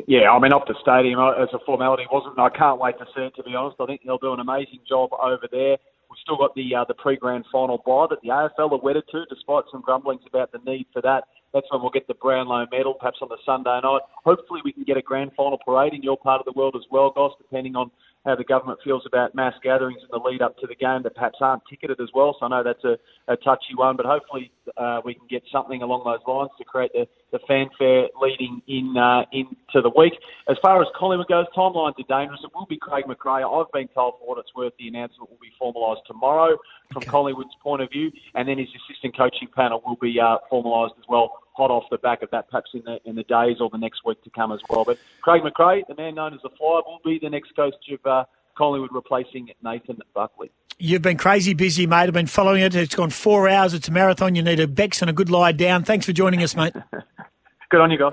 [0.08, 2.38] Yeah, I mean, Optus Stadium uh, as a formality wasn't.
[2.38, 3.36] I can't wait to see it.
[3.36, 5.76] To be honest, I think they'll do an amazing job over there.
[6.10, 9.24] We've still got the uh, the pre-grand final bye that the AFL are wedded to,
[9.28, 11.24] despite some grumblings about the need for that.
[11.52, 14.00] That's when we'll get the Brownlow medal, perhaps on the Sunday night.
[14.24, 16.82] Hopefully, we can get a grand final parade in your part of the world as
[16.90, 17.90] well, Goss, depending on
[18.24, 21.14] how the government feels about mass gatherings in the lead up to the game that
[21.14, 22.36] perhaps aren't ticketed as well.
[22.38, 22.96] So I know that's a,
[23.30, 26.92] a touchy one, but hopefully uh, we can get something along those lines to create
[26.94, 30.14] the, the fanfare leading in uh, into the week.
[30.48, 32.40] As far as Collingwood goes, timelines are dangerous.
[32.42, 33.44] It will be Craig McRae.
[33.44, 36.56] I've been told for what it's worth, the announcement will be formalised tomorrow
[36.92, 37.10] from okay.
[37.10, 41.04] Collingwood's point of view, and then his assistant coaching panel will be uh, formalised as
[41.08, 43.78] well hot off the back of that, perhaps in the in the days or the
[43.78, 44.84] next week to come as well.
[44.84, 48.06] But Craig McRae, the man known as the Flyer, will be the next coach of
[48.06, 48.24] uh,
[48.56, 50.50] Collingwood, replacing Nathan Buckley.
[50.78, 52.08] You've been crazy busy, mate.
[52.08, 52.74] I've been following it.
[52.74, 53.74] It's gone four hours.
[53.74, 54.34] It's a marathon.
[54.34, 55.84] You need a Bex and a good lie down.
[55.84, 56.74] Thanks for joining us, mate.
[57.70, 58.12] Good on you, guys.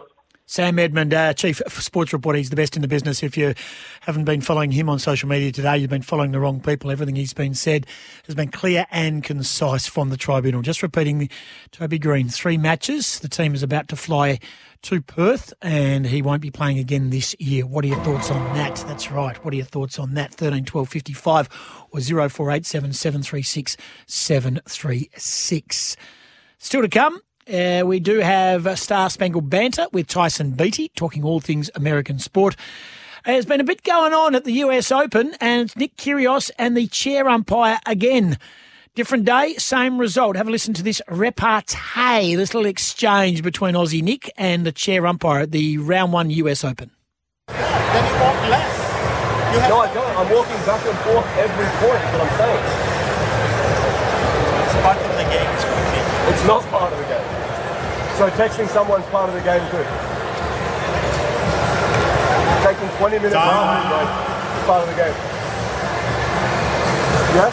[0.51, 2.37] Sam Edmund, uh, Chief Sports Reporter.
[2.37, 3.23] He's the best in the business.
[3.23, 3.53] If you
[4.01, 6.91] haven't been following him on social media today, you've been following the wrong people.
[6.91, 7.87] Everything he's been said
[8.25, 10.61] has been clear and concise from the tribunal.
[10.61, 11.29] Just repeating
[11.71, 13.21] Toby Greene, three matches.
[13.21, 14.39] The team is about to fly
[14.81, 17.65] to Perth and he won't be playing again this year.
[17.65, 18.75] What are your thoughts on that?
[18.87, 19.41] That's right.
[19.45, 20.33] What are your thoughts on that?
[20.33, 21.47] 13 12 55
[21.91, 25.95] or 0487 736 736.
[26.57, 27.21] Still to come.
[27.47, 32.19] Uh, we do have a Star Spangled Banter with Tyson Beatty, talking all things American
[32.19, 32.55] sport.
[33.25, 36.75] There's been a bit going on at the US Open, and it's Nick Kyrgios and
[36.75, 38.37] the chair umpire again.
[38.93, 40.35] Different day, same result.
[40.35, 45.07] Have a listen to this repartee, this little exchange between Aussie Nick and the chair
[45.07, 46.91] umpire at the round one US Open.
[47.47, 48.77] Then you walk less.
[49.53, 50.17] You have no, I don't.
[50.17, 52.63] I'm walking back and forth every point, is what I'm saying.
[54.65, 55.65] It's part of the game, it's
[56.35, 57.00] It's not part of the game.
[58.21, 59.81] So texting someone's part of the game too.
[62.61, 65.17] Taking 20 minutes bathroom is part of the game.
[67.33, 67.49] Yes?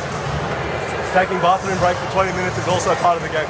[1.14, 3.49] Taking bathroom break for 20 minutes is also part of the game.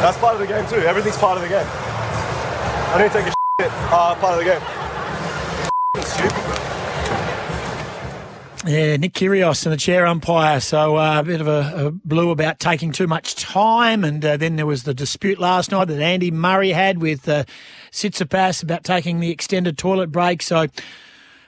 [0.00, 0.80] That's part of the game too.
[0.88, 1.68] Everything's part of the game.
[1.68, 3.70] I need to take a shit.
[3.92, 4.62] Uh, part of the game.
[6.02, 6.69] Stupid, bro.
[8.66, 10.60] Yeah, Nick Kyrgios and the chair umpire.
[10.60, 14.36] So uh, a bit of a, a blue about taking too much time, and uh,
[14.36, 17.44] then there was the dispute last night that Andy Murray had with uh,
[17.90, 20.42] Tsitsipas about taking the extended toilet break.
[20.42, 20.66] So.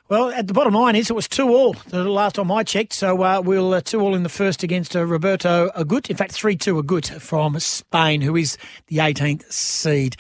[0.09, 2.93] Well, at the bottom line is it was two all the last time I checked.
[2.93, 6.11] So uh, we'll uh, two all in the first against uh, Roberto Agut.
[6.11, 8.59] In fact, three two Agut from Spain, who is
[8.89, 10.17] the 18th seed.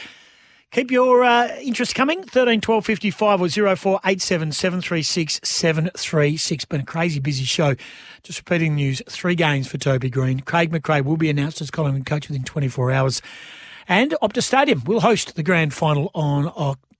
[0.73, 2.23] Keep your uh, interest coming.
[2.23, 6.64] 13 12 55 or 0487 736 736.
[6.64, 7.75] Been a crazy busy show.
[8.23, 10.41] Just repeating news three games for Toby Greene.
[10.41, 13.20] Craig McRae will be announced as Collingwood coach within 24 hours.
[13.87, 16.49] And Optus Stadium will host the grand final on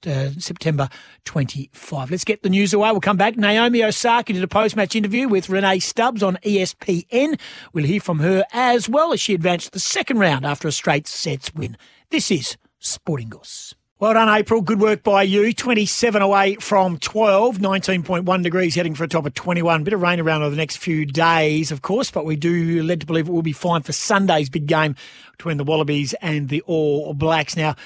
[0.07, 0.91] uh, September
[1.25, 2.11] 25.
[2.11, 2.91] Let's get the news away.
[2.91, 3.39] We'll come back.
[3.39, 7.41] Naomi Osaka did a post match interview with Rennae Stubbs on ESPN.
[7.73, 11.09] We'll hear from her as well as she advanced the second round after a straight
[11.09, 11.79] sets win.
[12.11, 13.75] This is Sporting Goss.
[14.01, 14.63] Well done, April.
[14.63, 15.53] Good work by you.
[15.53, 19.85] 27 away from 12, 19.1 degrees, heading for a top of 21.
[19.85, 23.01] Bit of rain around over the next few days, of course, but we do led
[23.01, 24.97] to believe it will be fine for Sunday's big game
[25.37, 27.57] between the Wallabies and the All Blacks.
[27.57, 27.77] Now,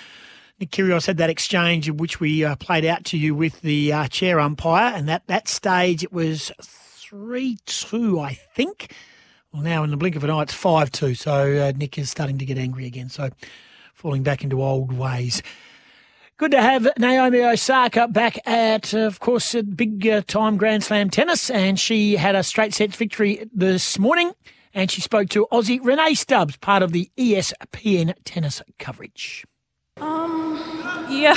[0.59, 3.93] Nick Kyrgios had that exchange in which we uh, played out to you with the
[3.93, 8.95] uh, chair umpire, and that that stage it was three two, I think.
[9.53, 11.15] Well, now in the blink of an eye, it's five two.
[11.15, 13.11] So uh, Nick is starting to get angry again.
[13.11, 13.29] So
[13.97, 15.43] falling back into old ways.
[16.37, 21.49] Good to have Naomi Osaka back at, of course, big uh, time Grand Slam tennis,
[21.49, 24.33] and she had a straight set victory this morning.
[24.75, 29.47] And she spoke to Aussie Rennae Stubbs, part of the ESPN tennis coverage.
[29.99, 30.59] Um,
[31.09, 31.33] yeah,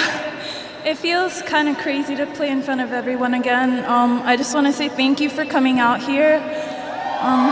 [0.85, 3.85] it feels kind of crazy to play in front of everyone again.
[3.85, 6.35] Um, I just want to say thank you for coming out here.
[7.21, 7.47] Um,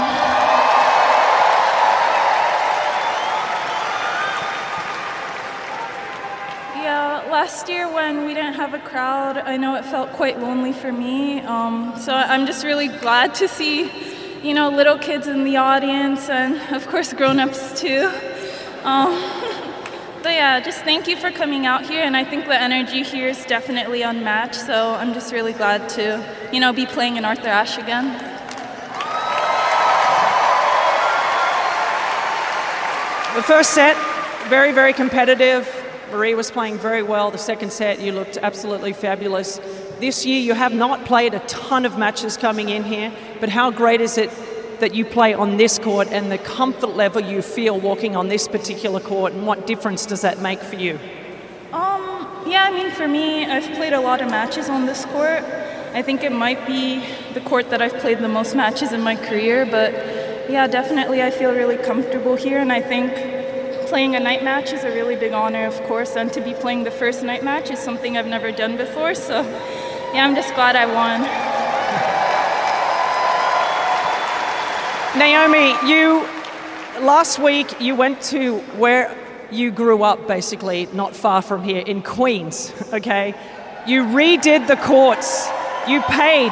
[6.84, 10.74] yeah, last year when we didn't have a crowd, I know it felt quite lonely
[10.74, 11.40] for me.
[11.42, 13.92] Um, so I'm just really glad to see,
[14.42, 18.12] you know, little kids in the audience and of course grown-ups too.
[18.84, 19.12] Um,
[20.24, 23.28] But yeah, just thank you for coming out here, and I think the energy here
[23.28, 24.56] is definitely unmatched.
[24.56, 26.04] So I'm just really glad to,
[26.52, 28.08] you know, be playing in Arthur Ashe again.
[33.36, 33.96] The first set,
[34.50, 35.77] very, very competitive.
[36.12, 37.32] Marie was playing very well.
[37.32, 39.60] The second set, you looked absolutely fabulous.
[40.00, 43.72] This year, you have not played a ton of matches coming in here, but how
[43.72, 44.32] great is it
[44.80, 48.48] that you play on this court and the comfort level you feel walking on this
[48.48, 51.00] particular court, and what difference does that make for you?
[51.74, 55.44] Um, yeah, I mean, for me, I've played a lot of matches on this court.
[55.94, 57.04] I think it might be
[57.34, 59.94] the court that I've played the most matches in my career, but
[60.50, 63.12] yeah, definitely I feel really comfortable here, and I think
[63.88, 66.84] playing a night match is a really big honor, of course, and to be playing
[66.84, 69.42] the first night match is something I've never done before, so
[70.14, 71.22] yeah, I'm just glad I won.
[75.18, 76.28] Naomi, you
[77.06, 79.16] last week you went to where
[79.52, 82.74] you grew up, basically not far from here in Queens.
[82.92, 83.34] Okay,
[83.88, 85.48] you redid the courts.
[85.88, 86.52] You paid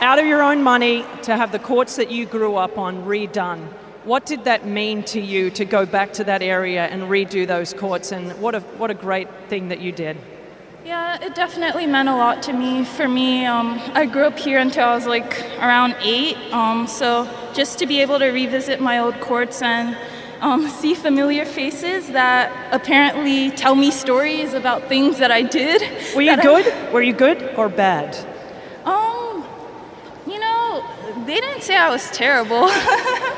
[0.00, 3.68] out of your own money to have the courts that you grew up on redone.
[4.04, 7.72] What did that mean to you to go back to that area and redo those
[7.72, 8.12] courts?
[8.12, 10.18] And what a what a great thing that you did.
[10.84, 12.84] Yeah, it definitely meant a lot to me.
[12.84, 16.36] For me, um, I grew up here until I was like around eight.
[16.52, 19.96] Um, so just to be able to revisit my old courts and
[20.42, 25.80] um, see familiar faces that apparently tell me stories about things that I did.
[26.14, 26.92] Were you that I- good?
[26.92, 28.14] Were you good or bad?
[28.84, 29.42] um,
[30.26, 30.84] you know,
[31.24, 32.68] they didn't say I was terrible.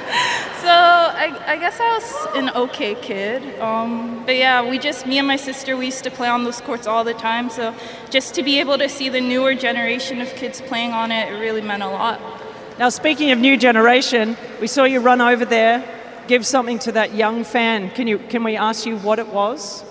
[0.67, 3.61] so I, I guess I was an okay kid.
[3.61, 6.61] Um, but yeah, we just, me and my sister, we used to play on those
[6.61, 7.51] courts all the time.
[7.51, 7.73] So
[8.11, 11.39] just to be able to see the newer generation of kids playing on it, it
[11.39, 12.21] really meant a lot.
[12.81, 15.85] Now, speaking of new generation, we saw you run over there,
[16.27, 17.91] give something to that young fan.
[17.91, 18.19] Can you?
[18.19, 19.85] Can we ask you what it was?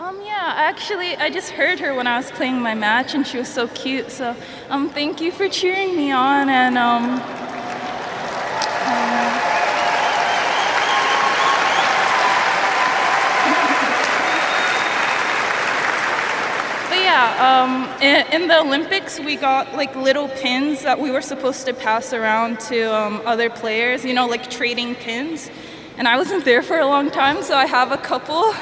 [0.00, 3.38] Um, yeah, actually, I just heard her when I was playing my match, and she
[3.38, 4.10] was so cute.
[4.10, 4.34] So,
[4.70, 7.20] um, thank you for cheering me on, and um,
[8.88, 9.26] uh,
[16.96, 21.22] But yeah, um, in, in the Olympics, we got like little pins that we were
[21.22, 25.48] supposed to pass around to um, other players, you know, like trading pins.
[25.96, 28.52] And I wasn't there for a long time, so I have a couple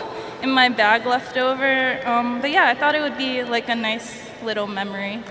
[0.43, 1.98] in my bag left over.
[2.06, 4.09] Um, but yeah, I thought it would be like a nice
[4.43, 5.23] little memory.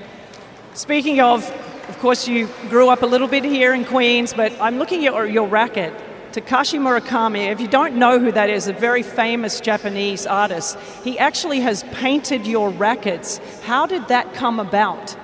[0.73, 1.47] Speaking of,
[1.89, 5.13] of course, you grew up a little bit here in Queens, but I'm looking at
[5.13, 5.93] your, your racket.
[6.33, 11.19] Takashi Murakami, if you don't know who that is, a very famous Japanese artist, he
[11.19, 13.37] actually has painted your rackets.
[13.65, 15.15] How did that come about?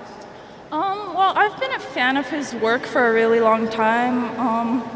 [0.71, 4.39] Um, well, I've been a fan of his work for a really long time.
[4.39, 4.89] Um,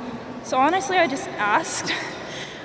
[0.43, 1.91] so honestly, I just asked.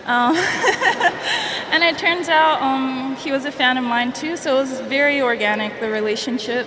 [0.08, 0.34] Um,
[1.70, 4.80] and it turns out um, he was a fan of mine too, so it was
[4.80, 6.66] very organic, the relationship.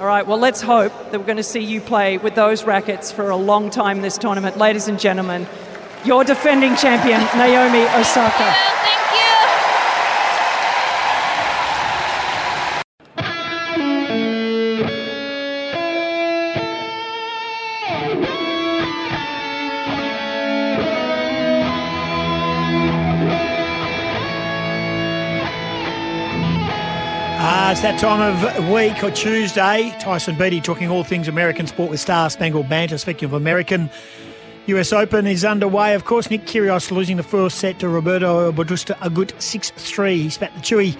[0.00, 3.12] All right, well, let's hope that we're going to see you play with those rackets
[3.12, 4.58] for a long time this tournament.
[4.58, 5.46] Ladies and gentlemen,
[6.04, 8.54] your defending champion, Naomi Osaka.
[8.84, 10.38] Thank you.
[27.40, 29.94] Ah, it's that time of week or Tuesday.
[30.00, 32.98] Tyson Beatty talking all things American sport with Star Spangled Banter.
[32.98, 33.90] Speaking of American,
[34.68, 35.94] US Open is underway.
[35.94, 40.16] Of course, Nick Kyrgios losing the first set to Roberto Bautista Agut 6-3.
[40.16, 40.94] He spat the chewy.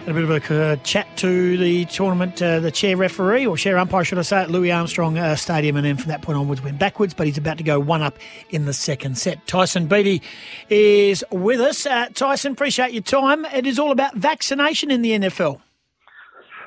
[0.00, 3.56] Had a bit of a uh, chat to the tournament, uh, the chair referee, or
[3.56, 6.36] chair umpire, should I say, at Louis Armstrong uh, Stadium, and then from that point
[6.36, 8.18] onwards went backwards, but he's about to go one up
[8.50, 9.46] in the second set.
[9.46, 10.20] Tyson Beatty
[10.68, 11.86] is with us.
[11.86, 13.44] Uh, Tyson, appreciate your time.
[13.44, 15.60] It is all about vaccination in the NFL.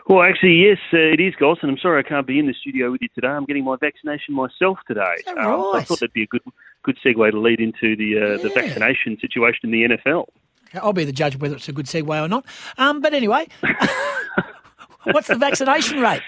[0.08, 2.54] Well, actually, yes, uh, it is, Goss, and I'm sorry I can't be in the
[2.54, 3.28] studio with you today.
[3.28, 5.16] I'm getting my vaccination myself today.
[5.28, 6.44] Um, so I thought that'd be a good
[6.84, 10.28] good segue to lead into the uh, the vaccination situation in the NFL.
[10.76, 12.46] I'll be the judge of whether it's a good segue or not.
[12.78, 13.48] Um, but anyway,
[15.04, 16.22] what's the vaccination rate?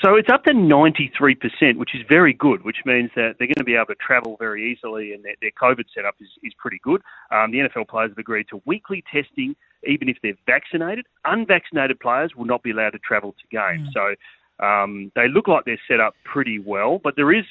[0.00, 3.64] So it's up to 93%, which is very good, which means that they're going to
[3.64, 7.02] be able to travel very easily and their, their COVID setup is, is pretty good.
[7.30, 9.54] Um, the NFL players have agreed to weekly testing,
[9.86, 11.06] even if they're vaccinated.
[11.24, 13.88] Unvaccinated players will not be allowed to travel to games.
[13.92, 17.44] So um, they look like they're set up pretty well, but there is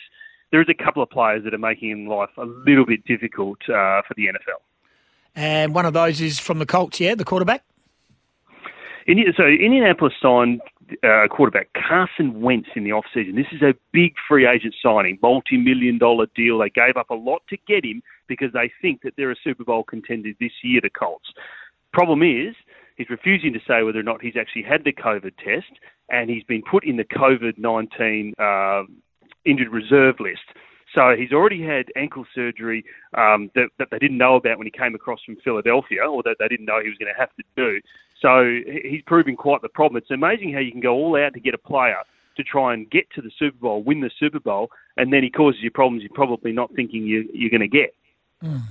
[0.52, 4.02] there is a couple of players that are making life a little bit difficult uh,
[4.08, 4.60] for the NFL.
[5.34, 7.64] And one of those is from the Colts, yeah, the quarterback.
[9.08, 10.62] So Indianapolis signed
[11.04, 13.36] uh, quarterback Carson Wentz in the offseason.
[13.36, 16.60] This is a big free agent signing, multi-million dollar deal.
[16.60, 19.64] They gave up a lot to get him because they think that they're a Super
[19.64, 21.32] Bowl contender this year, the Colts.
[21.94, 22.56] Problem is,
[22.98, 25.72] he's refusing to say whether or not he's actually had the COVID test,
[26.10, 28.86] and he's been put in the COVID-19 uh,
[29.46, 30.42] injured reserve list.
[30.94, 32.84] So he's already had ankle surgery
[33.18, 36.36] um, that, that they didn't know about when he came across from Philadelphia, or that
[36.40, 37.80] they didn't know he was going to have to do.
[38.22, 39.98] So he's proving quite the problem.
[39.98, 41.98] It's amazing how you can go all out to get a player
[42.38, 45.30] to try and get to the Super Bowl, win the Super Bowl, and then he
[45.30, 47.94] causes you problems you're probably not thinking you, you're going to get.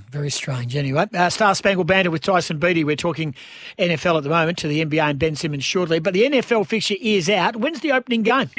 [0.09, 0.75] Very strange.
[0.75, 2.83] Anyway, uh, Star Spangled Banner with Tyson Beatty.
[2.83, 3.33] We're talking
[3.79, 5.99] NFL at the moment to the NBA and Ben Simmons shortly.
[5.99, 7.55] But the NFL fixture is out.
[7.55, 8.49] When's the opening game?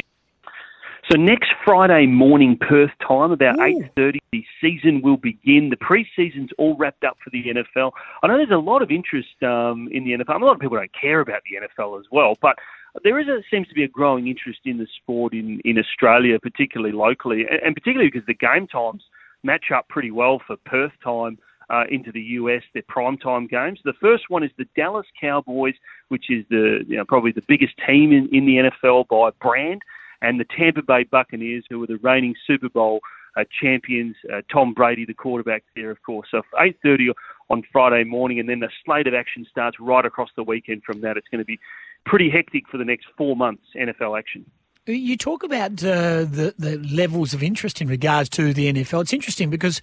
[1.11, 5.69] So next Friday morning Perth time, about eight thirty, the season will begin.
[5.69, 7.91] The preseason's all wrapped up for the NFL.
[8.23, 10.41] I know there's a lot of interest um, in the NFL.
[10.41, 12.57] A lot of people don't care about the NFL as well, but
[13.05, 16.39] there is a, seems to be a growing interest in the sport in, in Australia,
[16.39, 19.03] particularly locally, and, and particularly because the game times
[19.43, 21.39] match up pretty well for Perth time
[21.71, 22.63] uh, into the US.
[22.75, 23.81] They're prime time games.
[23.85, 25.75] The first one is the Dallas Cowboys,
[26.09, 29.83] which is the you know, probably the biggest team in, in the NFL by brand,
[30.21, 33.01] and the Tampa Bay Buccaneers, who are the reigning Super Bowl
[33.37, 34.15] uh, champions.
[34.33, 36.29] Uh, Tom Brady, the quarterback there, of course.
[36.31, 37.13] So 8:30
[37.51, 40.83] on Friday morning, and then the slate of action starts right across the weekend.
[40.85, 41.59] From that, it's going to be
[42.05, 43.65] pretty hectic for the next four months.
[43.77, 44.45] NFL action.
[44.87, 49.03] You talk about uh, the the levels of interest in regards to the NFL.
[49.03, 49.81] It's interesting because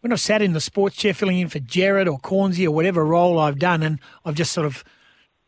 [0.00, 3.04] when I've sat in the sports chair filling in for Jared or Cornsey or whatever
[3.04, 4.82] role I've done, and I've just sort of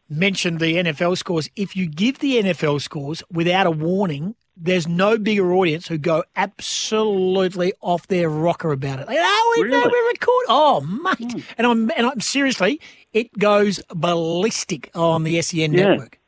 [0.09, 1.49] mentioned the NFL scores.
[1.57, 6.23] If you give the NFL scores without a warning, there's no bigger audience who go
[6.37, 9.09] absolutely off their rocker about it.
[9.09, 9.91] They, oh, we know Really?
[9.91, 10.47] we're recording.
[10.49, 12.81] Oh, mate, and I'm and I'm seriously,
[13.13, 15.89] it goes ballistic on the SEN Yeah.
[15.89, 16.19] network.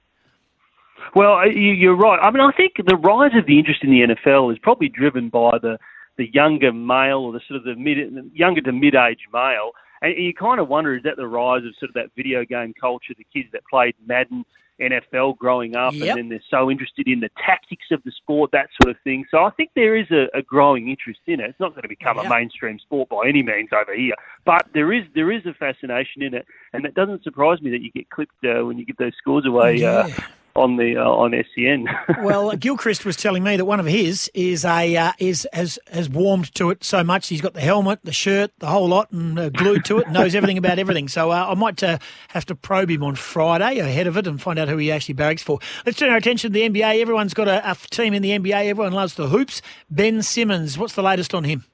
[1.14, 2.18] Well, uh, you- you're right.
[2.22, 5.28] I mean, I think the rise of the interest in the NFL is probably driven
[5.28, 5.78] by the
[6.16, 9.72] the younger male or the sort of the mid the younger to mid age male,
[10.00, 12.72] and you kind of wonder is that the rise of sort of that video game
[12.80, 14.44] culture, the kids that played Madden.
[14.80, 16.02] NFL growing up, Yep.
[16.08, 19.24] and then they're so interested in the tactics of the sport, that sort of thing.
[19.30, 21.48] So I think there is a, a growing interest in it.
[21.50, 24.14] It's not going to become a mainstream sport by any means over here,
[24.44, 27.82] but there is there is a fascination in it, and it doesn't surprise me that
[27.82, 30.08] you get clipped uh, when you give those scores away uh,
[30.56, 31.86] on the uh, on SEN.
[32.24, 36.08] well, Gilchrist was telling me that one of his is a uh, is has has
[36.08, 39.38] warmed to it so much he's got the helmet, the shirt, the whole lot, and
[39.38, 41.08] uh, glued to it, knows everything about everything.
[41.08, 41.98] So uh, I might uh,
[42.28, 45.14] have to probe him on Friday ahead of it and find out who he actually
[45.14, 45.58] barracks for.
[45.84, 47.00] Let's turn our attention to the NBA.
[47.00, 48.66] Everyone's got a, a team in the NBA.
[48.66, 49.62] Everyone loves the hoops.
[49.90, 51.64] Ben Simmons, what's the latest on him?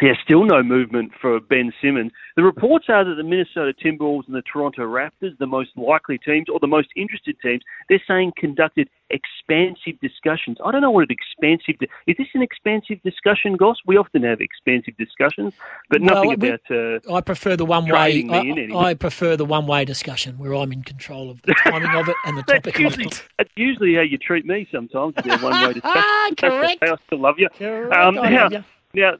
[0.00, 2.12] Yeah, still no movement for Ben Simmons.
[2.36, 6.48] The reports are that the Minnesota Timberwolves and the Toronto Raptors, the most likely teams
[6.48, 10.58] or the most interested teams, they're saying conducted expansive discussions.
[10.64, 11.74] I don't know what an expansive
[12.06, 12.16] is.
[12.16, 13.78] This an expansive discussion, Goss?
[13.84, 15.54] We often have expansive discussions,
[15.90, 16.70] but Well, nothing we- about.
[17.10, 18.22] Uh, I prefer the one way.
[18.22, 18.74] me I, in.
[18.76, 22.16] I prefer the one way discussion where I'm in control of the timing of it
[22.26, 23.24] and the topic of usually, it.
[23.38, 25.14] that's usually how you treat me sometimes.
[25.42, 26.36] One way discussion.
[26.38, 26.78] Correct.
[26.82, 27.48] I still love you.
[27.58, 28.64] Correct, Um, now, love you.
[28.94, 29.12] now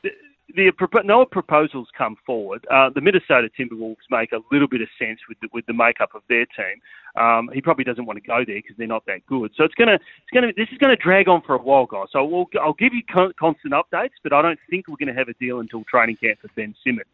[0.54, 2.66] the, the no proposals come forward.
[2.70, 6.10] Uh, the Minnesota Timberwolves make a little bit of sense with the, with the makeup
[6.14, 6.80] of their team.
[7.16, 9.52] Um, he probably doesn't want to go there because they're not that good.
[9.56, 12.06] So it's gonna, it's gonna, this is gonna drag on for a while, guys.
[12.12, 15.18] So we'll, I'll give you con- constant updates, but I don't think we're going to
[15.18, 17.06] have a deal until training camp for Ben Simmons.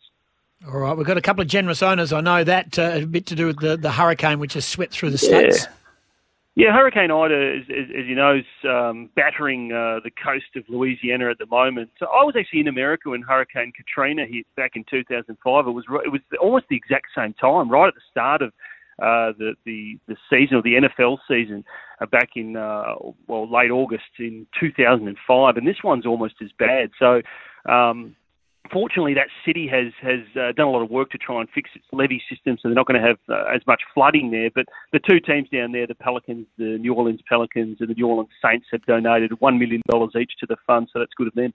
[0.67, 2.13] All right, we've got a couple of generous owners.
[2.13, 4.93] I know that uh, a bit to do with the, the hurricane which has swept
[4.93, 5.67] through the states.
[6.57, 10.65] Yeah, Hurricane Ida, as, as, as you know, is um, battering uh, the coast of
[10.71, 11.91] Louisiana at the moment.
[11.99, 15.67] So I was actually in America when Hurricane Katrina hit back in 2005.
[15.67, 18.49] It was it was almost the exact same time, right at the start of
[19.03, 21.63] uh, the, the the season or the NFL season,
[22.01, 22.95] uh, back in uh,
[23.27, 26.91] well late August in 2005, and this one's almost as bad.
[26.99, 27.21] So.
[27.71, 28.17] Um,
[28.73, 31.71] Fortunately, that city has has uh, done a lot of work to try and fix
[31.75, 34.51] its levee system, so they're not going to have uh, as much flooding there.
[34.55, 38.07] But the two teams down there, the Pelicans, the New Orleans Pelicans, and the New
[38.07, 41.35] Orleans Saints, have donated one million dollars each to the fund, so that's good of
[41.35, 41.53] them.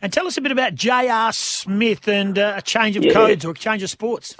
[0.00, 1.32] And tell us a bit about J.R.
[1.32, 3.12] Smith and uh, a change of Yeah.
[3.12, 4.36] codes or a change of sports.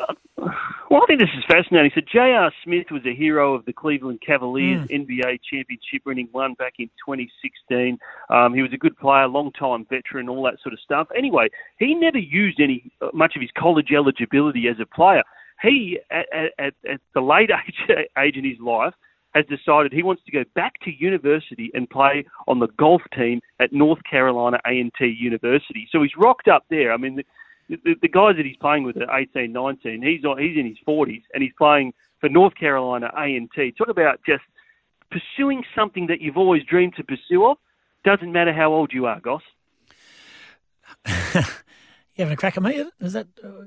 [0.92, 1.90] Well, I think this is fascinating.
[1.94, 2.52] So J.R.
[2.62, 5.08] Smith was a hero of the Cleveland Cavaliers Mm.
[5.08, 7.98] NBA championship winning one back in 2016.
[8.28, 11.08] Um, he was a good player, long time veteran, all that sort of stuff.
[11.16, 11.48] Anyway,
[11.78, 15.22] he never used any uh, much of his college eligibility as a player.
[15.62, 16.26] He, at,
[16.58, 18.92] at, at the late age, age in his life,
[19.34, 23.40] has decided he wants to go back to university and play on the golf team
[23.60, 25.88] at North Carolina A&T University.
[25.90, 26.92] So he's rocked up there.
[26.92, 27.22] I mean,
[27.84, 30.78] the, the, guys that he's playing with at 18, 19, he's on, he's in his
[30.86, 33.72] 40s and he's playing for North Carolina A&T.
[33.72, 34.42] Talk about just
[35.10, 37.58] pursuing something that you've always dreamed to pursue of.
[38.04, 39.42] Doesn't matter how old you are, Goss.
[42.14, 42.84] You having a crack at me?
[43.00, 43.26] Is that?
[43.42, 43.62] Uh,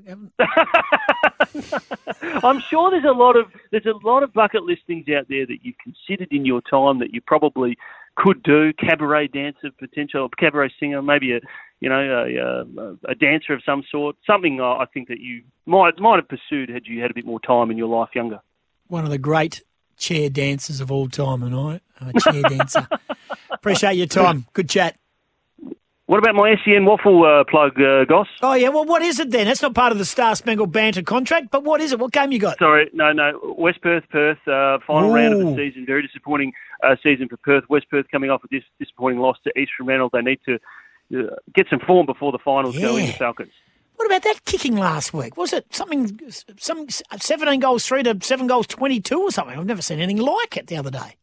[2.46, 5.44] I'm sure there's a lot of there's a lot of bucket list things out there
[5.46, 7.76] that you've considered in your time that you probably
[8.14, 8.72] could do.
[8.74, 11.40] Cabaret dancer, potential cabaret singer, maybe a
[11.80, 14.16] you know a, a, a dancer of some sort.
[14.26, 17.26] Something I I think that you might might have pursued had you had a bit
[17.26, 18.40] more time in your life younger.
[18.88, 19.62] one of the great
[19.98, 22.86] chair dancers of all time, and I am a chair dancer.
[23.50, 24.46] Appreciate your time.
[24.52, 24.96] Good chat.
[26.06, 28.28] What about my SEN waffle uh, plug, uh, Goss?
[28.40, 29.46] Oh yeah, well, what is it then?
[29.48, 31.98] That's not part of the Star Spangled Banter contract, but what is it?
[31.98, 32.58] What game you got?
[32.60, 33.56] Sorry, no, no.
[33.58, 35.84] West Perth, Perth, uh, final round of the season.
[35.84, 36.52] Very disappointing
[36.84, 37.64] uh, season for Perth.
[37.68, 40.10] West Perth coming off a dis- disappointing loss to East Fremantle.
[40.12, 40.60] They need to
[41.54, 43.04] get some form before the finals go Yeah.
[43.04, 43.52] into Falcons.
[43.96, 45.36] What about that kicking last week?
[45.38, 46.20] Was it something,
[46.58, 46.86] some
[47.18, 49.58] seventeen goals three to seven goals twenty two or something?
[49.58, 51.16] I've never seen anything like it the other day.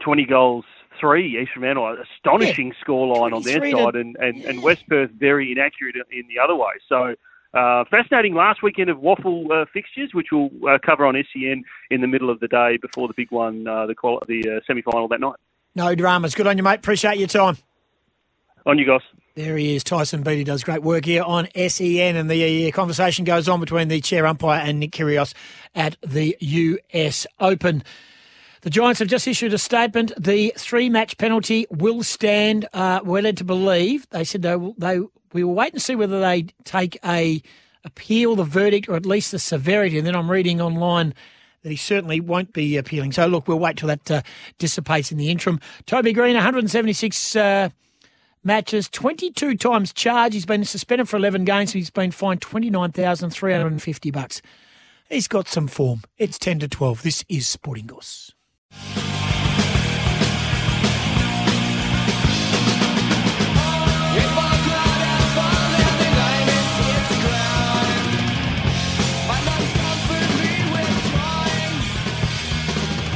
[0.00, 0.64] 20 goals,
[0.98, 1.96] three East Fremantle.
[2.16, 6.24] Astonishing scoreline on their 23 to- side, and, and, and West Perth very inaccurate in
[6.28, 6.72] the other way.
[6.88, 7.14] So.
[7.54, 12.00] Uh, fascinating last weekend of waffle uh, fixtures, which we'll uh, cover on SEN in
[12.00, 14.80] the middle of the day before the big one, uh, the quali- the uh, semi
[14.80, 15.36] final that night.
[15.74, 16.34] No dramas.
[16.34, 16.76] Good on you, mate.
[16.76, 17.58] Appreciate your time.
[18.66, 19.00] On you guys.
[19.34, 19.82] There he is.
[19.82, 23.88] Tyson Beatty does great work here on SEN, and the uh, conversation goes on between
[23.88, 25.34] the chair umpire and Nick Kyrgios
[25.74, 27.82] at the US Open.
[28.60, 30.12] The Giants have just issued a statement.
[30.16, 32.68] The three-match penalty will stand.
[32.72, 35.00] Uh, we're led to believe they said they will, they
[35.32, 37.42] we will wait and see whether they take a
[37.84, 39.98] appeal the verdict or at least the severity.
[39.98, 41.14] And then I'm reading online
[41.62, 43.12] that he certainly won't be appealing.
[43.12, 44.22] So look, we'll wait till that uh,
[44.58, 45.58] dissipates in the interim.
[45.86, 47.34] Toby Greene, 176.
[47.36, 47.70] Uh,
[48.44, 50.34] matches, 22 times charged.
[50.34, 51.72] He's been suspended for 11 games.
[51.72, 54.42] He's been fined 29,350 bucks.
[55.08, 56.02] He's got some form.
[56.18, 57.02] It's 10 to 12.
[57.02, 58.32] This is Sporting Goss.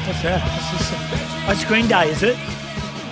[0.06, 1.46] What's that?
[1.48, 2.55] It's Green Day, is it?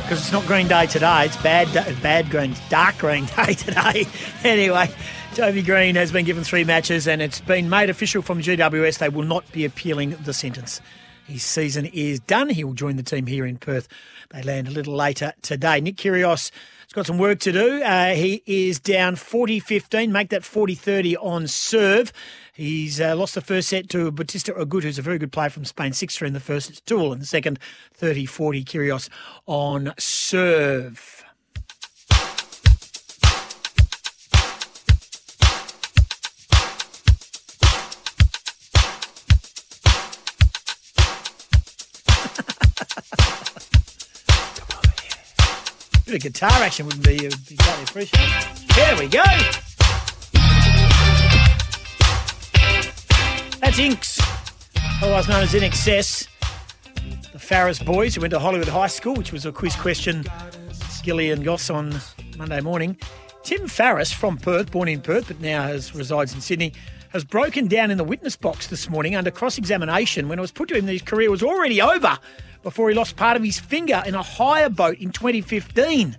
[0.05, 1.25] Because it's not Green Day today.
[1.25, 1.73] It's bad,
[2.03, 4.07] bad green, dark green day today.
[4.45, 4.91] anyway,
[5.35, 9.09] Toby Greene has been given three matches, and it's been made official from GWS they
[9.09, 10.83] will not be appealing the sentence.
[11.27, 12.51] His season is done.
[12.51, 13.89] He will join the team here in Perth.
[14.29, 15.81] They land a little later today.
[15.81, 17.83] Nick Kyrgios has got some work to do.
[17.83, 20.11] Uh, he is down 40-15.
[20.11, 22.13] Make that 40-30 on serve.
[22.55, 25.65] He's uh, lost the first set to Bautista Agut, who's a very good player from
[25.65, 25.91] Spain.
[25.91, 26.71] 6-3 in the first.
[26.71, 27.59] It's 2 all in the second.
[28.01, 29.09] 30-40 Kyrgios
[29.47, 31.25] on serve.
[46.07, 48.69] Bit of guitar action wouldn't be, uh, be greatly appreciated.
[48.77, 49.25] There we go.
[53.65, 54.21] That's Inks,
[55.03, 56.29] otherwise known as In Excess.
[57.33, 60.23] The Farriss boys who went to Hollywood High School, which was a quiz question,
[60.91, 61.95] Skilly and Goss on
[62.37, 62.99] Monday morning.
[63.43, 66.75] Tim Farriss from Perth, born in Perth but now has resides in Sydney,
[67.09, 70.53] has broken down in the witness box this morning under cross examination when it was
[70.53, 72.19] put to him that his career was already over
[72.63, 76.19] before he lost part of his finger in a hire boat in 2015.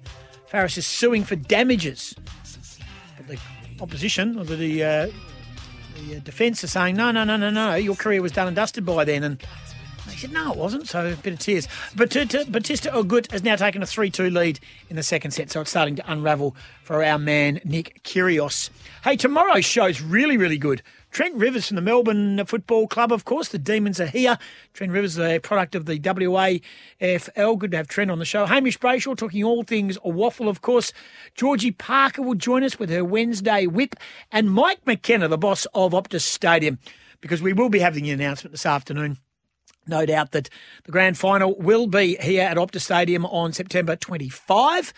[0.51, 2.15] Farriss is suing for damages.
[3.17, 3.37] But the
[3.83, 5.07] opposition, or the, uh,
[5.95, 8.85] the defence, are saying, no, no, no, no, no, your career was done and dusted
[8.85, 9.23] by then.
[9.23, 9.39] And
[10.07, 10.87] they said, no, it wasn't.
[10.87, 11.67] So a bit of tears.
[11.95, 12.13] But
[12.49, 14.59] Bautista Agut has now taken a 3 2 lead
[14.89, 15.51] in the second set.
[15.51, 18.69] So it's starting to unravel for our man, Nick Kyrgios.
[19.03, 20.81] Hey, tomorrow's show's really, really good.
[21.15, 23.47] Trent Rivers from the Melbourne Football Club, of course.
[23.47, 24.37] The Demons are here.
[24.73, 27.57] Trent Rivers is a product of the WAFL.
[27.57, 28.45] Good to have Trent on the show.
[28.45, 30.91] Hamish Brayshaw talking all things a waffle, of course.
[31.33, 33.95] Georgie Parker will join us with her Wednesday whip.
[34.29, 36.79] And Mike McKenna, the boss of Optus Stadium,
[37.21, 39.17] because we will be having the announcement this afternoon
[39.87, 40.49] no doubt that
[40.85, 44.93] the grand final will be here at Optus Stadium on September 25.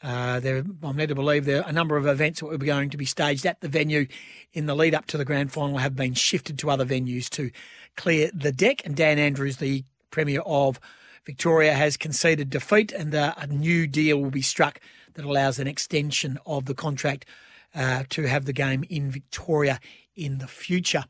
[0.00, 2.90] Uh, there, I'm led to believe there a number of events that will be going
[2.90, 4.06] to be staged at the venue
[4.52, 7.50] in the lead up to the grand final have been shifted to other venues to
[7.96, 8.82] clear the deck.
[8.84, 10.78] And Dan Andrews, the Premier of
[11.24, 14.80] Victoria, has conceded defeat, and uh, a new deal will be struck
[15.14, 17.26] that allows an extension of the contract
[17.74, 19.80] uh, to have the game in Victoria
[20.14, 21.04] in the future.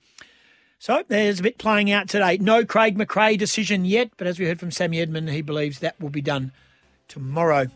[0.79, 2.39] So there's a bit playing out today.
[2.39, 6.01] No Craig McRae decision yet, but as we heard from Sammy Edmund, he believes that
[6.01, 6.53] will be done
[7.07, 7.67] tomorrow.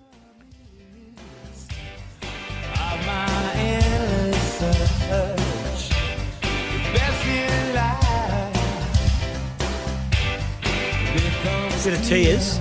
[11.85, 12.61] Bit of tears.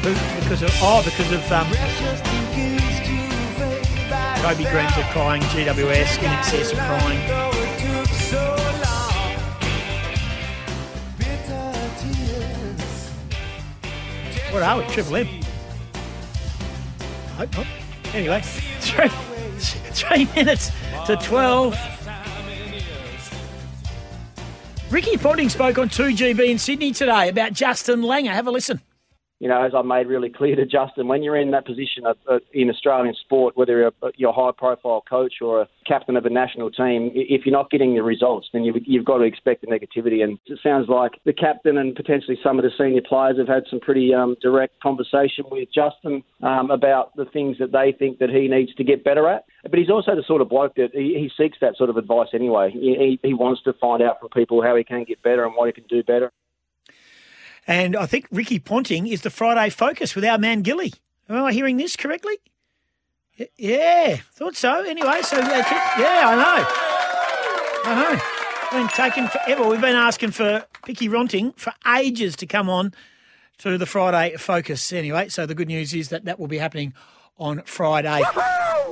[0.00, 1.66] Because of oh, because of um,
[4.40, 7.20] Kobe Greens are crying, GWS in excess of crying.
[14.50, 14.84] Where are we?
[14.86, 15.28] Triple M.
[17.38, 17.66] Oh, oh.
[18.14, 18.40] Anyway,
[18.80, 19.08] three,
[19.58, 20.70] three minutes
[21.04, 21.95] to 12.
[24.96, 28.30] Ricky Ponting spoke on 2GB in Sydney today about Justin Langer.
[28.30, 28.80] Have a listen.
[29.38, 32.16] You know, as I made really clear to Justin, when you're in that position of,
[32.30, 36.24] uh, in Australian sport, whether you're a, you're a high-profile coach or a captain of
[36.24, 39.60] a national team, if you're not getting the results, then you've, you've got to expect
[39.60, 40.24] the negativity.
[40.24, 43.64] And it sounds like the captain and potentially some of the senior players have had
[43.68, 48.30] some pretty um, direct conversation with Justin um, about the things that they think that
[48.30, 49.44] he needs to get better at.
[49.62, 52.28] But he's also the sort of bloke that he, he seeks that sort of advice
[52.32, 52.70] anyway.
[52.70, 55.54] He, he he wants to find out from people how he can get better and
[55.54, 56.30] what he can do better.
[57.66, 60.92] And I think Ricky Ponting is the Friday focus with our man Gilly.
[61.28, 62.38] Am I hearing this correctly?
[63.38, 64.82] Y- Yeah, thought so.
[64.84, 67.90] Anyway, so yeah, keep- yeah, I know.
[67.90, 67.94] I
[68.72, 68.78] know.
[68.78, 69.68] Been taken forever.
[69.68, 72.92] We've been asking for Picky Ronting for ages to come on
[73.58, 74.92] to the Friday focus.
[74.92, 76.92] Anyway, so the good news is that that will be happening
[77.38, 78.22] on Friday.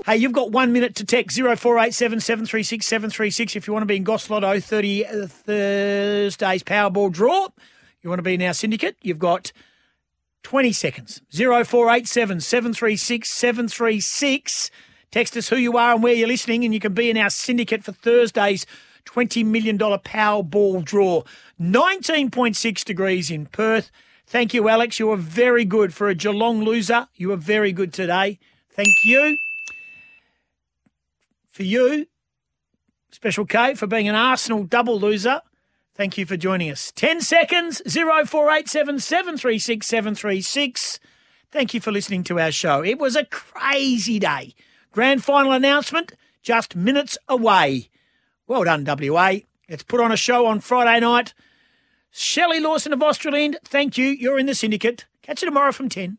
[0.07, 3.97] Hey, you've got one minute to text 0487 736 736 if you want to be
[3.97, 7.49] in Goss Lotto 30 uh, Thursday's Powerball draw.
[8.05, 8.97] You want to be in our syndicate.
[9.01, 9.51] You've got
[10.43, 11.22] 20 seconds.
[11.31, 14.70] 0487 736 736.
[15.10, 17.31] Text us who you are and where you're listening, and you can be in our
[17.31, 18.66] syndicate for Thursday's
[19.06, 21.22] $20 million Powerball draw.
[21.59, 23.90] 19.6 degrees in Perth.
[24.26, 24.98] Thank you, Alex.
[24.98, 27.09] You were very good for a Geelong loser.
[27.14, 28.39] You were very good today.
[28.70, 29.39] Thank you.
[31.48, 32.06] For you,
[33.12, 35.40] Special K, for being an Arsenal double loser.
[35.95, 36.91] Thank you for joining us.
[36.97, 40.99] 10 seconds, 0487 736 736.
[41.53, 42.83] Thank you for listening to our show.
[42.83, 44.55] It was a crazy day.
[44.91, 46.12] Grand final announcement
[46.43, 47.91] just minutes away.
[48.49, 49.35] Well done, WA.
[49.69, 51.33] Let's put on a show on Friday night.
[52.11, 54.09] Shelley Lawson of Australand, thank you.
[54.09, 55.05] You're in the syndicate.
[55.23, 56.19] Catch you tomorrow from 10.